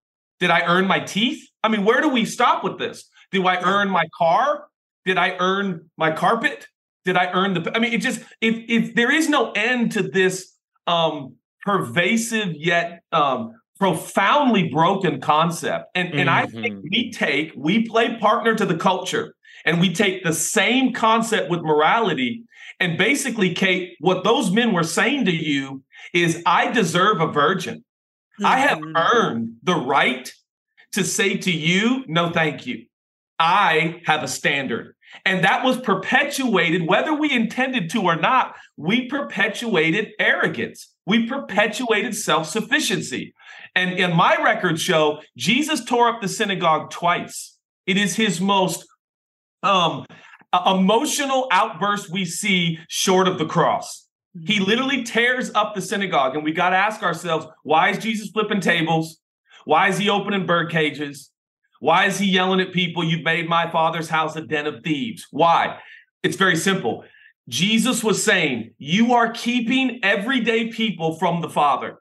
Did 0.41 0.51
I 0.51 0.63
earn 0.67 0.87
my 0.87 1.01
teeth? 1.01 1.49
I 1.63 1.69
mean, 1.69 1.85
where 1.85 2.01
do 2.01 2.09
we 2.09 2.25
stop 2.25 2.63
with 2.63 2.79
this? 2.79 3.09
Do 3.31 3.47
I 3.47 3.61
earn 3.63 3.89
my 3.89 4.07
car? 4.17 4.67
Did 5.05 5.19
I 5.19 5.37
earn 5.39 5.91
my 5.97 6.11
carpet? 6.11 6.67
Did 7.05 7.17
I 7.17 7.31
earn 7.33 7.55
the 7.55 7.73
I 7.75 7.79
mean, 7.79 7.93
it 7.93 8.01
just 8.01 8.21
if 8.41 8.57
if 8.69 8.95
there 8.95 9.11
is 9.11 9.29
no 9.29 9.53
end 9.53 9.93
to 9.93 10.03
this 10.03 10.55
um 10.87 11.37
pervasive 11.65 12.55
yet 12.55 13.03
um, 13.13 13.55
profoundly 13.79 14.69
broken 14.69 15.21
concept. 15.21 15.91
And, 15.95 16.11
mm-hmm. 16.11 16.19
and 16.19 16.31
I 16.31 16.47
think 16.47 16.77
mm-hmm. 16.77 16.89
we 16.91 17.11
take, 17.11 17.53
we 17.57 17.87
play 17.87 18.17
partner 18.19 18.55
to 18.55 18.67
the 18.67 18.77
culture 18.77 19.35
and 19.65 19.81
we 19.81 19.93
take 19.93 20.23
the 20.23 20.33
same 20.33 20.93
concept 20.93 21.51
with 21.51 21.63
morality. 21.63 22.45
And 22.81 22.99
basically, 22.99 23.55
Kait, 23.55 23.93
what 24.01 24.25
those 24.25 24.51
men 24.51 24.73
were 24.73 24.85
saying 24.85 25.25
to 25.27 25.33
you 25.33 25.83
is, 26.13 26.43
I 26.47 26.71
deserve 26.71 27.21
a 27.21 27.27
virgin. 27.27 27.79
Mm-hmm. 27.79 28.47
I 28.47 28.59
have 28.59 28.79
mm-hmm. 28.79 28.97
earned 28.97 29.57
the 29.63 29.75
right 29.75 30.33
to 30.93 31.05
say 31.05 31.37
to 31.39 31.51
you, 31.51 32.05
no, 32.07 32.31
thank 32.31 32.67
you. 32.67 32.87
I 33.39 34.01
have 34.07 34.23
a 34.23 34.29
standard. 34.29 34.95
And 35.25 35.45
that 35.45 35.65
was 35.65 35.81
perpetuated, 35.81 36.87
whether 36.87 37.15
we 37.15 37.31
intended 37.31 37.91
to 37.91 38.03
or 38.03 38.17
not, 38.17 38.57
we 38.77 39.07
perpetuated 39.09 40.13
arrogance. 40.19 40.93
We 41.07 41.27
perpetuated 41.27 42.17
self 42.17 42.49
sufficiency. 42.49 43.35
And 43.75 43.99
in 43.99 44.15
my 44.15 44.37
records 44.43 44.81
show, 44.81 45.21
Jesus 45.37 45.85
tore 45.85 46.09
up 46.09 46.21
the 46.21 46.29
synagogue 46.29 46.91
twice. 46.91 47.57
It 47.87 47.97
is 47.97 48.17
his 48.17 48.41
most 48.41 48.87
um, 49.63 50.07
emotional 50.67 51.49
outburst 51.51 52.11
we 52.11 52.25
see 52.25 52.79
short 52.89 53.27
of 53.27 53.39
the 53.39 53.47
cross. 53.47 54.07
He 54.47 54.57
mm-hmm. 54.57 54.65
literally 54.65 55.03
tears 55.05 55.51
up 55.55 55.75
the 55.75 55.81
synagogue, 55.81 56.35
and 56.35 56.45
we 56.45 56.53
got 56.53 56.71
to 56.71 56.77
ask 56.77 57.03
ourselves 57.03 57.47
why 57.63 57.91
is 57.91 57.99
Jesus 57.99 58.31
flipping 58.31 58.61
tables? 58.61 59.19
Why 59.65 59.89
is 59.89 59.99
he 59.99 60.09
opening 60.09 60.47
bird 60.47 60.71
cages? 60.71 61.31
Why 61.81 62.07
is 62.07 62.19
he 62.19 62.27
yelling 62.27 62.61
at 62.61 62.73
people, 62.73 63.05
You've 63.05 63.25
made 63.25 63.49
my 63.49 63.71
father's 63.71 64.09
house 64.09 64.37
a 64.37 64.41
den 64.41 64.67
of 64.67 64.83
thieves? 64.83 65.27
Why? 65.31 65.79
It's 66.23 66.37
very 66.37 66.57
simple. 66.57 67.05
Jesus 67.49 68.03
was 68.03 68.23
saying, 68.23 68.73
You 68.79 69.13
are 69.15 69.31
keeping 69.31 70.01
everyday 70.03 70.69
people 70.69 71.19
from 71.19 71.43
the 71.43 71.51
Father. 71.51 71.99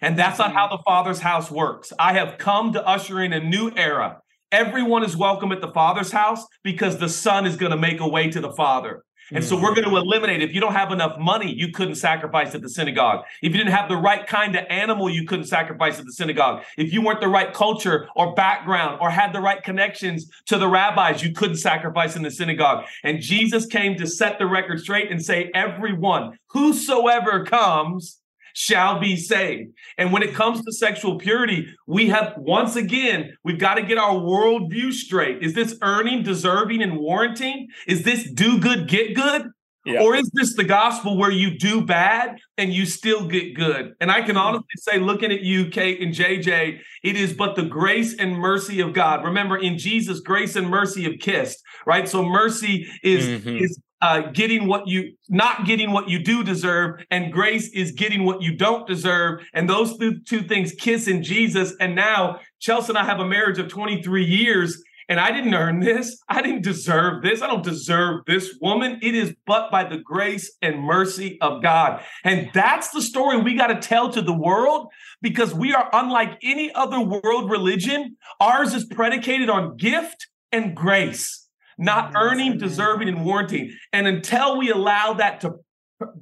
And 0.00 0.18
that's 0.18 0.38
not 0.38 0.52
how 0.52 0.66
mm-hmm. 0.66 0.76
the 0.76 0.82
Father's 0.84 1.20
house 1.20 1.50
works. 1.50 1.92
I 1.98 2.14
have 2.14 2.38
come 2.38 2.72
to 2.74 2.86
usher 2.86 3.20
in 3.20 3.32
a 3.32 3.40
new 3.40 3.70
era. 3.76 4.20
Everyone 4.52 5.02
is 5.02 5.16
welcome 5.16 5.52
at 5.52 5.60
the 5.60 5.72
Father's 5.72 6.12
house 6.12 6.44
because 6.62 6.98
the 6.98 7.08
Son 7.08 7.46
is 7.46 7.56
going 7.56 7.72
to 7.72 7.78
make 7.78 8.00
a 8.00 8.08
way 8.08 8.30
to 8.30 8.40
the 8.40 8.52
Father. 8.52 9.02
And 9.32 9.44
so 9.44 9.56
we're 9.56 9.72
mm-hmm. 9.72 9.90
going 9.90 9.90
to 9.90 9.96
eliminate 9.96 10.40
if 10.40 10.54
you 10.54 10.60
don't 10.60 10.74
have 10.74 10.92
enough 10.92 11.18
money, 11.18 11.52
you 11.52 11.72
couldn't 11.72 11.96
sacrifice 11.96 12.54
at 12.54 12.62
the 12.62 12.68
synagogue. 12.68 13.24
If 13.42 13.52
you 13.52 13.58
didn't 13.58 13.72
have 13.72 13.88
the 13.88 13.96
right 13.96 14.24
kind 14.24 14.54
of 14.54 14.64
animal, 14.70 15.10
you 15.10 15.26
couldn't 15.26 15.46
sacrifice 15.46 15.98
at 15.98 16.04
the 16.04 16.12
synagogue. 16.12 16.62
If 16.78 16.92
you 16.92 17.02
weren't 17.02 17.20
the 17.20 17.28
right 17.28 17.52
culture 17.52 18.08
or 18.14 18.34
background 18.34 18.98
or 19.00 19.10
had 19.10 19.32
the 19.32 19.40
right 19.40 19.60
connections 19.60 20.30
to 20.46 20.58
the 20.58 20.68
rabbis, 20.68 21.24
you 21.24 21.32
couldn't 21.32 21.56
sacrifice 21.56 22.14
in 22.14 22.22
the 22.22 22.30
synagogue. 22.30 22.84
And 23.02 23.20
Jesus 23.20 23.66
came 23.66 23.96
to 23.96 24.06
set 24.06 24.38
the 24.38 24.46
record 24.46 24.78
straight 24.78 25.10
and 25.10 25.20
say, 25.24 25.50
everyone, 25.54 26.38
whosoever 26.50 27.44
comes, 27.44 28.20
shall 28.56 28.98
be 28.98 29.16
saved. 29.16 29.70
And 29.98 30.12
when 30.12 30.22
it 30.22 30.34
comes 30.34 30.64
to 30.64 30.72
sexual 30.72 31.18
purity, 31.18 31.66
we 31.86 32.08
have 32.08 32.32
once 32.38 32.74
again, 32.74 33.36
we've 33.44 33.58
got 33.58 33.74
to 33.74 33.82
get 33.82 33.98
our 33.98 34.14
worldview 34.14 34.94
straight. 34.94 35.42
Is 35.42 35.52
this 35.52 35.76
earning, 35.82 36.22
deserving, 36.22 36.82
and 36.82 36.96
warranting? 36.96 37.68
Is 37.86 38.02
this 38.02 38.24
do 38.32 38.58
good, 38.58 38.88
get 38.88 39.14
good? 39.14 39.50
Yeah. 39.84 40.02
Or 40.02 40.16
is 40.16 40.28
this 40.32 40.56
the 40.56 40.64
gospel 40.64 41.18
where 41.18 41.30
you 41.30 41.58
do 41.58 41.84
bad 41.84 42.38
and 42.56 42.72
you 42.72 42.86
still 42.86 43.28
get 43.28 43.54
good? 43.54 43.92
And 44.00 44.10
I 44.10 44.22
can 44.22 44.38
honestly 44.38 44.64
say, 44.78 44.98
looking 44.98 45.30
at 45.30 45.42
you, 45.42 45.66
Kait 45.66 46.02
and 46.02 46.14
JJ, 46.14 46.80
it 47.04 47.16
is 47.16 47.34
but 47.34 47.56
the 47.56 47.62
grace 47.62 48.18
and 48.18 48.38
mercy 48.38 48.80
of 48.80 48.94
God. 48.94 49.22
Remember, 49.22 49.58
in 49.58 49.76
Jesus, 49.76 50.20
grace 50.20 50.56
and 50.56 50.68
mercy 50.70 51.04
have 51.04 51.18
kissed, 51.20 51.62
right? 51.86 52.08
So 52.08 52.24
mercy 52.24 52.88
is 53.02 53.26
mm-hmm. 53.26 53.62
is 53.62 53.78
uh, 54.02 54.30
getting 54.32 54.66
what 54.66 54.86
you 54.86 55.14
not 55.28 55.64
getting 55.64 55.92
what 55.92 56.08
you 56.08 56.18
do 56.18 56.44
deserve, 56.44 57.04
and 57.10 57.32
grace 57.32 57.70
is 57.72 57.92
getting 57.92 58.24
what 58.24 58.42
you 58.42 58.54
don't 58.54 58.86
deserve. 58.86 59.46
And 59.54 59.68
those 59.68 59.96
two 59.98 60.42
things 60.42 60.72
kiss 60.72 61.08
in 61.08 61.22
Jesus. 61.22 61.74
And 61.80 61.94
now 61.94 62.40
Chelsea 62.60 62.90
and 62.90 62.98
I 62.98 63.04
have 63.04 63.20
a 63.20 63.26
marriage 63.26 63.58
of 63.58 63.68
23 63.68 64.24
years, 64.24 64.82
and 65.08 65.18
I 65.18 65.32
didn't 65.32 65.54
earn 65.54 65.80
this. 65.80 66.20
I 66.28 66.42
didn't 66.42 66.62
deserve 66.62 67.22
this. 67.22 67.40
I 67.40 67.46
don't 67.46 67.64
deserve 67.64 68.24
this 68.26 68.58
woman. 68.60 68.98
It 69.02 69.14
is 69.14 69.34
but 69.46 69.70
by 69.70 69.84
the 69.84 69.98
grace 69.98 70.54
and 70.60 70.82
mercy 70.82 71.38
of 71.40 71.62
God. 71.62 72.02
And 72.22 72.50
that's 72.52 72.90
the 72.90 73.02
story 73.02 73.40
we 73.40 73.54
got 73.54 73.68
to 73.68 73.80
tell 73.80 74.10
to 74.10 74.20
the 74.20 74.36
world 74.36 74.88
because 75.22 75.54
we 75.54 75.72
are 75.72 75.88
unlike 75.92 76.38
any 76.42 76.72
other 76.74 77.00
world 77.00 77.50
religion. 77.50 78.16
Ours 78.40 78.74
is 78.74 78.84
predicated 78.84 79.48
on 79.48 79.76
gift 79.76 80.28
and 80.52 80.76
grace 80.76 81.45
not 81.78 82.12
earning, 82.14 82.58
deserving, 82.58 83.08
and 83.08 83.24
warranting. 83.24 83.72
And 83.92 84.06
until 84.06 84.58
we 84.58 84.70
allow 84.70 85.14
that 85.14 85.40
to 85.42 85.56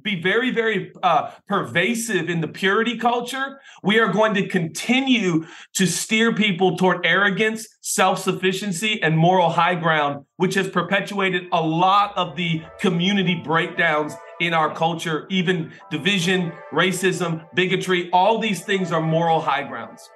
be 0.01 0.21
very, 0.21 0.51
very 0.51 0.91
uh, 1.03 1.31
pervasive 1.47 2.29
in 2.29 2.41
the 2.41 2.47
purity 2.47 2.97
culture, 2.97 3.59
we 3.83 3.99
are 3.99 4.11
going 4.11 4.33
to 4.33 4.47
continue 4.47 5.45
to 5.73 5.85
steer 5.85 6.33
people 6.33 6.77
toward 6.77 7.05
arrogance, 7.05 7.67
self 7.81 8.19
sufficiency, 8.19 9.01
and 9.01 9.17
moral 9.17 9.49
high 9.49 9.75
ground, 9.75 10.25
which 10.37 10.55
has 10.55 10.69
perpetuated 10.69 11.43
a 11.51 11.61
lot 11.61 12.17
of 12.17 12.35
the 12.35 12.61
community 12.79 13.35
breakdowns 13.35 14.13
in 14.39 14.53
our 14.53 14.73
culture, 14.73 15.25
even 15.29 15.71
division, 15.91 16.51
racism, 16.71 17.45
bigotry. 17.53 18.09
All 18.11 18.39
these 18.39 18.63
things 18.63 18.91
are 18.91 19.01
moral 19.01 19.41
high 19.41 19.63
grounds. 19.63 20.09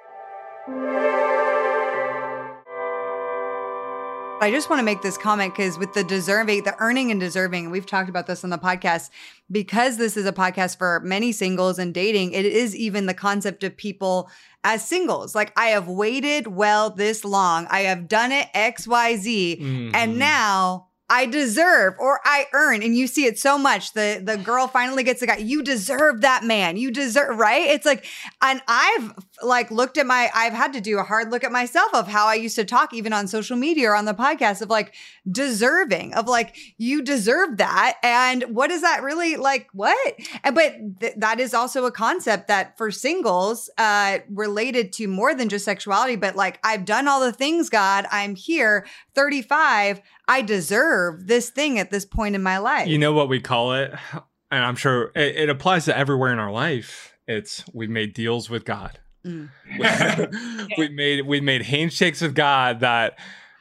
I 4.42 4.50
just 4.50 4.70
want 4.70 4.80
to 4.80 4.84
make 4.84 5.02
this 5.02 5.18
comment 5.18 5.54
because 5.54 5.78
with 5.78 5.92
the 5.92 6.02
deserving, 6.02 6.64
the 6.64 6.74
earning 6.78 7.10
and 7.10 7.20
deserving, 7.20 7.70
we've 7.70 7.84
talked 7.84 8.08
about 8.08 8.26
this 8.26 8.42
on 8.42 8.48
the 8.48 8.58
podcast, 8.58 9.10
because 9.50 9.98
this 9.98 10.16
is 10.16 10.24
a 10.24 10.32
podcast 10.32 10.78
for 10.78 11.00
many 11.00 11.30
singles 11.30 11.78
and 11.78 11.92
dating, 11.92 12.32
it 12.32 12.46
is 12.46 12.74
even 12.74 13.04
the 13.04 13.14
concept 13.14 13.64
of 13.64 13.76
people 13.76 14.30
as 14.64 14.86
singles. 14.86 15.34
Like, 15.34 15.52
I 15.58 15.66
have 15.66 15.88
waited 15.88 16.46
well 16.46 16.88
this 16.88 17.22
long, 17.22 17.66
I 17.70 17.80
have 17.80 18.08
done 18.08 18.32
it 18.32 18.48
XYZ, 18.54 19.60
mm-hmm. 19.60 19.94
and 19.94 20.18
now 20.18 20.86
I 21.10 21.26
deserve 21.26 21.94
or 21.98 22.20
I 22.24 22.46
earn. 22.54 22.82
And 22.82 22.96
you 22.96 23.08
see 23.08 23.26
it 23.26 23.36
so 23.36 23.58
much. 23.58 23.94
The 23.94 24.22
the 24.22 24.36
girl 24.36 24.68
finally 24.68 25.02
gets 25.02 25.18
the 25.18 25.26
guy. 25.26 25.38
You 25.38 25.62
deserve 25.62 26.20
that 26.20 26.44
man. 26.44 26.76
You 26.76 26.92
deserve, 26.92 27.36
right? 27.36 27.68
It's 27.68 27.84
like, 27.84 28.06
and 28.40 28.62
I've 28.68 29.12
like 29.42 29.70
looked 29.70 29.98
at 29.98 30.06
my, 30.06 30.30
I've 30.34 30.52
had 30.52 30.72
to 30.74 30.80
do 30.80 30.98
a 30.98 31.02
hard 31.02 31.30
look 31.30 31.44
at 31.44 31.52
myself 31.52 31.92
of 31.94 32.08
how 32.08 32.26
I 32.26 32.34
used 32.34 32.56
to 32.56 32.64
talk, 32.64 32.92
even 32.92 33.12
on 33.12 33.26
social 33.26 33.56
media 33.56 33.90
or 33.90 33.94
on 33.94 34.04
the 34.04 34.14
podcast, 34.14 34.62
of 34.62 34.70
like 34.70 34.94
deserving, 35.30 36.14
of 36.14 36.26
like, 36.26 36.56
you 36.78 37.02
deserve 37.02 37.58
that. 37.58 37.96
And 38.02 38.44
what 38.54 38.70
is 38.70 38.82
that 38.82 39.02
really 39.02 39.36
like? 39.36 39.68
What? 39.72 40.14
And, 40.44 40.54
but 40.54 41.00
th- 41.00 41.14
that 41.16 41.40
is 41.40 41.54
also 41.54 41.84
a 41.84 41.92
concept 41.92 42.48
that 42.48 42.76
for 42.76 42.90
singles, 42.90 43.70
uh, 43.78 44.18
related 44.28 44.92
to 44.94 45.06
more 45.06 45.34
than 45.34 45.48
just 45.48 45.64
sexuality, 45.64 46.16
but 46.16 46.36
like, 46.36 46.58
I've 46.64 46.84
done 46.84 47.08
all 47.08 47.20
the 47.20 47.32
things, 47.32 47.70
God, 47.70 48.06
I'm 48.10 48.34
here, 48.34 48.86
35. 49.14 50.00
I 50.28 50.42
deserve 50.42 51.26
this 51.26 51.50
thing 51.50 51.78
at 51.78 51.90
this 51.90 52.04
point 52.04 52.34
in 52.34 52.42
my 52.42 52.58
life. 52.58 52.88
You 52.88 52.98
know 52.98 53.12
what 53.12 53.28
we 53.28 53.40
call 53.40 53.74
it? 53.74 53.92
And 54.50 54.64
I'm 54.64 54.76
sure 54.76 55.12
it, 55.14 55.36
it 55.36 55.48
applies 55.48 55.84
to 55.84 55.96
everywhere 55.96 56.32
in 56.32 56.38
our 56.38 56.50
life. 56.50 57.16
It's 57.26 57.64
we've 57.72 57.90
made 57.90 58.14
deals 58.14 58.50
with 58.50 58.64
God. 58.64 58.98
Mm. 59.24 59.50
we 60.78 60.88
made 60.94 61.26
we 61.26 61.40
made 61.40 61.62
handshakes 61.62 62.20
with 62.20 62.34
God 62.34 62.80
that 62.80 63.18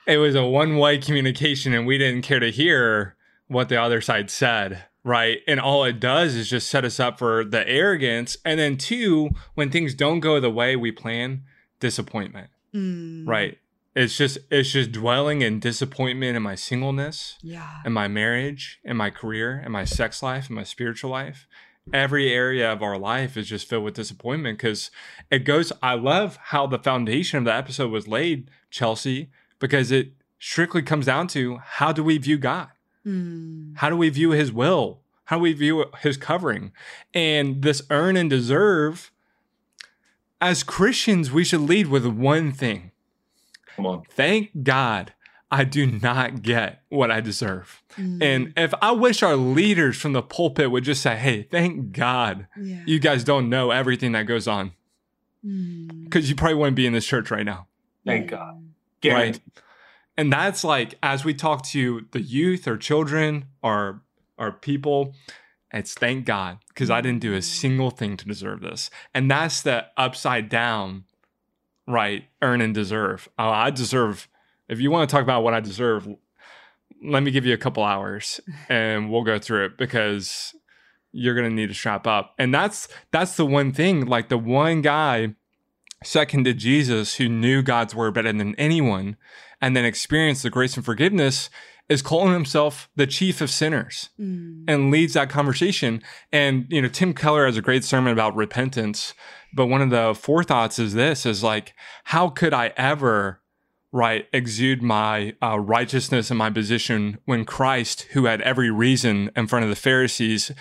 it 0.07 0.18
was 0.18 0.36
a 0.36 0.45
one 0.45 0.78
way 0.78 0.97
communication 0.97 1.74
and 1.74 1.86
we 1.86 1.97
didn't 1.97 2.22
care 2.22 2.39
to 2.39 2.51
hear 2.51 3.16
what 3.47 3.70
the 3.70 3.82
other 3.82 4.01
side 4.01 4.30
said 4.30 4.86
right? 5.03 5.39
And 5.47 5.62
all 5.62 5.86
it 5.86 5.99
does 5.99 6.36
is 6.36 6.49
just 6.49 6.70
set 6.70 6.84
us 6.84 6.99
up 6.99 7.20
for 7.20 7.43
the 7.45 7.68
arrogance. 7.68 8.38
And 8.43 8.60
then, 8.60 8.78
two, 8.78 9.30
when 9.55 9.72
things 9.72 9.95
don't 9.95 10.20
go 10.20 10.39
the 10.41 10.49
way 10.49 10.76
we 10.76 10.91
plan, 10.91 11.43
disappointment, 11.80 12.49
mm. 12.76 13.26
right? 13.26 13.57
it's 13.95 14.18
just 14.18 14.38
it's 14.49 14.72
just 14.72 14.91
dwelling 14.91 15.41
in 15.41 15.60
disappointment 15.60 16.38
in 16.38 16.43
my 16.43 16.55
singleness 16.55 17.38
yeah 17.41 17.80
in 17.86 17.91
my 17.91 18.07
marriage 18.07 18.80
in 18.84 18.95
my 18.95 19.10
career 19.10 19.62
in 19.66 19.72
my 19.72 19.84
sex 19.84 20.22
life 20.22 20.49
in 20.49 20.55
my 20.55 20.64
spiritual 20.64 21.10
life 21.10 21.47
every 21.94 22.32
area 22.32 22.72
of 22.72 22.82
our 22.82 22.98
life 22.98 23.38
is 23.38 23.48
just 23.48 23.68
filled 23.68 23.84
with 23.84 23.94
disappointment 23.94 24.58
because 24.58 24.92
it 25.30 25.40
goes 25.40 25.72
i 25.82 25.94
love 25.94 26.38
how 26.46 26.68
the 26.68 26.80
foundation 26.80 27.40
of 27.40 27.46
the 27.46 27.54
episode 27.54 27.92
was 27.92 28.08
laid 28.08 28.50
chelsea 28.70 29.30
because 29.60 29.92
it 29.92 30.14
strictly 30.40 30.82
comes 30.82 31.06
down 31.06 31.28
to 31.28 31.58
how 31.58 31.92
do 31.92 32.04
we 32.04 32.18
view 32.18 32.38
god 32.38 32.70
mm. 33.06 33.76
how 33.78 33.90
do 33.90 33.98
we 33.98 34.10
view 34.10 34.32
his 34.32 34.52
will 34.52 35.02
how 35.26 35.38
do 35.38 35.42
we 35.44 35.54
view 35.54 35.86
his 36.02 36.18
covering 36.18 36.72
and 37.14 37.62
this 37.62 37.82
earn 37.90 38.16
and 38.16 38.30
deserve 38.30 39.12
as 40.42 40.64
christians 40.64 41.32
we 41.32 41.44
should 41.44 41.62
lead 41.62 41.88
with 41.88 42.06
one 42.06 42.52
thing 42.52 42.92
Come 43.80 43.86
on. 43.86 44.04
Thank 44.10 44.64
God 44.64 45.14
I 45.52 45.64
do 45.64 45.88
not 45.88 46.41
get 46.41 46.84
what 46.89 47.10
I 47.10 47.22
deserve. 47.22 47.82
Mm. 47.97 48.22
And 48.22 48.54
if 48.56 48.74
I 48.82 48.91
wish 48.91 49.24
our 49.24 49.36
leaders 49.36 49.97
from 49.97 50.14
the 50.14 50.22
pulpit 50.22 50.70
would 50.70 50.84
just 50.84 51.02
say, 51.02 51.16
hey, 51.16 51.43
thank 51.43 51.91
God 51.91 52.47
yeah. 52.60 52.84
you 52.86 53.00
guys 53.00 53.24
don't 53.24 53.50
know 53.50 53.72
everything 53.72 54.12
that 54.12 54.24
goes 54.24 54.47
on. 54.47 54.74
Because 55.41 56.26
mm. 56.26 56.30
you 56.30 56.36
probably 56.36 56.56
wouldn't 56.56 56.76
be 56.76 56.86
in 56.86 56.93
this 56.93 57.06
church 57.06 57.32
right 57.32 57.45
now. 57.45 57.68
Thank 58.06 58.30
God. 58.30 58.64
Right. 59.04 59.39
And 60.18 60.32
that's 60.32 60.64
like 60.64 60.95
as 61.02 61.24
we 61.24 61.34
talk 61.34 61.64
to 61.68 62.06
the 62.12 62.22
youth 62.22 62.68
or 62.68 62.78
children 62.78 63.45
or 63.64 64.02
or 64.38 64.52
people, 64.52 65.16
it's 65.72 65.93
thank 65.93 66.26
God 66.26 66.60
because 66.68 66.89
I 66.89 67.02
didn't 67.02 67.22
do 67.22 67.34
a 67.34 67.39
mm. 67.39 67.43
single 67.43 67.89
thing 67.89 68.18
to 68.18 68.26
deserve 68.26 68.62
this. 68.62 68.89
And 69.14 69.32
that's 69.32 69.62
the 69.62 69.86
upside 69.97 70.50
down 70.50 71.06
right, 71.89 72.26
earn 72.41 72.62
and 72.62 72.74
deserve. 72.74 73.28
Uh, 73.38 73.50
I 73.50 73.72
deserve, 73.72 74.29
if 74.70 74.80
you 74.80 74.91
want 74.91 75.09
to 75.09 75.13
talk 75.13 75.24
about 75.24 75.43
what 75.43 75.53
I 75.53 75.59
deserve, 75.59 76.07
let 77.03 77.24
me 77.24 77.32
give 77.32 77.45
you 77.45 77.53
a 77.53 77.57
couple 77.57 77.84
hours 77.84 78.39
and 78.70 79.11
we'll 79.11 79.24
go 79.24 79.39
through 79.39 79.65
it 79.65 79.78
because 79.78 80.53
you're 81.11 81.36
going 81.36 81.49
to 81.49 81.55
need 81.55 81.67
to 81.67 81.74
strap 81.74 82.07
up. 82.07 82.34
And 82.38 82.53
that's 82.53 82.88
that's 83.11 83.36
the 83.36 83.45
one 83.45 83.72
thing 83.72 84.05
like 84.05 84.30
the 84.30 84.38
one 84.38 84.82
guy 84.82 85.36
second 86.03 86.45
to 86.45 86.53
Jesus 86.53 87.15
who 87.15 87.28
knew 87.28 87.61
God's 87.61 87.93
word 87.93 88.13
better 88.13 88.32
than 88.32 88.55
anyone 88.55 89.17
and 89.59 89.76
then 89.76 89.84
experienced 89.84 90.43
the 90.43 90.49
grace 90.49 90.78
and 90.78 90.86
forgiveness 90.86 91.49
is 91.89 92.01
calling 92.01 92.32
himself 92.32 92.88
the 92.95 93.07
chief 93.07 93.41
of 93.41 93.49
sinners 93.49 94.09
mm. 94.20 94.63
and 94.67 94.91
leads 94.91 95.13
that 95.13 95.30
conversation. 95.30 96.01
And 96.32 96.67
you 96.70 96.82
know, 96.82 96.88
Tim 96.88 97.13
Keller 97.13 97.47
has 97.47 97.57
a 97.57 97.61
great 97.61 97.84
sermon 97.84 98.13
about 98.13 98.36
repentance 98.36 99.13
but 99.53 99.67
one 99.67 99.82
of 99.82 99.89
the 99.89 100.13
forethoughts 100.20 100.80
is 100.80 100.93
this 100.93 101.26
is 101.26 101.43
like, 101.43 101.74
how 102.05 102.30
could 102.30 102.53
I 102.53 102.74
ever, 102.78 103.41
right, 103.92 104.28
exude 104.32 104.82
my 104.82 105.34
uh, 105.42 105.60
righteousness 105.60 106.30
and 106.30 106.38
my 106.38 106.50
position 106.50 107.20
when 107.26 107.46
Christ, 107.46 108.04
who 108.12 108.26
had 108.26 108.42
every 108.42 108.70
reason 108.70 109.32
in 109.36 109.48
front 109.48 109.64
of 109.64 109.70
the 109.70 109.76
Pharisees, 109.76 110.52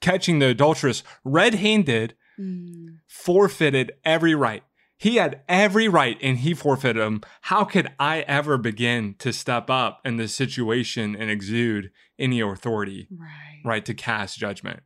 catching 0.00 0.38
the 0.38 0.46
adulteress 0.46 1.02
red 1.24 1.54
handed, 1.54 2.14
mm. 2.38 2.98
forfeited 3.06 3.92
every 4.04 4.34
right. 4.34 4.62
He 4.96 5.16
had 5.16 5.40
every 5.48 5.88
right 5.88 6.18
and 6.20 6.38
he 6.38 6.52
forfeited 6.52 7.02
them. 7.02 7.22
How 7.42 7.64
could 7.64 7.90
I 7.98 8.20
ever 8.20 8.58
begin 8.58 9.14
to 9.18 9.32
step 9.32 9.70
up 9.70 10.00
in 10.04 10.16
this 10.16 10.34
situation 10.34 11.16
and 11.16 11.30
exude 11.30 11.90
any 12.18 12.40
authority, 12.40 13.08
right, 13.10 13.62
right 13.64 13.84
to 13.86 13.94
cast 13.94 14.38
judgment? 14.38 14.80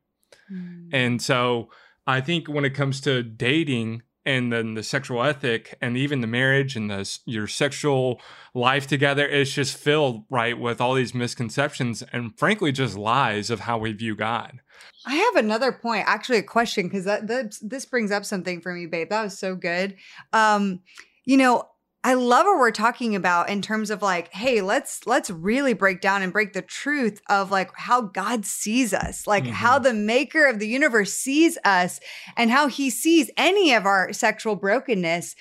Mm. 0.52 0.90
And 0.92 1.22
so, 1.22 1.70
I 2.06 2.20
think 2.20 2.48
when 2.48 2.64
it 2.66 2.74
comes 2.74 3.00
to 3.02 3.22
dating 3.22 4.02
and 4.26 4.52
then 4.52 4.74
the 4.74 4.82
sexual 4.82 5.22
ethic 5.22 5.76
and 5.80 5.96
even 5.96 6.20
the 6.20 6.26
marriage 6.26 6.76
and 6.76 6.90
the 6.90 7.18
your 7.26 7.46
sexual 7.46 8.20
life 8.54 8.86
together, 8.86 9.26
it's 9.26 9.52
just 9.52 9.76
filled 9.76 10.24
right 10.30 10.58
with 10.58 10.80
all 10.80 10.94
these 10.94 11.14
misconceptions 11.14 12.02
and 12.12 12.38
frankly 12.38 12.72
just 12.72 12.96
lies 12.96 13.50
of 13.50 13.60
how 13.60 13.78
we 13.78 13.92
view 13.92 14.14
God. 14.14 14.60
I 15.06 15.16
have 15.16 15.36
another 15.36 15.72
point, 15.72 16.04
actually 16.06 16.38
a 16.38 16.42
question 16.42 16.86
because 16.86 17.04
that, 17.04 17.26
that 17.26 17.58
this 17.60 17.84
brings 17.84 18.10
up 18.10 18.24
something 18.24 18.60
for 18.60 18.72
me, 18.72 18.86
babe. 18.86 19.10
That 19.10 19.22
was 19.22 19.38
so 19.38 19.54
good. 19.54 19.96
Um, 20.32 20.80
you 21.24 21.36
know, 21.36 21.68
I 22.06 22.12
love 22.12 22.44
what 22.44 22.58
we're 22.58 22.70
talking 22.70 23.16
about 23.16 23.48
in 23.48 23.62
terms 23.62 23.88
of 23.88 24.02
like, 24.02 24.30
hey, 24.30 24.60
let's 24.60 25.06
let's 25.06 25.30
really 25.30 25.72
break 25.72 26.02
down 26.02 26.20
and 26.20 26.34
break 26.34 26.52
the 26.52 26.60
truth 26.60 27.18
of 27.30 27.50
like 27.50 27.70
how 27.74 28.02
God 28.02 28.44
sees 28.44 28.92
us, 28.92 29.26
like 29.26 29.44
mm-hmm. 29.44 29.54
how 29.54 29.78
the 29.78 29.94
maker 29.94 30.46
of 30.46 30.58
the 30.58 30.68
universe 30.68 31.14
sees 31.14 31.56
us 31.64 32.00
and 32.36 32.50
how 32.50 32.68
he 32.68 32.90
sees 32.90 33.30
any 33.38 33.72
of 33.72 33.86
our 33.86 34.12
sexual 34.12 34.54
brokenness. 34.54 35.34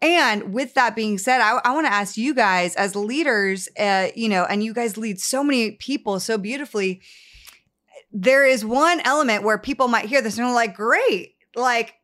And 0.00 0.54
with 0.54 0.72
that 0.74 0.96
being 0.96 1.18
said, 1.18 1.42
I, 1.42 1.60
I 1.62 1.74
want 1.74 1.86
to 1.86 1.92
ask 1.92 2.16
you 2.16 2.32
guys 2.32 2.74
as 2.76 2.96
leaders, 2.96 3.68
uh, 3.78 4.08
you 4.14 4.30
know, 4.30 4.44
and 4.44 4.64
you 4.64 4.72
guys 4.72 4.96
lead 4.96 5.20
so 5.20 5.44
many 5.44 5.72
people 5.72 6.20
so 6.20 6.38
beautifully. 6.38 7.02
There 8.12 8.46
is 8.46 8.64
one 8.64 9.00
element 9.00 9.42
where 9.42 9.58
people 9.58 9.88
might 9.88 10.06
hear 10.06 10.22
this 10.22 10.38
and 10.38 10.46
they're 10.46 10.54
like, 10.54 10.74
great, 10.74 11.34
like 11.54 11.96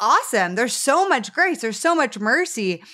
awesome. 0.00 0.54
There's 0.54 0.74
so 0.74 1.08
much 1.08 1.32
grace, 1.32 1.60
there's 1.60 1.80
so 1.80 1.96
much 1.96 2.20
mercy. 2.20 2.84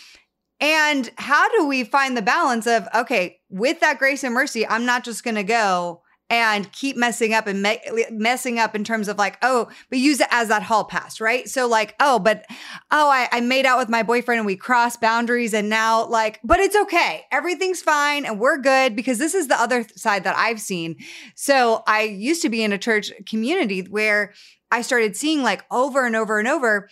And 0.61 1.11
how 1.19 1.49
do 1.57 1.67
we 1.67 1.85
find 1.85 2.17
the 2.17 2.23
balance 2.23 2.67
of, 2.67 2.89
okay, 2.95 3.41
with 3.51 3.81
that 3.81 3.99
grace 3.99 4.25
and 4.25 4.35
mercy, 4.35 4.67
I'm 4.67 4.87
not 4.87 5.05
just 5.05 5.25
going 5.25 5.35
to 5.35 5.43
go 5.43 6.03
and 6.31 6.73
keep 6.73 6.97
messing 6.97 7.35
up 7.35 7.47
and 7.47 7.63
me- 7.63 8.07
messing 8.11 8.59
up 8.59 8.75
in 8.75 8.83
terms 8.83 9.09
of 9.09 9.19
like, 9.19 9.37
oh, 9.43 9.69
but 9.91 9.99
use 9.99 10.21
it 10.21 10.29
as 10.31 10.49
that 10.49 10.63
hall 10.63 10.85
pass, 10.85 11.21
right? 11.21 11.49
So 11.49 11.69
like, 11.69 11.95
oh, 12.01 12.19
but 12.19 12.45
oh, 12.91 13.11
I, 13.11 13.29
I 13.31 13.41
made 13.41 13.67
out 13.67 13.79
with 13.79 13.91
my 13.91 14.03
boyfriend 14.03 14.39
and 14.39 14.47
we 14.47 14.57
crossed 14.57 15.01
boundaries 15.01 15.53
and 15.53 15.69
now 15.69 16.07
like, 16.07 16.41
but 16.43 16.61
it's 16.61 16.77
okay. 16.77 17.25
Everything's 17.31 17.83
fine 17.83 18.25
and 18.25 18.41
we're 18.41 18.59
good 18.59 18.97
because 18.97 19.19
this 19.19 19.35
is 19.35 19.49
the 19.49 19.61
other 19.61 19.87
side 19.97 20.25
that 20.25 20.37
I've 20.37 20.61
seen. 20.61 20.97
So 21.35 21.83
I 21.87 22.03
used 22.03 22.43
to 22.43 22.49
be 22.49 22.65
in 22.65 22.73
a 22.73 22.79
church 22.79 23.13
community 23.27 23.83
where 23.83 24.33
I 24.71 24.83
started 24.83 25.17
seeing 25.17 25.43
like 25.43 25.65
over 25.71 26.07
and 26.07 26.17
over 26.17 26.39
and 26.39 26.49
over 26.49 26.89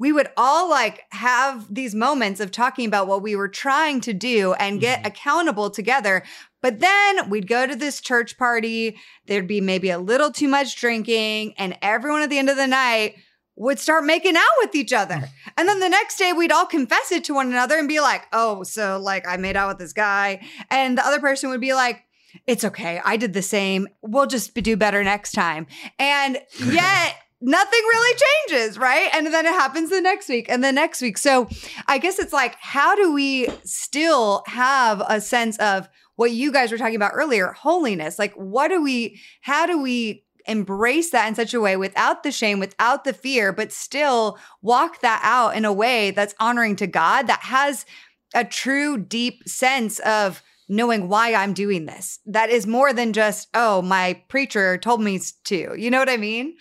we 0.00 0.12
would 0.12 0.28
all 0.34 0.68
like 0.68 1.02
have 1.10 1.72
these 1.72 1.94
moments 1.94 2.40
of 2.40 2.50
talking 2.50 2.86
about 2.86 3.06
what 3.06 3.22
we 3.22 3.36
were 3.36 3.48
trying 3.48 4.00
to 4.00 4.14
do 4.14 4.54
and 4.54 4.80
get 4.80 5.00
mm-hmm. 5.00 5.08
accountable 5.08 5.70
together. 5.70 6.24
But 6.62 6.80
then 6.80 7.28
we'd 7.28 7.46
go 7.46 7.66
to 7.66 7.76
this 7.76 8.00
church 8.00 8.38
party, 8.38 8.96
there'd 9.26 9.46
be 9.46 9.60
maybe 9.60 9.90
a 9.90 9.98
little 9.98 10.32
too 10.32 10.48
much 10.48 10.80
drinking, 10.80 11.54
and 11.58 11.76
everyone 11.82 12.22
at 12.22 12.30
the 12.30 12.38
end 12.38 12.48
of 12.48 12.56
the 12.56 12.66
night 12.66 13.16
would 13.56 13.78
start 13.78 14.04
making 14.04 14.36
out 14.36 14.42
with 14.62 14.74
each 14.74 14.94
other. 14.94 15.22
And 15.58 15.68
then 15.68 15.80
the 15.80 15.88
next 15.90 16.16
day 16.16 16.32
we'd 16.32 16.50
all 16.50 16.66
confess 16.66 17.12
it 17.12 17.24
to 17.24 17.34
one 17.34 17.48
another 17.48 17.76
and 17.76 17.86
be 17.86 18.00
like, 18.00 18.22
oh, 18.32 18.62
so 18.62 18.98
like 18.98 19.28
I 19.28 19.36
made 19.36 19.54
out 19.54 19.68
with 19.68 19.78
this 19.78 19.92
guy. 19.92 20.40
And 20.70 20.96
the 20.96 21.06
other 21.06 21.20
person 21.20 21.50
would 21.50 21.60
be 21.60 21.74
like, 21.74 22.04
it's 22.46 22.64
okay. 22.64 23.02
I 23.04 23.18
did 23.18 23.34
the 23.34 23.42
same. 23.42 23.86
We'll 24.00 24.26
just 24.26 24.54
do 24.54 24.76
better 24.78 25.04
next 25.04 25.32
time. 25.32 25.66
And 25.98 26.38
yet, 26.64 27.16
nothing 27.40 27.80
really 27.80 28.20
changes, 28.48 28.78
right? 28.78 29.08
And 29.14 29.26
then 29.26 29.46
it 29.46 29.52
happens 29.52 29.90
the 29.90 30.00
next 30.00 30.28
week 30.28 30.46
and 30.48 30.62
the 30.62 30.72
next 30.72 31.00
week. 31.00 31.18
So 31.18 31.48
I 31.86 31.98
guess 31.98 32.18
it's 32.18 32.32
like, 32.32 32.56
how 32.60 32.94
do 32.94 33.12
we 33.12 33.48
still 33.64 34.42
have 34.46 35.02
a 35.08 35.20
sense 35.20 35.58
of 35.58 35.88
what 36.16 36.32
you 36.32 36.52
guys 36.52 36.70
were 36.70 36.78
talking 36.78 36.96
about 36.96 37.12
earlier, 37.14 37.52
holiness? 37.52 38.18
Like, 38.18 38.34
what 38.34 38.68
do 38.68 38.82
we, 38.82 39.20
how 39.40 39.66
do 39.66 39.80
we 39.80 40.24
embrace 40.46 41.10
that 41.10 41.28
in 41.28 41.34
such 41.34 41.54
a 41.54 41.60
way 41.60 41.76
without 41.76 42.22
the 42.22 42.32
shame, 42.32 42.58
without 42.58 43.04
the 43.04 43.12
fear, 43.12 43.52
but 43.52 43.72
still 43.72 44.38
walk 44.62 45.00
that 45.00 45.20
out 45.22 45.56
in 45.56 45.64
a 45.64 45.72
way 45.72 46.10
that's 46.10 46.34
honoring 46.40 46.76
to 46.76 46.86
God, 46.86 47.26
that 47.26 47.40
has 47.40 47.86
a 48.34 48.44
true, 48.44 48.98
deep 48.98 49.48
sense 49.48 49.98
of, 50.00 50.42
knowing 50.72 51.08
why 51.08 51.34
I'm 51.34 51.52
doing 51.52 51.86
this. 51.86 52.20
That 52.26 52.48
is 52.48 52.64
more 52.64 52.92
than 52.92 53.12
just, 53.12 53.48
oh, 53.54 53.82
my 53.82 54.22
preacher 54.28 54.78
told 54.78 55.02
me 55.02 55.20
to. 55.46 55.74
You 55.76 55.90
know 55.90 55.98
what 55.98 56.08
I 56.08 56.16
mean? 56.16 56.54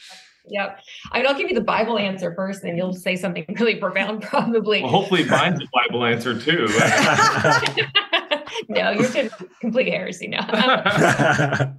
Yep. 0.49 0.79
I 1.11 1.17
mean, 1.17 1.27
I'll 1.27 1.37
give 1.37 1.49
you 1.49 1.55
the 1.55 1.61
Bible 1.61 1.97
answer 1.97 2.33
first, 2.35 2.63
and 2.63 2.77
you'll 2.77 2.93
say 2.93 3.15
something 3.15 3.45
really 3.59 3.75
profound, 3.75 4.21
probably. 4.21 4.81
Well, 4.81 4.91
hopefully, 4.91 5.25
mine's 5.25 5.61
a 5.61 5.67
Bible 5.71 6.05
answer 6.05 6.39
too. 6.39 6.67
no, 8.69 8.91
you're 8.91 9.29
complete 9.61 9.87
heresy 9.87 10.27
now. 10.27 11.75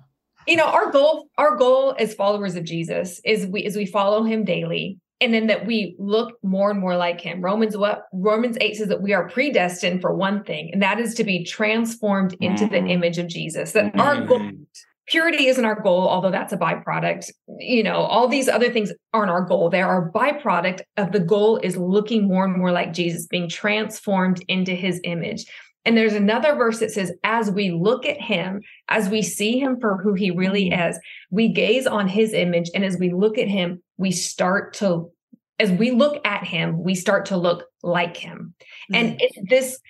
you 0.47 0.57
know, 0.57 0.67
our 0.67 0.91
goal, 0.91 1.29
our 1.39 1.57
goal 1.57 1.95
as 1.99 2.15
followers 2.15 2.57
of 2.57 2.65
Jesus 2.65 3.21
is 3.25 3.47
we 3.47 3.65
as 3.65 3.77
we 3.77 3.87
follow 3.87 4.23
Him 4.23 4.45
daily, 4.45 4.99
and 5.21 5.35
then 5.35 5.49
that 5.49 5.67
we 5.67 5.95
look 5.99 6.39
more 6.43 6.71
and 6.71 6.81
more 6.81 6.97
like 6.97 7.21
him. 7.21 7.43
Romans 7.43 7.77
what 7.77 8.07
Romans 8.13 8.57
8 8.61 8.77
says 8.77 8.89
that 8.89 9.03
we 9.03 9.13
are 9.13 9.29
predestined 9.29 10.01
for 10.01 10.15
one 10.15 10.43
thing, 10.45 10.71
and 10.73 10.83
that 10.83 10.99
is 10.99 11.15
to 11.15 11.25
be 11.25 11.45
transformed 11.45 12.35
into 12.41 12.65
mm. 12.65 12.71
the 12.71 12.79
image 12.79 13.19
of 13.19 13.27
Jesus. 13.27 13.73
That 13.73 13.93
mm. 13.93 14.01
our 14.01 14.25
goal 14.25 14.51
purity 15.11 15.49
isn't 15.49 15.65
our 15.65 15.81
goal, 15.81 16.09
although 16.09 16.31
that's 16.31 16.53
a 16.53 16.57
byproduct. 16.57 17.31
You 17.59 17.83
know, 17.83 17.97
all 17.97 18.29
these 18.29 18.49
other 18.49 18.73
things 18.73 18.93
aren't 19.13 19.31
our 19.31 19.43
goal. 19.43 19.69
They 19.69 19.83
are 19.83 19.91
our 19.91 20.11
byproduct 20.13 20.83
of 20.97 21.13
the 21.13 21.21
goal 21.21 21.59
is 21.59 21.77
looking 21.77 22.29
more 22.29 22.45
and 22.45 22.57
more 22.57 22.73
like 22.73 22.93
Jesus, 22.93 23.27
being 23.27 23.49
transformed 23.49 24.43
into 24.49 24.73
his 24.73 25.01
image. 25.05 25.45
And 25.85 25.97
there's 25.97 26.15
another 26.15 26.55
verse 26.55 26.79
that 26.79 26.91
says, 26.91 27.13
as 27.25 27.51
we 27.51 27.71
look 27.71 28.07
at 28.07 28.21
him, 28.21 28.61
as 28.89 29.09
we 29.09 29.23
see 29.23 29.59
him 29.59 29.81
for 29.81 29.97
who 29.97 30.15
he 30.15 30.31
really 30.31 30.71
mm. 30.71 30.91
is, 30.91 30.99
we 31.31 31.49
gaze 31.49 31.87
on 31.87 32.07
his 32.07 32.33
image. 32.33 32.71
And 32.75 32.85
as 32.85 32.99
we 32.99 33.13
look 33.13 33.39
at 33.39 33.49
him, 33.49 33.83
we 33.97 34.13
start 34.13 34.75
to, 34.75 35.11
as 35.59 35.73
we 35.73 35.91
look 35.91 36.25
at 36.27 36.45
him, 36.45 36.83
we 36.83 36.95
start 36.95 37.27
to 37.27 37.37
look 37.37 37.65
like 37.83 38.17
him. 38.17 38.55
Mm-hmm. 38.93 38.95
And 38.95 39.21
it's 39.21 39.39
this 39.49 39.81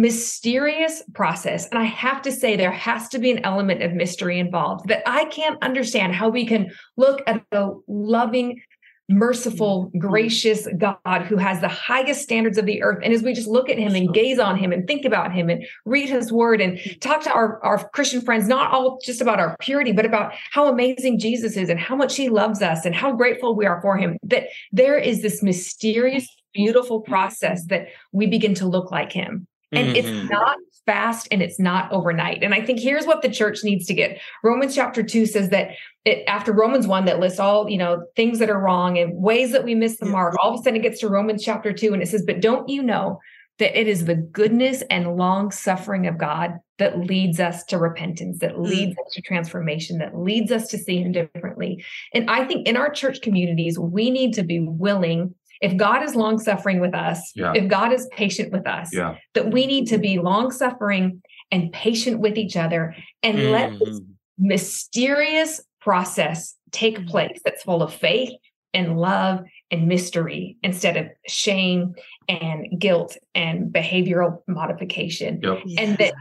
mysterious 0.00 1.02
process. 1.14 1.68
And 1.68 1.78
I 1.78 1.84
have 1.84 2.22
to 2.22 2.32
say, 2.32 2.56
there 2.56 2.70
has 2.70 3.08
to 3.10 3.18
be 3.18 3.30
an 3.30 3.44
element 3.44 3.82
of 3.82 3.92
mystery 3.92 4.38
involved 4.38 4.88
that 4.88 5.02
I 5.06 5.26
can't 5.26 5.62
understand 5.62 6.14
how 6.14 6.30
we 6.30 6.46
can 6.46 6.70
look 6.96 7.22
at 7.26 7.44
a 7.52 7.70
loving, 7.86 8.62
merciful, 9.10 9.86
mm-hmm. 9.86 9.98
gracious 9.98 10.66
God 10.78 11.22
who 11.22 11.36
has 11.36 11.60
the 11.60 11.68
highest 11.68 12.22
standards 12.22 12.56
of 12.56 12.64
the 12.64 12.82
earth. 12.82 13.00
And 13.04 13.12
as 13.12 13.22
we 13.22 13.34
just 13.34 13.48
look 13.48 13.68
at 13.68 13.78
him 13.78 13.94
and 13.94 14.14
gaze 14.14 14.38
on 14.38 14.56
him 14.56 14.72
and 14.72 14.86
think 14.86 15.04
about 15.04 15.32
him 15.32 15.50
and 15.50 15.64
read 15.84 16.08
his 16.08 16.32
word 16.32 16.62
and 16.62 16.80
talk 17.00 17.22
to 17.24 17.32
our, 17.32 17.62
our 17.62 17.86
Christian 17.90 18.22
friends, 18.22 18.48
not 18.48 18.72
all 18.72 18.98
just 19.04 19.20
about 19.20 19.38
our 19.38 19.54
purity, 19.60 19.92
but 19.92 20.06
about 20.06 20.32
how 20.52 20.68
amazing 20.68 21.18
Jesus 21.18 21.56
is 21.58 21.68
and 21.68 21.78
how 21.78 21.94
much 21.94 22.16
he 22.16 22.30
loves 22.30 22.62
us 22.62 22.86
and 22.86 22.94
how 22.94 23.12
grateful 23.12 23.54
we 23.54 23.66
are 23.66 23.82
for 23.82 23.98
him, 23.98 24.16
that 24.22 24.44
there 24.72 24.96
is 24.96 25.20
this 25.20 25.42
mysterious, 25.42 26.26
beautiful 26.54 27.00
process 27.02 27.66
that 27.66 27.88
we 28.12 28.26
begin 28.26 28.54
to 28.54 28.66
look 28.66 28.90
like 28.90 29.12
him. 29.12 29.46
And 29.72 29.88
mm-hmm. 29.88 29.96
it's 29.96 30.30
not 30.30 30.56
fast 30.86 31.28
and 31.30 31.42
it's 31.42 31.60
not 31.60 31.92
overnight. 31.92 32.42
And 32.42 32.54
I 32.54 32.64
think 32.64 32.80
here's 32.80 33.06
what 33.06 33.22
the 33.22 33.28
church 33.28 33.62
needs 33.62 33.86
to 33.86 33.94
get. 33.94 34.20
Romans 34.42 34.74
chapter 34.74 35.02
2 35.02 35.26
says 35.26 35.50
that 35.50 35.70
it, 36.04 36.24
after 36.26 36.52
Romans 36.52 36.86
1 36.86 37.04
that 37.04 37.20
lists 37.20 37.38
all, 37.38 37.68
you 37.68 37.78
know, 37.78 38.04
things 38.16 38.38
that 38.40 38.50
are 38.50 38.58
wrong 38.58 38.98
and 38.98 39.22
ways 39.22 39.52
that 39.52 39.64
we 39.64 39.74
miss 39.74 39.98
the 39.98 40.06
mark, 40.06 40.34
all 40.42 40.54
of 40.54 40.60
a 40.60 40.62
sudden 40.62 40.80
it 40.80 40.82
gets 40.82 41.00
to 41.00 41.08
Romans 41.08 41.44
chapter 41.44 41.72
2 41.72 41.92
and 41.92 42.02
it 42.02 42.08
says, 42.08 42.24
"But 42.26 42.40
don't 42.40 42.68
you 42.68 42.82
know 42.82 43.20
that 43.60 43.78
it 43.78 43.86
is 43.86 44.06
the 44.06 44.14
goodness 44.14 44.82
and 44.90 45.16
long 45.16 45.50
suffering 45.50 46.06
of 46.06 46.18
God 46.18 46.58
that 46.78 46.98
leads 46.98 47.38
us 47.38 47.62
to 47.64 47.78
repentance, 47.78 48.38
that 48.38 48.54
mm. 48.54 48.66
leads 48.66 48.98
us 48.98 49.12
to 49.12 49.20
transformation, 49.20 49.98
that 49.98 50.18
leads 50.18 50.50
us 50.50 50.66
to 50.68 50.78
see 50.78 51.02
Him 51.02 51.12
differently. 51.12 51.84
And 52.14 52.28
I 52.30 52.46
think 52.46 52.66
in 52.66 52.76
our 52.78 52.90
church 52.90 53.20
communities, 53.20 53.78
we 53.78 54.10
need 54.10 54.32
to 54.34 54.42
be 54.42 54.60
willing 54.60 55.34
if 55.60 55.76
God 55.76 56.02
is 56.02 56.14
long 56.14 56.38
suffering 56.38 56.80
with 56.80 56.94
us, 56.94 57.32
yeah. 57.34 57.52
if 57.54 57.68
God 57.68 57.92
is 57.92 58.08
patient 58.12 58.52
with 58.52 58.66
us, 58.66 58.90
yeah. 58.92 59.16
that 59.34 59.50
we 59.50 59.66
need 59.66 59.86
to 59.88 59.98
be 59.98 60.18
long 60.18 60.50
suffering 60.50 61.22
and 61.50 61.72
patient 61.72 62.20
with 62.20 62.38
each 62.38 62.56
other 62.56 62.94
and 63.22 63.38
mm-hmm. 63.38 63.52
let 63.52 63.78
this 63.78 64.00
mysterious 64.38 65.60
process 65.80 66.56
take 66.72 66.96
mm-hmm. 66.96 67.08
place 67.08 67.40
that's 67.44 67.62
full 67.62 67.82
of 67.82 67.92
faith 67.92 68.32
and 68.72 68.98
love 68.98 69.42
and 69.70 69.86
mystery 69.86 70.56
instead 70.62 70.96
of 70.96 71.06
shame 71.26 71.94
and 72.28 72.66
guilt 72.78 73.16
and 73.34 73.72
behavioral 73.72 74.38
modification. 74.46 75.40
Yep. 75.42 75.58
And 75.78 75.98
that 75.98 76.14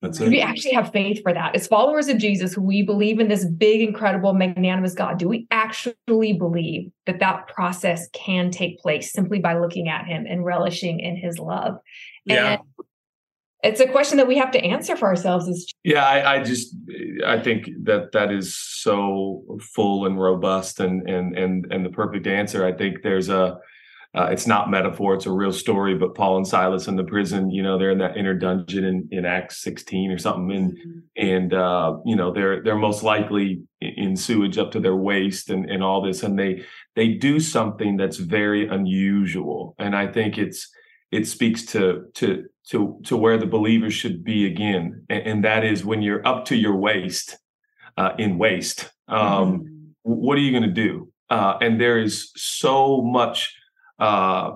that's 0.00 0.20
it. 0.20 0.28
We 0.28 0.40
actually 0.40 0.74
have 0.74 0.92
faith 0.92 1.22
for 1.22 1.32
that. 1.32 1.56
As 1.56 1.66
followers 1.66 2.08
of 2.08 2.18
Jesus, 2.18 2.56
we 2.56 2.82
believe 2.82 3.18
in 3.18 3.28
this 3.28 3.44
big, 3.44 3.80
incredible, 3.80 4.32
magnanimous 4.32 4.94
God. 4.94 5.18
Do 5.18 5.28
we 5.28 5.46
actually 5.50 6.32
believe 6.34 6.92
that 7.06 7.18
that 7.18 7.48
process 7.48 8.08
can 8.12 8.50
take 8.50 8.78
place 8.78 9.12
simply 9.12 9.40
by 9.40 9.58
looking 9.58 9.88
at 9.88 10.06
Him 10.06 10.24
and 10.28 10.44
relishing 10.44 11.00
in 11.00 11.16
His 11.16 11.38
love? 11.38 11.78
Yeah. 12.24 12.46
And 12.46 12.62
it's 13.64 13.80
a 13.80 13.88
question 13.88 14.18
that 14.18 14.28
we 14.28 14.38
have 14.38 14.52
to 14.52 14.64
answer 14.64 14.94
for 14.94 15.08
ourselves. 15.08 15.48
Is 15.48 15.72
yeah, 15.82 16.06
I, 16.06 16.36
I 16.36 16.42
just 16.44 16.74
I 17.26 17.40
think 17.40 17.68
that 17.82 18.12
that 18.12 18.30
is 18.30 18.56
so 18.56 19.42
full 19.74 20.06
and 20.06 20.20
robust 20.20 20.78
and 20.78 21.08
and 21.10 21.36
and 21.36 21.66
and 21.72 21.84
the 21.84 21.90
perfect 21.90 22.28
answer. 22.28 22.64
I 22.64 22.72
think 22.72 23.02
there's 23.02 23.28
a 23.28 23.58
uh, 24.14 24.28
it's 24.30 24.46
not 24.46 24.70
metaphor; 24.70 25.14
it's 25.14 25.26
a 25.26 25.32
real 25.32 25.52
story. 25.52 25.94
But 25.94 26.14
Paul 26.14 26.38
and 26.38 26.46
Silas 26.46 26.88
in 26.88 26.96
the 26.96 27.04
prison, 27.04 27.50
you 27.50 27.62
know, 27.62 27.78
they're 27.78 27.90
in 27.90 27.98
that 27.98 28.16
inner 28.16 28.34
dungeon 28.34 28.84
in, 28.84 29.08
in 29.10 29.24
Acts 29.26 29.62
16 29.62 30.10
or 30.10 30.18
something, 30.18 30.56
and 30.56 30.72
mm-hmm. 30.72 30.98
and 31.16 31.54
uh, 31.54 31.96
you 32.06 32.16
know 32.16 32.32
they're 32.32 32.62
they're 32.62 32.76
most 32.76 33.02
likely 33.02 33.62
in 33.80 34.16
sewage 34.16 34.56
up 34.56 34.72
to 34.72 34.80
their 34.80 34.96
waist 34.96 35.50
and 35.50 35.70
and 35.70 35.82
all 35.82 36.02
this, 36.02 36.22
and 36.22 36.38
they 36.38 36.64
they 36.96 37.08
do 37.08 37.38
something 37.38 37.96
that's 37.96 38.16
very 38.16 38.66
unusual, 38.66 39.74
and 39.78 39.94
I 39.94 40.06
think 40.06 40.38
it's 40.38 40.70
it 41.10 41.26
speaks 41.26 41.64
to 41.66 42.06
to 42.14 42.46
to 42.70 42.98
to 43.04 43.16
where 43.16 43.36
the 43.36 43.46
believers 43.46 43.92
should 43.92 44.24
be 44.24 44.46
again, 44.46 45.04
and, 45.10 45.22
and 45.26 45.44
that 45.44 45.64
is 45.64 45.84
when 45.84 46.00
you're 46.00 46.26
up 46.26 46.46
to 46.46 46.56
your 46.56 46.76
waist 46.76 47.36
uh, 47.98 48.12
in 48.18 48.38
waste. 48.38 48.90
Um, 49.06 49.20
mm-hmm. 49.20 49.74
What 50.02 50.38
are 50.38 50.40
you 50.40 50.50
going 50.50 50.62
to 50.62 50.70
do? 50.70 51.12
Uh, 51.28 51.58
and 51.60 51.78
there 51.78 51.98
is 51.98 52.30
so 52.36 53.02
much 53.02 53.54
uh, 53.98 54.52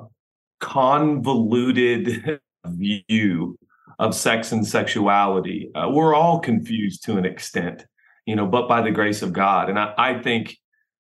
convoluted 0.61 2.41
view 2.67 3.59
of 3.99 4.15
sex 4.15 4.53
and 4.53 4.67
sexuality. 4.67 5.71
Uh, 5.75 5.89
we're 5.91 6.15
all 6.15 6.41
confused 6.41 7.05
to 7.05 7.17
an 7.17 7.25
extent, 7.25 7.85
you 8.27 8.37
know, 8.37 8.47
but 8.47 8.69
by 8.69 8.81
the 8.81 8.91
grace 8.91 9.23
of 9.23 9.33
God. 9.33 9.69
And 9.69 9.79
I, 9.79 9.95
I 9.99 10.23
think 10.23 10.57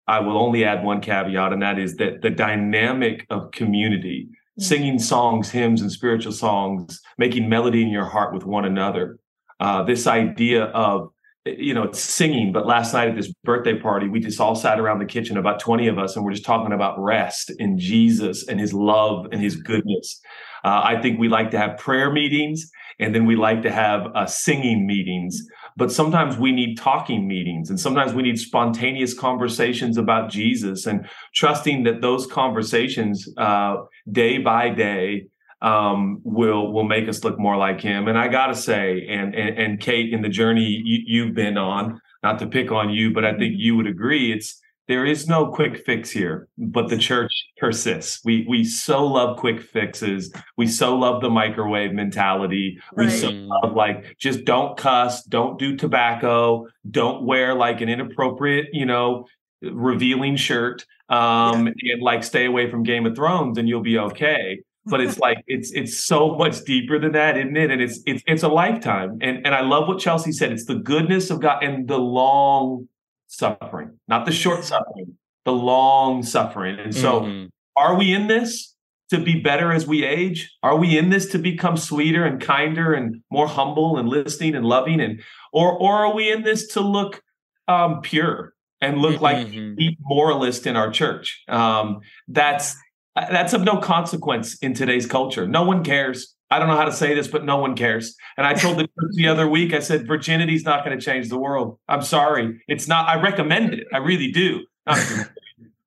I 0.06 0.20
will 0.20 0.36
only 0.36 0.64
add 0.64 0.84
one 0.84 1.00
caveat, 1.00 1.52
and 1.52 1.62
that 1.62 1.78
is 1.78 1.96
that 1.96 2.22
the 2.22 2.30
dynamic 2.30 3.26
of 3.30 3.50
community, 3.52 4.28
mm-hmm. 4.28 4.62
singing 4.62 4.98
songs, 4.98 5.50
hymns, 5.50 5.80
and 5.80 5.90
spiritual 5.90 6.32
songs, 6.32 7.00
making 7.18 7.48
melody 7.48 7.82
in 7.82 7.88
your 7.88 8.04
heart 8.04 8.34
with 8.34 8.44
one 8.44 8.64
another, 8.64 9.18
uh, 9.60 9.82
this 9.84 10.06
idea 10.06 10.64
of 10.64 11.10
you 11.44 11.74
know, 11.74 11.84
it's 11.84 12.00
singing. 12.00 12.52
But 12.52 12.66
last 12.66 12.94
night 12.94 13.08
at 13.08 13.16
this 13.16 13.32
birthday 13.44 13.78
party, 13.78 14.08
we 14.08 14.20
just 14.20 14.40
all 14.40 14.54
sat 14.54 14.78
around 14.78 15.00
the 15.00 15.06
kitchen, 15.06 15.36
about 15.36 15.60
20 15.60 15.88
of 15.88 15.98
us, 15.98 16.14
and 16.14 16.24
we're 16.24 16.32
just 16.32 16.44
talking 16.44 16.72
about 16.72 16.98
rest 16.98 17.52
in 17.58 17.78
Jesus 17.78 18.46
and 18.46 18.60
his 18.60 18.72
love 18.72 19.26
and 19.32 19.40
his 19.40 19.56
goodness. 19.56 20.20
Uh, 20.64 20.80
I 20.84 21.00
think 21.02 21.18
we 21.18 21.28
like 21.28 21.50
to 21.50 21.58
have 21.58 21.78
prayer 21.78 22.12
meetings 22.12 22.70
and 23.00 23.14
then 23.14 23.26
we 23.26 23.34
like 23.34 23.62
to 23.62 23.72
have 23.72 24.06
uh, 24.14 24.26
singing 24.26 24.86
meetings. 24.86 25.42
But 25.76 25.90
sometimes 25.90 26.36
we 26.36 26.52
need 26.52 26.76
talking 26.76 27.26
meetings 27.26 27.70
and 27.70 27.80
sometimes 27.80 28.12
we 28.12 28.22
need 28.22 28.38
spontaneous 28.38 29.12
conversations 29.12 29.96
about 29.96 30.30
Jesus 30.30 30.86
and 30.86 31.08
trusting 31.34 31.82
that 31.84 32.00
those 32.00 32.26
conversations 32.26 33.28
uh, 33.38 33.76
day 34.12 34.38
by 34.38 34.68
day 34.68 35.26
um, 35.62 36.20
will 36.24 36.72
will 36.72 36.84
make 36.84 37.08
us 37.08 37.24
look 37.24 37.38
more 37.38 37.56
like 37.56 37.80
him. 37.80 38.08
And 38.08 38.18
I 38.18 38.28
gotta 38.28 38.54
say, 38.54 39.06
and 39.08 39.34
and, 39.34 39.58
and 39.58 39.80
Kait, 39.80 40.12
in 40.12 40.20
the 40.20 40.28
journey 40.28 40.82
you, 40.84 41.26
have 41.26 41.34
been 41.34 41.56
on, 41.56 42.00
not 42.22 42.40
to 42.40 42.46
pick 42.46 42.72
on 42.72 42.90
you, 42.90 43.12
but 43.12 43.24
I 43.24 43.38
think 43.38 43.54
you 43.56 43.76
would 43.76 43.86
agree, 43.86 44.32
it's 44.32 44.60
there 44.88 45.06
is 45.06 45.28
no 45.28 45.46
quick 45.46 45.86
fix 45.86 46.10
here, 46.10 46.48
but 46.58 46.88
the 46.88 46.98
church 46.98 47.30
persists. 47.58 48.20
We 48.24 48.44
we 48.48 48.64
so 48.64 49.06
love 49.06 49.38
quick 49.38 49.62
fixes. 49.62 50.32
We 50.56 50.66
so 50.66 50.96
love 50.96 51.22
the 51.22 51.30
microwave 51.30 51.92
mentality. 51.92 52.78
Right. 52.92 53.06
We 53.06 53.10
so 53.10 53.30
love 53.30 53.76
like 53.76 54.18
just 54.18 54.44
don't 54.44 54.76
cuss, 54.76 55.22
don't 55.22 55.60
do 55.60 55.76
tobacco, 55.76 56.66
don't 56.90 57.24
wear 57.24 57.54
like 57.54 57.80
an 57.80 57.88
inappropriate, 57.88 58.70
you 58.72 58.84
know, 58.84 59.26
revealing 59.62 60.34
shirt 60.34 60.84
um 61.08 61.68
yeah. 61.76 61.94
and 61.94 62.02
like 62.02 62.24
stay 62.24 62.46
away 62.46 62.68
from 62.68 62.82
Game 62.82 63.06
of 63.06 63.14
Thrones 63.14 63.58
and 63.58 63.68
you'll 63.68 63.80
be 63.80 63.98
okay 63.98 64.58
but 64.84 65.00
it's 65.00 65.18
like 65.18 65.38
it's 65.46 65.72
it's 65.72 66.02
so 66.02 66.34
much 66.36 66.62
deeper 66.64 66.98
than 66.98 67.12
that, 67.12 67.36
isn't 67.36 67.56
it? 67.56 67.70
And 67.70 67.80
it's 67.80 68.00
it's 68.04 68.22
it's 68.26 68.42
a 68.42 68.48
lifetime. 68.48 69.18
And 69.20 69.46
and 69.46 69.54
I 69.54 69.60
love 69.60 69.86
what 69.86 70.00
Chelsea 70.00 70.32
said. 70.32 70.52
It's 70.52 70.66
the 70.66 70.76
goodness 70.76 71.30
of 71.30 71.40
God 71.40 71.62
and 71.62 71.86
the 71.86 71.98
long 71.98 72.88
suffering, 73.28 73.98
not 74.08 74.26
the 74.26 74.32
short 74.32 74.64
suffering, 74.64 75.16
the 75.44 75.52
long 75.52 76.22
suffering. 76.22 76.78
And 76.78 76.94
so, 76.94 77.20
mm-hmm. 77.20 77.46
are 77.76 77.96
we 77.96 78.12
in 78.12 78.26
this 78.26 78.74
to 79.10 79.20
be 79.20 79.40
better 79.40 79.72
as 79.72 79.86
we 79.86 80.04
age? 80.04 80.50
Are 80.62 80.76
we 80.76 80.98
in 80.98 81.10
this 81.10 81.26
to 81.32 81.38
become 81.38 81.76
sweeter 81.76 82.24
and 82.24 82.40
kinder 82.40 82.92
and 82.92 83.22
more 83.30 83.46
humble 83.46 83.98
and 83.98 84.08
listening 84.08 84.54
and 84.54 84.64
loving? 84.64 85.00
And 85.00 85.22
or 85.52 85.78
or 85.78 86.06
are 86.06 86.14
we 86.14 86.32
in 86.32 86.42
this 86.42 86.66
to 86.68 86.80
look 86.80 87.22
um, 87.68 88.00
pure 88.00 88.54
and 88.80 88.98
look 88.98 89.20
mm-hmm. 89.20 89.22
like 89.22 89.48
the 89.48 89.96
moralist 90.00 90.66
in 90.66 90.74
our 90.74 90.90
church? 90.90 91.42
Um, 91.48 92.00
that's 92.26 92.74
that's 93.14 93.52
of 93.52 93.62
no 93.62 93.76
consequence 93.76 94.56
in 94.58 94.74
today's 94.74 95.06
culture. 95.06 95.46
No 95.46 95.64
one 95.64 95.84
cares. 95.84 96.34
I 96.50 96.58
don't 96.58 96.68
know 96.68 96.76
how 96.76 96.84
to 96.84 96.92
say 96.92 97.14
this, 97.14 97.28
but 97.28 97.44
no 97.44 97.56
one 97.56 97.74
cares. 97.74 98.14
And 98.36 98.46
I 98.46 98.54
told 98.54 98.76
the 98.76 98.82
church 99.00 99.12
the 99.14 99.28
other 99.28 99.48
week, 99.48 99.72
I 99.72 99.80
said, 99.80 100.06
virginity 100.06 100.54
is 100.54 100.64
not 100.64 100.84
going 100.84 100.98
to 100.98 101.04
change 101.04 101.28
the 101.28 101.38
world. 101.38 101.78
I'm 101.88 102.02
sorry. 102.02 102.62
It's 102.68 102.88
not, 102.88 103.08
I 103.08 103.20
recommend 103.20 103.74
it. 103.74 103.86
I 103.92 103.98
really 103.98 104.30
do. 104.30 104.64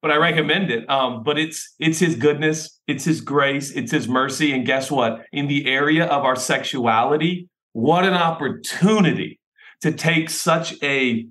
but 0.05 0.11
I 0.11 0.17
recommend 0.17 0.69
it. 0.69 0.87
Um, 0.87 1.23
but 1.23 1.39
it's 1.39 1.73
it's 1.79 1.97
his 1.97 2.15
goodness, 2.15 2.79
it's 2.87 3.03
his 3.03 3.21
grace, 3.21 3.71
it's 3.71 3.91
his 3.91 4.07
mercy. 4.07 4.51
And 4.53 4.63
guess 4.63 4.91
what? 4.91 5.25
In 5.31 5.47
the 5.47 5.67
area 5.67 6.05
of 6.05 6.23
our 6.23 6.35
sexuality, 6.35 7.49
what 7.73 8.05
an 8.05 8.13
opportunity 8.13 9.39
to 9.81 9.91
take 9.91 10.29
such 10.29 10.81
a, 10.83 11.27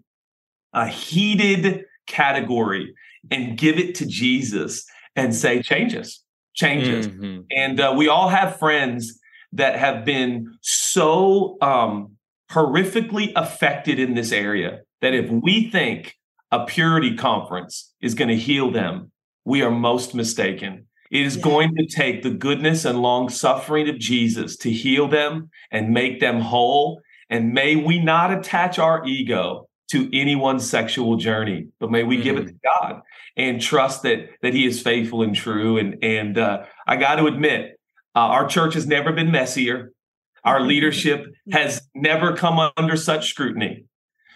a 0.72 0.88
heated 0.88 1.84
category 2.08 2.94
and 3.30 3.56
give 3.56 3.78
it 3.78 3.94
to 3.96 4.06
Jesus 4.06 4.84
and 5.16 5.34
say, 5.34 5.62
changes, 5.62 6.22
changes. 6.54 7.08
Mm-hmm. 7.08 7.42
And 7.50 7.80
uh, 7.80 7.94
we 7.96 8.08
all 8.08 8.28
have 8.28 8.58
friends 8.58 9.18
that 9.52 9.78
have 9.78 10.04
been 10.04 10.58
so 10.60 11.56
um, 11.60 12.16
horrifically 12.50 13.32
affected 13.36 13.98
in 13.98 14.14
this 14.14 14.32
area 14.32 14.80
that 15.00 15.14
if 15.14 15.30
we 15.30 15.70
think 15.70 16.16
a 16.50 16.64
purity 16.64 17.16
conference 17.16 17.92
is 18.00 18.14
going 18.14 18.28
to 18.28 18.36
heal 18.36 18.70
them, 18.70 19.10
we 19.44 19.62
are 19.62 19.70
most 19.70 20.14
mistaken. 20.14 20.86
It 21.10 21.26
is 21.26 21.36
yeah. 21.36 21.42
going 21.42 21.74
to 21.76 21.86
take 21.86 22.22
the 22.22 22.30
goodness 22.30 22.84
and 22.84 23.00
long 23.00 23.28
suffering 23.28 23.88
of 23.88 23.98
Jesus 23.98 24.56
to 24.58 24.70
heal 24.70 25.06
them 25.06 25.50
and 25.70 25.90
make 25.90 26.20
them 26.20 26.40
whole. 26.40 27.00
And 27.30 27.52
may 27.52 27.76
we 27.76 28.02
not 28.02 28.32
attach 28.32 28.78
our 28.78 29.04
ego 29.06 29.68
to 29.94 30.10
anyone's 30.12 30.68
sexual 30.68 31.16
journey, 31.16 31.68
but 31.78 31.90
may 31.90 32.02
we 32.02 32.16
mm-hmm. 32.16 32.24
give 32.24 32.36
it 32.36 32.46
mm-hmm. 32.46 32.56
to 32.56 32.80
God 32.80 33.02
and 33.36 33.60
trust 33.60 34.02
that 34.02 34.28
that 34.42 34.52
He 34.52 34.66
is 34.66 34.82
faithful 34.82 35.22
and 35.22 35.34
true. 35.34 35.78
And 35.78 36.02
and 36.02 36.36
uh, 36.36 36.64
I 36.86 36.96
got 36.96 37.16
to 37.16 37.26
admit, 37.26 37.78
uh, 38.14 38.18
our 38.18 38.46
church 38.46 38.74
has 38.74 38.86
never 38.86 39.12
been 39.12 39.30
messier. 39.30 39.92
Our 40.44 40.58
mm-hmm. 40.58 40.68
leadership 40.68 41.26
has 41.52 41.80
never 41.94 42.36
come 42.36 42.70
under 42.76 42.96
such 42.96 43.30
scrutiny. 43.30 43.84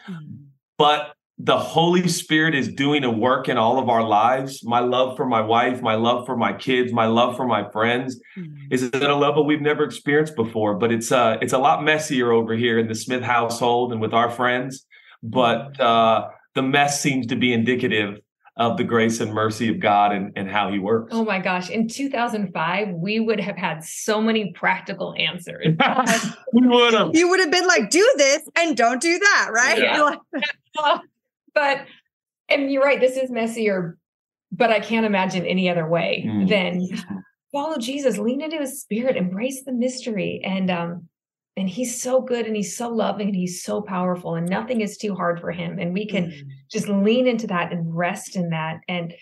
Mm-hmm. 0.09 0.45
But 0.79 1.15
the 1.41 1.59
Holy 1.59 2.07
Spirit 2.09 2.55
is 2.55 2.69
doing 2.69 3.05
a 3.05 3.11
work 3.11 3.49
in 3.49 3.57
all 3.57 3.79
of 3.79 3.89
our 3.89 4.03
lives. 4.03 4.65
My 4.65 4.81
love 4.81 5.17
for 5.17 5.25
my 5.25 5.41
wife, 5.41 5.81
my 5.81 5.95
love 5.95 6.27
for 6.27 6.37
my 6.37 6.53
kids, 6.53 6.93
my 6.93 7.07
love 7.07 7.37
for 7.37 7.47
my 7.47 7.69
friends 7.71 8.21
mm-hmm. 8.37 8.73
is 8.73 8.85
at 8.85 9.03
a 9.03 9.15
level 9.15 9.45
we've 9.45 9.61
never 9.61 9.85
experienced 9.85 10.35
before. 10.35 10.75
But 10.75 10.93
it's 10.93 11.13
uh 11.13 11.39
it's 11.41 11.53
a 11.53 11.59
lot 11.59 11.85
messier 11.85 12.33
over 12.33 12.55
here 12.55 12.79
in 12.79 12.89
the 12.89 12.95
Smith 12.95 13.23
household 13.23 13.93
and 13.93 14.01
with 14.01 14.15
our 14.15 14.31
friends. 14.31 14.85
But 15.23 15.73
mm-hmm. 15.73 15.83
uh 15.83 16.29
the 16.55 16.63
mess 16.63 17.01
seems 17.01 17.27
to 17.29 17.37
be 17.37 17.53
indicative 17.53 18.19
of 18.59 18.77
the 18.77 18.83
grace 18.83 19.21
and 19.21 19.33
mercy 19.33 19.69
of 19.69 19.79
God 19.79 20.13
and, 20.13 20.33
and 20.35 20.51
how 20.51 20.71
he 20.71 20.81
works. 20.81 21.11
Oh 21.15 21.25
my 21.25 21.39
gosh. 21.39 21.71
In 21.71 21.87
2005, 21.87 22.89
we 22.91 23.21
would 23.21 23.39
have 23.39 23.57
had 23.57 23.85
so 23.85 24.21
many 24.21 24.53
practical 24.53 25.15
answers. 25.17 25.65
we 26.53 26.67
would 26.67 26.93
have. 26.93 27.15
You 27.15 27.29
would 27.29 27.39
have 27.39 27.53
been 27.53 27.69
like, 27.69 27.89
do 27.91 28.15
this 28.17 28.43
and 28.57 28.77
don't 28.77 29.01
do 29.01 29.19
that, 29.19 29.51
right? 29.53 29.79
Yeah. 30.79 30.99
but, 31.55 31.87
and 32.49 32.71
you're 32.71 32.83
right, 32.83 33.01
this 33.01 33.17
is 33.17 33.31
messier, 33.31 33.97
but 34.53 34.71
I 34.71 34.81
can't 34.81 35.07
imagine 35.07 35.47
any 35.47 35.71
other 35.71 35.89
way 35.89 36.25
mm. 36.27 36.49
than 36.49 36.89
follow 37.53 37.79
Jesus, 37.79 38.19
lean 38.19 38.41
into 38.41 38.59
his 38.59 38.81
spirit, 38.81 39.17
embrace 39.17 39.65
the 39.65 39.73
mystery. 39.73 40.41
And, 40.45 40.71
um, 40.71 41.09
and 41.59 41.69
he's 41.69 42.01
so 42.01 42.21
good 42.21 42.47
and 42.47 42.55
he's 42.55 42.77
so 42.77 42.89
loving 42.89 43.29
and 43.29 43.37
he's 43.37 43.63
so 43.63 43.83
powerful 43.83 44.37
and 44.37 44.49
nothing 44.49 44.81
is 44.81 44.97
too 44.97 45.15
hard 45.15 45.41
for 45.41 45.51
him 45.51 45.79
and 45.79 45.93
we 45.93 46.07
can 46.07 46.27
mm. 46.27 46.43
just 46.71 46.89
lean 46.89 47.27
into 47.27 47.47
that 47.47 47.73
and 47.73 47.97
rest 47.97 48.37
in 48.37 48.51
that 48.51 48.81
and 48.89 49.13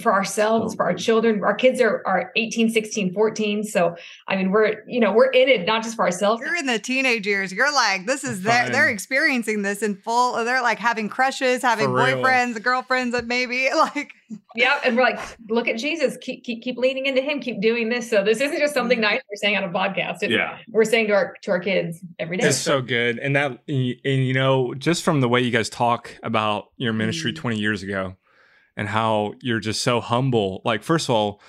for 0.00 0.12
ourselves 0.12 0.74
for 0.74 0.84
our 0.84 0.94
children. 0.94 1.44
Our 1.44 1.54
kids 1.54 1.80
are 1.80 2.02
are 2.06 2.32
18 2.36 2.70
16 2.70 3.12
14 3.12 3.64
so 3.64 3.94
i 4.28 4.36
mean 4.36 4.50
we're 4.50 4.82
you 4.86 4.98
know 4.98 5.12
we're 5.12 5.30
in 5.30 5.48
it 5.48 5.66
not 5.66 5.82
just 5.82 5.96
for 5.96 6.04
ourselves. 6.04 6.42
You're 6.44 6.56
in 6.56 6.66
the 6.66 6.78
teenage 6.78 7.26
years. 7.26 7.52
You're 7.52 7.72
like 7.72 8.06
this 8.06 8.24
is 8.24 8.42
their, 8.42 8.70
they're 8.70 8.88
experiencing 8.88 9.62
this 9.62 9.82
in 9.82 9.96
full 9.96 10.42
they're 10.44 10.62
like 10.62 10.78
having 10.78 11.08
crushes 11.08 11.62
having 11.62 11.88
boyfriends 11.88 12.62
girlfriends 12.62 13.14
and 13.14 13.28
maybe 13.28 13.68
like 13.76 14.12
yeah 14.54 14.80
and 14.84 14.96
we're 14.96 15.02
like 15.02 15.20
look 15.48 15.68
at 15.68 15.76
jesus. 15.76 16.16
Keep 16.16 16.44
keep 16.44 16.62
keep 16.62 16.78
leaning 16.78 17.04
into 17.04 17.20
him 17.20 17.40
keep 17.40 17.60
doing 17.60 17.90
this. 17.90 18.08
So 18.08 18.24
this 18.24 18.40
isn't 18.40 18.58
just 18.58 18.72
something 18.72 18.98
mm-hmm. 18.98 19.14
nice 19.14 19.20
we're 19.30 19.36
saying 19.36 19.56
on 19.56 19.64
a 19.64 19.68
podcast. 19.68 20.22
It, 20.22 20.30
yeah. 20.30 20.58
we're 20.68 20.84
saying 20.84 21.08
to 21.08 21.12
our 21.12 21.36
to 21.42 21.50
our 21.50 21.60
kids 21.60 22.00
every 22.18 22.38
day. 22.38 22.48
It's 22.48 22.56
so 22.56 22.80
good. 22.80 23.18
And 23.18 23.36
that 23.36 23.58
and 23.68 23.84
you 24.04 24.32
know 24.32 24.72
just 24.74 25.02
from 25.02 25.20
the 25.20 25.28
way 25.28 25.40
you 25.42 25.50
guys 25.50 25.68
talk 25.68 26.10
about 26.22 26.70
your 26.78 26.94
ministry 26.94 27.32
mm. 27.32 27.36
20 27.36 27.58
years 27.58 27.82
ago 27.82 28.16
and 28.76 28.88
how 28.88 29.34
you're 29.40 29.60
just 29.60 29.82
so 29.82 30.00
humble. 30.00 30.62
Like, 30.64 30.82
first 30.82 31.08
of 31.08 31.14
all, 31.14 31.40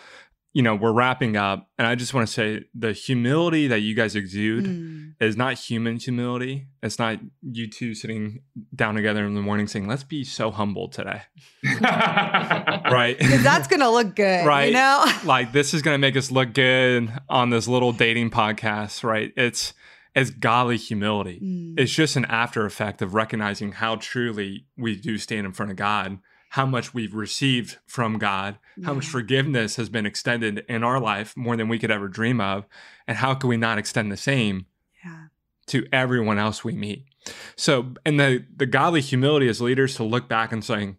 you 0.55 0.61
know, 0.61 0.73
we're 0.73 0.93
wrapping 0.93 1.35
up, 1.35 1.67
and 1.77 1.85
I 1.85 1.95
just 1.95 2.13
want 2.13 2.27
to 2.27 2.33
say 2.33 2.63
the 2.73 2.93
humility 2.93 3.67
that 3.67 3.81
you 3.81 3.93
guys 3.93 4.15
exude 4.15 4.63
mm. 4.63 5.13
is 5.19 5.35
not 5.35 5.55
human 5.55 5.97
humility. 5.97 6.67
It's 6.81 6.97
not 6.97 7.19
you 7.41 7.69
two 7.69 7.93
sitting 7.93 8.39
down 8.73 8.95
together 8.95 9.25
in 9.25 9.33
the 9.33 9.41
morning 9.41 9.67
saying, 9.67 9.85
"Let's 9.85 10.05
be 10.05 10.23
so 10.23 10.51
humble 10.51 10.87
today," 10.87 11.23
right? 11.81 13.17
That's 13.19 13.67
gonna 13.67 13.89
look 13.91 14.15
good, 14.15 14.45
right? 14.45 14.67
You 14.67 14.75
know, 14.75 15.05
like 15.25 15.51
this 15.51 15.73
is 15.73 15.81
gonna 15.81 15.97
make 15.97 16.15
us 16.15 16.31
look 16.31 16.53
good 16.53 17.11
on 17.27 17.49
this 17.49 17.67
little 17.67 17.91
dating 17.91 18.29
podcast, 18.29 19.03
right? 19.03 19.33
It's 19.35 19.73
it's 20.15 20.29
godly 20.29 20.77
humility. 20.77 21.41
Mm. 21.43 21.77
It's 21.77 21.91
just 21.91 22.15
an 22.15 22.23
after 22.25 22.65
effect 22.65 23.01
of 23.01 23.13
recognizing 23.13 23.73
how 23.73 23.97
truly 23.97 24.67
we 24.77 24.95
do 24.95 25.17
stand 25.17 25.45
in 25.45 25.51
front 25.51 25.71
of 25.71 25.75
God 25.75 26.19
how 26.55 26.65
much 26.65 26.93
we've 26.93 27.13
received 27.13 27.79
from 27.85 28.17
God, 28.17 28.57
yeah. 28.77 28.85
how 28.85 28.93
much 28.93 29.07
forgiveness 29.07 29.75
has 29.75 29.89
been 29.89 30.05
extended 30.05 30.63
in 30.69 30.85
our 30.85 31.01
life 31.01 31.35
more 31.35 31.57
than 31.57 31.67
we 31.67 31.77
could 31.77 31.91
ever 31.91 32.07
dream 32.07 32.39
of, 32.39 32.65
and 33.09 33.17
how 33.17 33.35
can 33.35 33.49
we 33.49 33.57
not 33.57 33.77
extend 33.77 34.09
the 34.09 34.15
same 34.15 34.65
yeah. 35.03 35.25
to 35.65 35.85
everyone 35.91 36.39
else 36.39 36.63
we 36.63 36.71
meet? 36.71 37.03
So, 37.57 37.95
and 38.05 38.17
the 38.17 38.45
the 38.55 38.65
godly 38.65 39.01
humility 39.01 39.49
as 39.49 39.59
leaders 39.59 39.95
to 39.95 40.05
look 40.05 40.29
back 40.29 40.53
and 40.53 40.63
saying, 40.63 40.95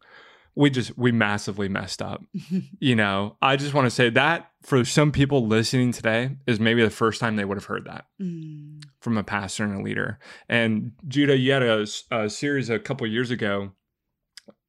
we 0.54 0.68
just 0.68 0.98
we 0.98 1.10
massively 1.10 1.70
messed 1.70 2.02
up. 2.02 2.22
you 2.78 2.94
know, 2.94 3.38
I 3.40 3.56
just 3.56 3.72
want 3.72 3.86
to 3.86 3.90
say 3.90 4.10
that 4.10 4.50
for 4.62 4.84
some 4.84 5.10
people 5.10 5.46
listening 5.46 5.90
today 5.90 6.36
is 6.46 6.60
maybe 6.60 6.82
the 6.82 6.90
first 6.90 7.18
time 7.18 7.36
they 7.36 7.46
would 7.46 7.56
have 7.56 7.64
heard 7.64 7.86
that 7.86 8.04
mm. 8.20 8.84
from 9.00 9.16
a 9.16 9.24
pastor 9.24 9.64
and 9.64 9.80
a 9.80 9.82
leader. 9.82 10.18
And 10.50 10.92
Judah, 11.08 11.38
you 11.38 11.52
had 11.52 11.62
a, 11.62 11.86
a 12.10 12.28
series 12.28 12.68
a 12.68 12.78
couple 12.78 13.06
years 13.06 13.30
ago 13.30 13.72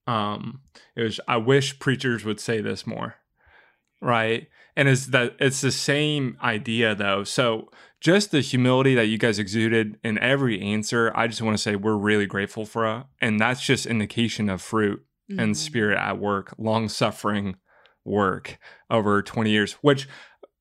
um 0.07 0.61
it 0.95 1.03
was 1.03 1.19
i 1.27 1.37
wish 1.37 1.77
preachers 1.79 2.25
would 2.25 2.39
say 2.39 2.61
this 2.61 2.87
more 2.87 3.15
right? 4.01 4.47
And 4.75 4.87
it's 4.87 5.07
that 5.07 5.35
it's 5.39 5.61
the 5.61 5.71
same 5.71 6.37
idea 6.41 6.93
though. 6.93 7.23
So 7.23 7.69
just 7.99 8.31
the 8.31 8.41
humility 8.41 8.95
that 8.95 9.07
you 9.07 9.17
guys 9.17 9.39
exuded 9.39 9.97
in 10.03 10.19
every 10.19 10.61
answer 10.61 11.11
i 11.15 11.27
just 11.27 11.41
want 11.41 11.57
to 11.57 11.61
say 11.61 11.75
we're 11.75 11.95
really 11.95 12.25
grateful 12.25 12.65
for 12.65 12.85
it 12.85 13.03
and 13.21 13.39
that's 13.39 13.65
just 13.65 13.85
indication 13.85 14.49
of 14.49 14.61
fruit 14.61 15.03
mm-hmm. 15.29 15.39
and 15.39 15.57
spirit 15.57 15.97
at 15.97 16.19
work 16.19 16.53
long 16.57 16.87
suffering 16.87 17.55
work 18.05 18.59
over 18.89 19.21
20 19.21 19.49
years 19.49 19.73
which 19.81 20.07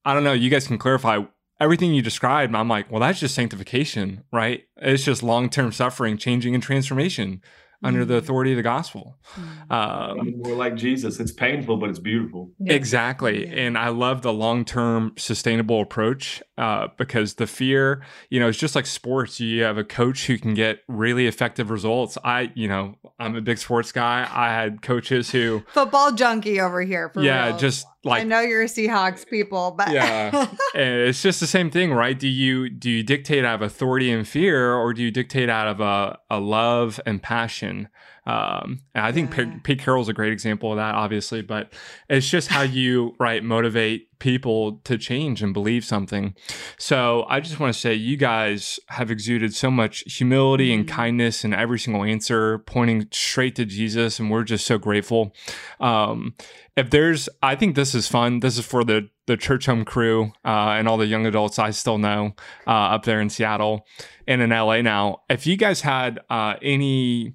i 0.04 0.14
don't 0.14 0.24
know 0.24 0.32
you 0.32 0.48
guys 0.50 0.66
can 0.66 0.78
clarify 0.78 1.18
everything 1.60 1.94
you 1.94 2.02
described 2.02 2.50
and 2.50 2.56
i'm 2.56 2.68
like 2.68 2.90
well 2.90 3.00
that's 3.00 3.20
just 3.20 3.34
sanctification 3.34 4.24
right? 4.32 4.64
It's 4.78 5.04
just 5.04 5.22
long-term 5.22 5.72
suffering 5.72 6.16
changing 6.16 6.54
and 6.54 6.62
transformation 6.62 7.42
under 7.82 8.04
the 8.04 8.14
mm. 8.14 8.18
authority 8.18 8.52
of 8.52 8.56
the 8.56 8.62
gospel. 8.62 9.18
Mm. 9.34 9.70
Um, 9.70 10.38
More 10.38 10.56
like 10.56 10.76
Jesus. 10.76 11.20
It's 11.20 11.32
painful, 11.32 11.76
but 11.76 11.90
it's 11.90 11.98
beautiful. 11.98 12.50
Exactly. 12.64 13.46
Yeah. 13.46 13.54
And 13.54 13.78
I 13.78 13.88
love 13.88 14.22
the 14.22 14.32
long 14.32 14.64
term 14.64 15.12
sustainable 15.16 15.80
approach 15.80 16.42
uh, 16.58 16.88
because 16.96 17.34
the 17.34 17.46
fear, 17.46 18.02
you 18.30 18.40
know, 18.40 18.48
it's 18.48 18.58
just 18.58 18.74
like 18.74 18.86
sports. 18.86 19.40
You 19.40 19.62
have 19.62 19.78
a 19.78 19.84
coach 19.84 20.26
who 20.26 20.38
can 20.38 20.54
get 20.54 20.80
really 20.88 21.26
effective 21.26 21.70
results. 21.70 22.18
I, 22.24 22.52
you 22.54 22.68
know, 22.68 22.96
I'm 23.18 23.36
a 23.36 23.40
big 23.40 23.58
sports 23.58 23.92
guy. 23.92 24.28
I 24.30 24.52
had 24.52 24.82
coaches 24.82 25.30
who. 25.30 25.62
Football 25.72 26.12
junkie 26.12 26.60
over 26.60 26.82
here. 26.82 27.12
yeah, 27.16 27.48
real. 27.48 27.56
just 27.58 27.86
like 28.06 28.22
I 28.22 28.24
know 28.24 28.40
you're 28.40 28.62
a 28.62 28.66
Seahawks 28.66 29.26
people, 29.26 29.72
but 29.76 29.90
yeah, 29.90 30.48
it's 30.74 31.22
just 31.22 31.40
the 31.40 31.46
same 31.46 31.70
thing, 31.70 31.92
right? 31.92 32.18
Do 32.18 32.28
you 32.28 32.68
do 32.68 32.90
you 32.90 33.02
dictate 33.02 33.44
out 33.44 33.56
of 33.56 33.62
authority 33.62 34.10
and 34.10 34.26
fear, 34.26 34.74
or 34.74 34.94
do 34.94 35.02
you 35.02 35.10
dictate 35.10 35.50
out 35.50 35.68
of 35.68 35.80
a, 35.80 36.18
a 36.30 36.40
love 36.40 37.00
and 37.04 37.22
passion? 37.22 37.88
Um, 38.26 38.80
and 38.92 39.06
I 39.06 39.12
think 39.12 39.36
yeah. 39.36 39.54
Pete 39.62 39.78
Carroll's 39.78 40.08
a 40.08 40.12
great 40.12 40.32
example 40.32 40.72
of 40.72 40.76
that, 40.78 40.96
obviously, 40.96 41.42
but 41.42 41.72
it's 42.08 42.28
just 42.28 42.48
how 42.48 42.62
you 42.62 43.14
right 43.20 43.42
motivate 43.42 44.18
people 44.18 44.80
to 44.84 44.98
change 44.98 45.42
and 45.42 45.54
believe 45.54 45.84
something. 45.84 46.34
So 46.76 47.24
I 47.28 47.38
just 47.38 47.60
want 47.60 47.72
to 47.72 47.78
say 47.78 47.94
you 47.94 48.16
guys 48.16 48.80
have 48.88 49.12
exuded 49.12 49.54
so 49.54 49.70
much 49.70 50.02
humility 50.12 50.72
and 50.72 50.86
mm-hmm. 50.86 50.96
kindness 50.96 51.44
in 51.44 51.54
every 51.54 51.78
single 51.78 52.02
answer, 52.02 52.58
pointing 52.58 53.06
straight 53.12 53.54
to 53.56 53.64
Jesus, 53.64 54.18
and 54.18 54.28
we're 54.28 54.42
just 54.42 54.66
so 54.66 54.76
grateful. 54.76 55.32
Um, 55.78 56.34
if 56.76 56.90
there's, 56.90 57.28
I 57.42 57.56
think 57.56 57.74
this 57.74 57.94
is 57.94 58.06
fun. 58.06 58.40
This 58.40 58.58
is 58.58 58.66
for 58.66 58.84
the 58.84 59.08
the 59.26 59.36
Churchome 59.36 59.84
crew 59.84 60.32
uh, 60.44 60.76
and 60.76 60.86
all 60.88 60.96
the 60.96 61.06
young 61.06 61.26
adults 61.26 61.58
I 61.58 61.70
still 61.70 61.98
know 61.98 62.34
uh, 62.66 62.70
up 62.70 63.04
there 63.04 63.20
in 63.20 63.28
Seattle 63.28 63.86
and 64.28 64.40
in 64.40 64.50
LA 64.50 64.82
now. 64.82 65.22
If 65.28 65.46
you 65.46 65.56
guys 65.56 65.80
had 65.80 66.20
uh, 66.30 66.54
any 66.62 67.34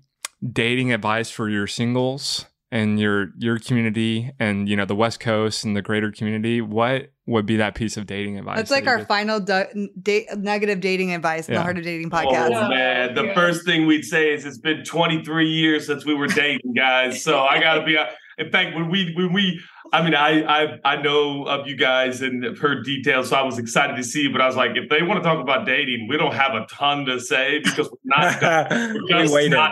dating 0.51 0.93
advice 0.93 1.29
for 1.29 1.49
your 1.49 1.67
singles 1.67 2.45
and 2.71 2.99
your 2.99 3.31
your 3.37 3.59
community 3.59 4.31
and 4.39 4.69
you 4.69 4.77
know 4.77 4.85
the 4.85 4.95
West 4.95 5.19
Coast 5.19 5.65
and 5.65 5.75
the 5.75 5.81
greater 5.81 6.11
community, 6.11 6.61
what 6.61 7.11
would 7.25 7.45
be 7.45 7.57
that 7.57 7.75
piece 7.75 7.97
of 7.97 8.05
dating 8.05 8.37
advice? 8.37 8.57
That's 8.57 8.71
like 8.71 8.87
our 8.87 9.05
final 9.05 9.39
du- 9.39 9.89
da- 10.01 10.27
negative 10.37 10.79
dating 10.79 11.13
advice 11.13 11.47
in 11.47 11.53
yeah. 11.53 11.59
the 11.59 11.63
Heart 11.63 11.77
of 11.79 11.83
Dating 11.83 12.09
podcast. 12.09 12.51
Oh 12.55 12.69
man, 12.69 13.15
the 13.15 13.25
yeah. 13.25 13.33
first 13.33 13.65
thing 13.65 13.85
we'd 13.85 14.05
say 14.05 14.33
is 14.33 14.45
it's 14.45 14.59
been 14.59 14.83
23 14.85 15.49
years 15.49 15.85
since 15.87 16.05
we 16.05 16.13
were 16.13 16.27
dating, 16.27 16.73
guys. 16.75 17.23
So 17.23 17.41
I 17.41 17.59
got 17.59 17.75
to 17.75 17.85
be. 17.85 17.97
In 18.41 18.51
fact, 18.51 18.75
when 18.75 18.89
we 18.89 19.13
when 19.15 19.31
we, 19.33 19.61
I 19.93 20.03
mean, 20.03 20.15
I 20.15 20.41
I 20.43 20.79
I 20.83 21.01
know 21.01 21.43
of 21.43 21.67
you 21.67 21.75
guys 21.75 22.21
and 22.21 22.43
have 22.43 22.57
heard 22.57 22.83
details, 22.83 23.29
so 23.29 23.35
I 23.35 23.43
was 23.43 23.59
excited 23.59 23.95
to 23.95 24.03
see. 24.03 24.27
But 24.27 24.41
I 24.41 24.47
was 24.47 24.55
like, 24.55 24.71
if 24.75 24.89
they 24.89 25.03
want 25.03 25.21
to 25.21 25.29
talk 25.29 25.39
about 25.39 25.65
dating, 25.65 26.07
we 26.09 26.17
don't 26.17 26.33
have 26.33 26.55
a 26.55 26.65
ton 26.65 27.05
to 27.05 27.19
say 27.19 27.59
because 27.59 27.89
we're 27.89 27.97
not. 28.03 28.41
we're 28.71 29.25
we 29.25 29.31
waited. 29.31 29.51
Not 29.51 29.71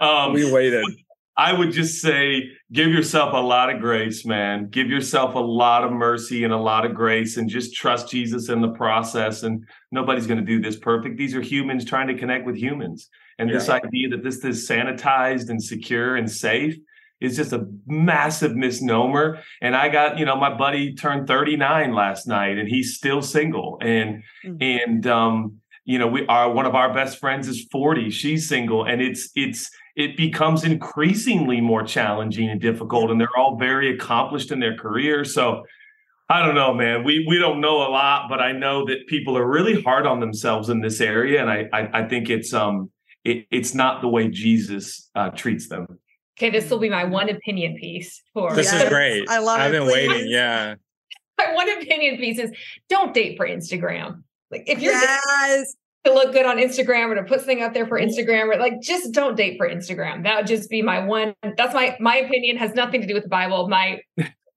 um, 0.00 0.34
we 0.34 0.52
waited. 0.52 0.84
I 1.36 1.52
would 1.52 1.72
just 1.72 2.00
say 2.00 2.50
give 2.70 2.88
yourself 2.88 3.32
a 3.32 3.38
lot 3.38 3.74
of 3.74 3.80
grace, 3.80 4.24
man. 4.24 4.68
Give 4.68 4.88
yourself 4.88 5.34
a 5.34 5.40
lot 5.40 5.82
of 5.82 5.90
mercy 5.90 6.44
and 6.44 6.52
a 6.52 6.58
lot 6.58 6.86
of 6.86 6.94
grace 6.94 7.36
and 7.36 7.48
just 7.48 7.74
trust 7.74 8.08
Jesus 8.08 8.48
in 8.50 8.60
the 8.60 8.68
process. 8.68 9.42
And 9.42 9.64
nobody's 9.90 10.28
going 10.28 10.38
to 10.38 10.46
do 10.46 10.60
this 10.60 10.76
perfect. 10.76 11.16
These 11.16 11.34
are 11.34 11.40
humans 11.40 11.84
trying 11.84 12.06
to 12.08 12.14
connect 12.14 12.46
with 12.46 12.56
humans. 12.56 13.08
And 13.38 13.48
yeah. 13.48 13.56
this 13.56 13.68
idea 13.68 14.10
that 14.10 14.22
this 14.22 14.44
is 14.44 14.68
sanitized 14.68 15.48
and 15.50 15.62
secure 15.62 16.14
and 16.14 16.30
safe 16.30 16.76
is 17.24 17.36
just 17.36 17.52
a 17.52 17.66
massive 17.86 18.54
misnomer. 18.54 19.40
And 19.60 19.74
I 19.74 19.88
got, 19.88 20.18
you 20.18 20.24
know, 20.24 20.36
my 20.36 20.54
buddy 20.54 20.94
turned 20.94 21.26
39 21.26 21.92
last 21.92 22.26
night 22.26 22.58
and 22.58 22.68
he's 22.68 22.94
still 22.94 23.22
single. 23.22 23.78
And 23.80 24.22
mm-hmm. 24.44 24.56
and 24.60 25.06
um, 25.06 25.60
you 25.84 25.98
know, 25.98 26.06
we 26.06 26.26
are 26.26 26.50
one 26.50 26.66
of 26.66 26.74
our 26.74 26.92
best 26.92 27.18
friends 27.18 27.48
is 27.48 27.66
40. 27.70 28.10
She's 28.10 28.48
single. 28.48 28.84
And 28.84 29.02
it's 29.02 29.30
it's 29.34 29.70
it 29.96 30.16
becomes 30.16 30.64
increasingly 30.64 31.60
more 31.60 31.82
challenging 31.82 32.48
and 32.48 32.60
difficult. 32.60 33.10
And 33.10 33.20
they're 33.20 33.36
all 33.36 33.56
very 33.58 33.94
accomplished 33.94 34.50
in 34.50 34.60
their 34.60 34.76
career. 34.76 35.24
So 35.24 35.64
I 36.28 36.44
don't 36.44 36.54
know, 36.54 36.72
man. 36.72 37.04
We 37.04 37.24
we 37.28 37.38
don't 37.38 37.60
know 37.60 37.78
a 37.78 37.90
lot, 37.90 38.28
but 38.28 38.40
I 38.40 38.52
know 38.52 38.86
that 38.86 39.06
people 39.08 39.36
are 39.36 39.46
really 39.46 39.82
hard 39.82 40.06
on 40.06 40.20
themselves 40.20 40.68
in 40.68 40.80
this 40.80 41.00
area. 41.00 41.40
And 41.40 41.50
I 41.50 41.68
I, 41.72 42.00
I 42.00 42.08
think 42.08 42.30
it's 42.30 42.52
um 42.54 42.90
it, 43.24 43.46
it's 43.50 43.74
not 43.74 44.02
the 44.02 44.08
way 44.08 44.28
Jesus 44.28 45.10
uh, 45.14 45.30
treats 45.30 45.68
them. 45.68 45.86
Okay, 46.36 46.50
this 46.50 46.68
will 46.68 46.78
be 46.78 46.90
my 46.90 47.04
one 47.04 47.28
opinion 47.28 47.76
piece 47.76 48.22
for 48.32 48.54
this 48.54 48.72
yes. 48.72 48.82
is 48.82 48.88
great. 48.88 49.28
I 49.28 49.38
love 49.38 49.60
I've 49.60 49.72
it. 49.72 49.76
I've 49.76 49.86
been 49.86 49.92
please. 49.92 50.08
waiting. 50.08 50.30
Yeah. 50.30 50.74
my 51.38 51.54
one 51.54 51.70
opinion 51.82 52.16
piece 52.16 52.38
is 52.38 52.50
don't 52.88 53.14
date 53.14 53.36
for 53.36 53.46
Instagram. 53.46 54.22
Like 54.50 54.64
if 54.66 54.80
you're 54.80 54.92
yes. 54.92 55.74
to 56.04 56.12
look 56.12 56.32
good 56.32 56.46
on 56.46 56.58
Instagram 56.58 57.10
or 57.10 57.14
to 57.16 57.22
put 57.22 57.40
something 57.40 57.62
out 57.62 57.74
there 57.74 57.86
for 57.86 57.98
Instagram 57.98 58.54
or 58.54 58.58
like 58.58 58.80
just 58.80 59.12
don't 59.12 59.36
date 59.36 59.56
for 59.56 59.68
Instagram. 59.68 60.24
That 60.24 60.36
would 60.36 60.46
just 60.46 60.68
be 60.70 60.82
my 60.82 61.04
one. 61.04 61.34
That's 61.56 61.74
my 61.74 61.96
my 62.00 62.16
opinion 62.16 62.56
has 62.56 62.74
nothing 62.74 63.00
to 63.00 63.06
do 63.06 63.14
with 63.14 63.24
the 63.24 63.28
Bible. 63.28 63.68
My 63.68 64.00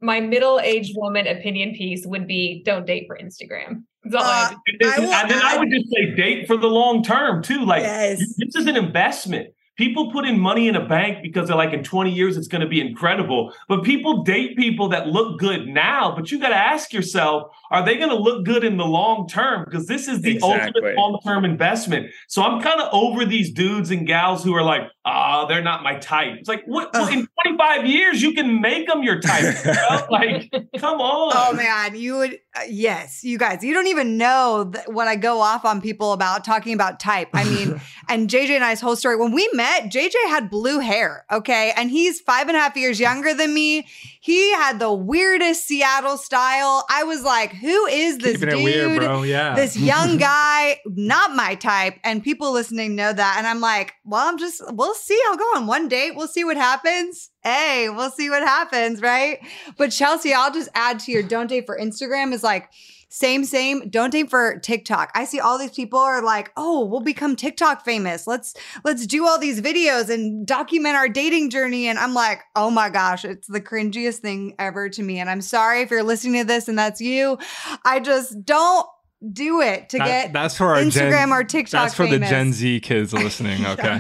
my 0.01 0.19
middle-aged 0.19 0.93
woman 0.95 1.25
opinion 1.25 1.73
piece 1.73 2.05
would 2.05 2.27
be 2.27 2.61
don't 2.63 2.85
date 2.85 3.05
for 3.07 3.17
Instagram. 3.17 3.83
Uh, 4.13 4.51
and, 4.67 4.77
then, 4.79 4.99
and 4.99 5.31
then 5.31 5.41
I 5.43 5.57
would 5.57 5.69
just 5.69 5.89
say 5.91 6.15
date 6.15 6.47
for 6.47 6.55
the 6.55 6.67
long 6.67 7.03
term 7.03 7.43
too. 7.43 7.65
Like 7.65 7.81
yes. 7.81 8.19
this 8.37 8.55
is 8.55 8.67
an 8.67 8.77
investment. 8.77 9.49
People 9.77 10.11
put 10.11 10.25
in 10.25 10.39
money 10.39 10.67
in 10.67 10.75
a 10.75 10.85
bank 10.85 11.21
because 11.21 11.47
they're 11.47 11.55
like, 11.55 11.71
in 11.71 11.83
20 11.83 12.11
years, 12.11 12.35
it's 12.35 12.47
going 12.47 12.61
to 12.61 12.67
be 12.67 12.81
incredible. 12.81 13.53
But 13.67 13.83
people 13.83 14.23
date 14.23 14.57
people 14.57 14.89
that 14.89 15.07
look 15.07 15.39
good 15.39 15.67
now. 15.67 16.15
But 16.15 16.31
you 16.31 16.39
got 16.39 16.49
to 16.49 16.55
ask 16.55 16.91
yourself, 16.91 17.51
are 17.71 17.83
they 17.83 17.97
going 17.97 18.09
to 18.09 18.15
look 18.15 18.45
good 18.45 18.63
in 18.63 18.77
the 18.77 18.85
long 18.85 19.27
term? 19.27 19.65
Because 19.65 19.87
this 19.87 20.07
is 20.07 20.21
the 20.21 20.35
exactly. 20.35 20.81
ultimate 20.81 20.95
long 20.95 21.19
term 21.23 21.45
investment. 21.45 22.07
So 22.27 22.41
I'm 22.41 22.61
kind 22.61 22.79
of 22.79 22.89
over 22.93 23.25
these 23.25 23.51
dudes 23.51 23.91
and 23.91 24.07
gals 24.07 24.43
who 24.43 24.53
are 24.55 24.63
like, 24.63 24.81
ah, 25.05 25.43
oh, 25.43 25.47
they're 25.47 25.63
not 25.63 25.83
my 25.83 25.97
type. 25.97 26.35
It's 26.39 26.49
like, 26.49 26.63
what? 26.65 26.91
Well, 26.93 27.07
in 27.07 27.27
25 27.43 27.85
years, 27.85 28.21
you 28.21 28.33
can 28.33 28.61
make 28.61 28.87
them 28.87 29.03
your 29.03 29.19
type. 29.19 29.55
Like, 30.09 30.51
come 30.77 31.01
on. 31.01 31.33
Oh, 31.35 31.53
man. 31.53 31.95
You 31.95 32.17
would, 32.17 32.39
uh, 32.55 32.61
yes, 32.67 33.23
you 33.23 33.37
guys, 33.37 33.63
you 33.63 33.73
don't 33.73 33.87
even 33.87 34.17
know 34.17 34.69
th- 34.73 34.87
what 34.87 35.07
I 35.07 35.15
go 35.15 35.41
off 35.41 35.65
on 35.65 35.81
people 35.81 36.13
about 36.13 36.43
talking 36.43 36.73
about 36.73 36.99
type. 36.99 37.29
I 37.33 37.43
mean, 37.43 37.81
and 38.09 38.29
JJ 38.29 38.51
and 38.51 38.63
I's 38.63 38.79
whole 38.79 38.95
story, 38.95 39.15
when 39.17 39.31
we 39.31 39.49
met, 39.53 39.85
JJ 39.85 40.13
had 40.27 40.49
blue 40.49 40.79
hair. 40.79 41.25
Okay. 41.31 41.73
And 41.75 41.89
he's 41.89 42.19
five 42.21 42.47
and 42.47 42.55
a 42.55 42.59
half 42.59 42.75
years 42.75 42.99
younger 42.99 43.33
than 43.33 43.53
me. 43.53 43.87
He 44.27 44.51
had 44.51 44.77
the 44.77 44.91
weirdest 44.91 45.67
Seattle 45.67 46.17
style. 46.17 46.85
I 46.89 47.03
was 47.03 47.23
like, 47.23 47.53
who 47.53 47.85
is 47.85 48.17
this 48.17 48.41
Keeping 48.41 48.57
dude? 48.57 48.99
Weird. 48.99 49.25
Yeah. 49.25 49.55
This 49.55 49.77
young 49.77 50.17
guy, 50.17 50.81
not 50.85 51.33
my 51.33 51.55
type. 51.55 51.97
And 52.03 52.21
people 52.21 52.51
listening 52.51 52.97
know 52.97 53.13
that. 53.13 53.35
And 53.37 53.47
I'm 53.47 53.61
like, 53.61 53.93
well, 54.03 54.27
I'm 54.27 54.37
just, 54.37 54.61
we'll 54.73 54.95
see. 54.95 55.17
I'll 55.29 55.37
go 55.37 55.45
on 55.55 55.65
one 55.65 55.87
date. 55.87 56.17
We'll 56.17 56.27
see 56.27 56.43
what 56.43 56.57
happens. 56.57 57.29
Hey, 57.41 57.87
we'll 57.87 58.11
see 58.11 58.29
what 58.29 58.43
happens. 58.43 59.01
Right. 59.01 59.39
But 59.77 59.93
Chelsea, 59.93 60.33
I'll 60.33 60.51
just 60.51 60.67
add 60.75 60.99
to 60.99 61.13
your 61.13 61.23
don't 61.23 61.47
date 61.47 61.65
for 61.65 61.79
Instagram 61.79 62.33
is 62.33 62.43
like, 62.43 62.69
same, 63.09 63.45
same. 63.45 63.89
Don't 63.89 64.09
date 64.09 64.29
for 64.29 64.59
TikTok. 64.59 65.11
I 65.15 65.23
see 65.23 65.39
all 65.39 65.57
these 65.57 65.71
people 65.71 65.99
are 65.99 66.21
like, 66.21 66.51
oh, 66.57 66.85
we'll 66.85 66.99
become 66.99 67.35
TikTok 67.35 67.85
famous. 67.85 68.27
Let's 68.27 68.53
let's 68.83 69.07
do 69.07 69.25
all 69.25 69.39
these 69.39 69.61
videos 69.61 70.09
and 70.09 70.45
document 70.45 70.95
our 70.95 71.07
dating 71.07 71.49
journey. 71.49 71.87
And 71.87 71.97
I'm 71.97 72.13
like, 72.13 72.41
oh 72.55 72.69
my 72.69 72.89
gosh, 72.89 73.23
it's 73.23 73.47
the 73.47 73.61
cringiest 73.61 74.17
thing 74.17 74.55
ever 74.59 74.89
to 74.89 75.01
me. 75.01 75.19
And 75.19 75.29
I'm 75.29 75.41
sorry 75.41 75.81
if 75.81 75.89
you're 75.89 76.03
listening 76.03 76.41
to 76.41 76.47
this 76.47 76.67
and 76.67 76.77
that's 76.77 76.99
you. 76.99 77.37
I 77.85 78.01
just 78.01 78.43
don't 78.43 78.87
do 79.33 79.61
it 79.61 79.89
to 79.89 79.97
that, 79.97 80.05
get 80.05 80.33
that's 80.33 80.57
for 80.57 80.75
our 80.75 80.77
Instagram 80.77 81.11
Gen, 81.11 81.31
or 81.31 81.43
TikTok. 81.43 81.83
That's 81.83 81.95
for 81.95 82.05
famous. 82.05 82.29
the 82.29 82.35
Gen 82.35 82.53
Z 82.53 82.79
kids 82.81 83.13
listening. 83.13 83.65
Okay. 83.67 83.99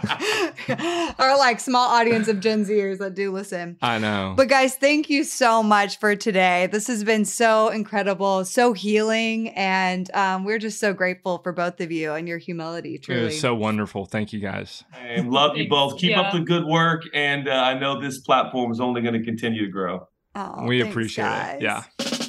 or 1.18 1.36
like 1.36 1.60
small 1.60 1.88
audience 1.88 2.26
of 2.28 2.40
Gen 2.40 2.64
Zers 2.64 2.98
that 2.98 3.14
do 3.14 3.30
listen. 3.30 3.76
I 3.80 3.98
know. 3.98 4.34
But 4.36 4.48
guys, 4.48 4.74
thank 4.74 5.08
you 5.08 5.24
so 5.24 5.62
much 5.62 5.98
for 5.98 6.16
today. 6.16 6.66
This 6.66 6.86
has 6.88 7.04
been 7.04 7.24
so 7.24 7.68
incredible, 7.68 8.44
so 8.44 8.72
healing, 8.72 9.50
and 9.50 10.10
um, 10.14 10.44
we're 10.44 10.58
just 10.58 10.80
so 10.80 10.92
grateful 10.92 11.38
for 11.38 11.52
both 11.52 11.80
of 11.80 11.92
you 11.92 12.12
and 12.12 12.26
your 12.26 12.38
humility. 12.38 12.98
Truly, 12.98 13.20
it 13.20 13.24
was 13.24 13.40
so 13.40 13.54
wonderful. 13.54 14.04
Thank 14.04 14.32
you 14.32 14.40
guys. 14.40 14.84
I 14.92 15.20
love 15.20 15.56
you 15.56 15.68
both. 15.68 15.98
Keep 15.98 16.10
yeah. 16.10 16.22
up 16.22 16.32
the 16.32 16.40
good 16.40 16.64
work, 16.64 17.02
and 17.14 17.48
uh, 17.48 17.52
I 17.52 17.78
know 17.78 18.00
this 18.00 18.18
platform 18.18 18.72
is 18.72 18.80
only 18.80 19.00
going 19.02 19.14
to 19.14 19.24
continue 19.24 19.64
to 19.66 19.70
grow. 19.70 20.08
Oh, 20.34 20.64
we 20.66 20.80
thanks, 20.80 20.92
appreciate 20.92 21.24
guys. 21.24 21.56
it. 21.56 21.62
Yeah. 21.62 22.26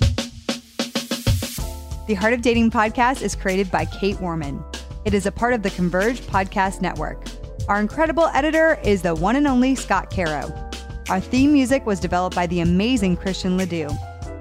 The 2.12 2.16
Heart 2.16 2.34
of 2.34 2.42
Dating 2.42 2.70
podcast 2.70 3.22
is 3.22 3.36
created 3.36 3.72
by 3.72 3.86
Kait 3.86 4.20
Warman. 4.20 4.62
It 5.06 5.14
is 5.14 5.28
a 5.28 5.32
part 5.32 5.54
of 5.54 5.64
the 5.64 5.70
Converge 5.70 6.20
Podcast 6.20 6.82
Network. 6.82 7.24
Our 7.70 7.80
incredible 7.80 8.26
editor 8.34 8.78
is 8.84 9.02
the 9.02 9.16
one 9.16 9.38
and 9.38 9.48
only 9.48 9.76
Scott 9.76 10.14
Caro. 10.14 10.54
Our 11.08 11.22
theme 11.22 11.54
music 11.54 11.86
was 11.86 12.02
developed 12.02 12.36
by 12.36 12.48
the 12.48 12.60
amazing 12.60 13.16
Christian 13.16 13.56
Ledoux. 13.56 13.88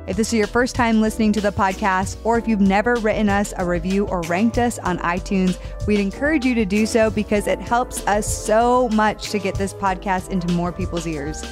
If 0.08 0.16
this 0.16 0.32
is 0.32 0.34
your 0.34 0.48
first 0.48 0.74
time 0.74 1.00
listening 1.00 1.32
to 1.34 1.40
the 1.40 1.52
podcast, 1.52 2.16
or 2.24 2.36
if 2.38 2.48
you've 2.48 2.60
never 2.60 2.96
written 2.96 3.28
us 3.28 3.54
a 3.56 3.64
review 3.64 4.08
or 4.08 4.22
ranked 4.22 4.58
us 4.58 4.80
on 4.80 4.98
iTunes, 4.98 5.56
we'd 5.86 6.00
encourage 6.00 6.44
you 6.44 6.56
to 6.56 6.64
do 6.64 6.86
so 6.86 7.08
because 7.08 7.46
it 7.46 7.60
helps 7.60 8.04
us 8.08 8.26
so 8.26 8.88
much 8.88 9.30
to 9.30 9.38
get 9.38 9.54
this 9.54 9.74
podcast 9.74 10.30
into 10.30 10.52
more 10.54 10.72
people's 10.72 11.06
ears. 11.06 11.44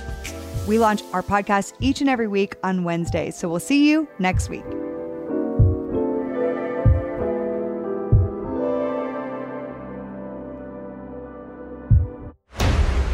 We 0.66 0.80
launch 0.80 1.02
our 1.12 1.22
podcast 1.22 1.74
each 1.78 2.00
and 2.00 2.10
every 2.10 2.26
week 2.26 2.56
on 2.64 2.82
Wednesdays, 2.82 3.36
so 3.36 3.48
we'll 3.48 3.60
see 3.60 3.88
you 3.88 4.08
next 4.18 4.48
week. 4.48 4.64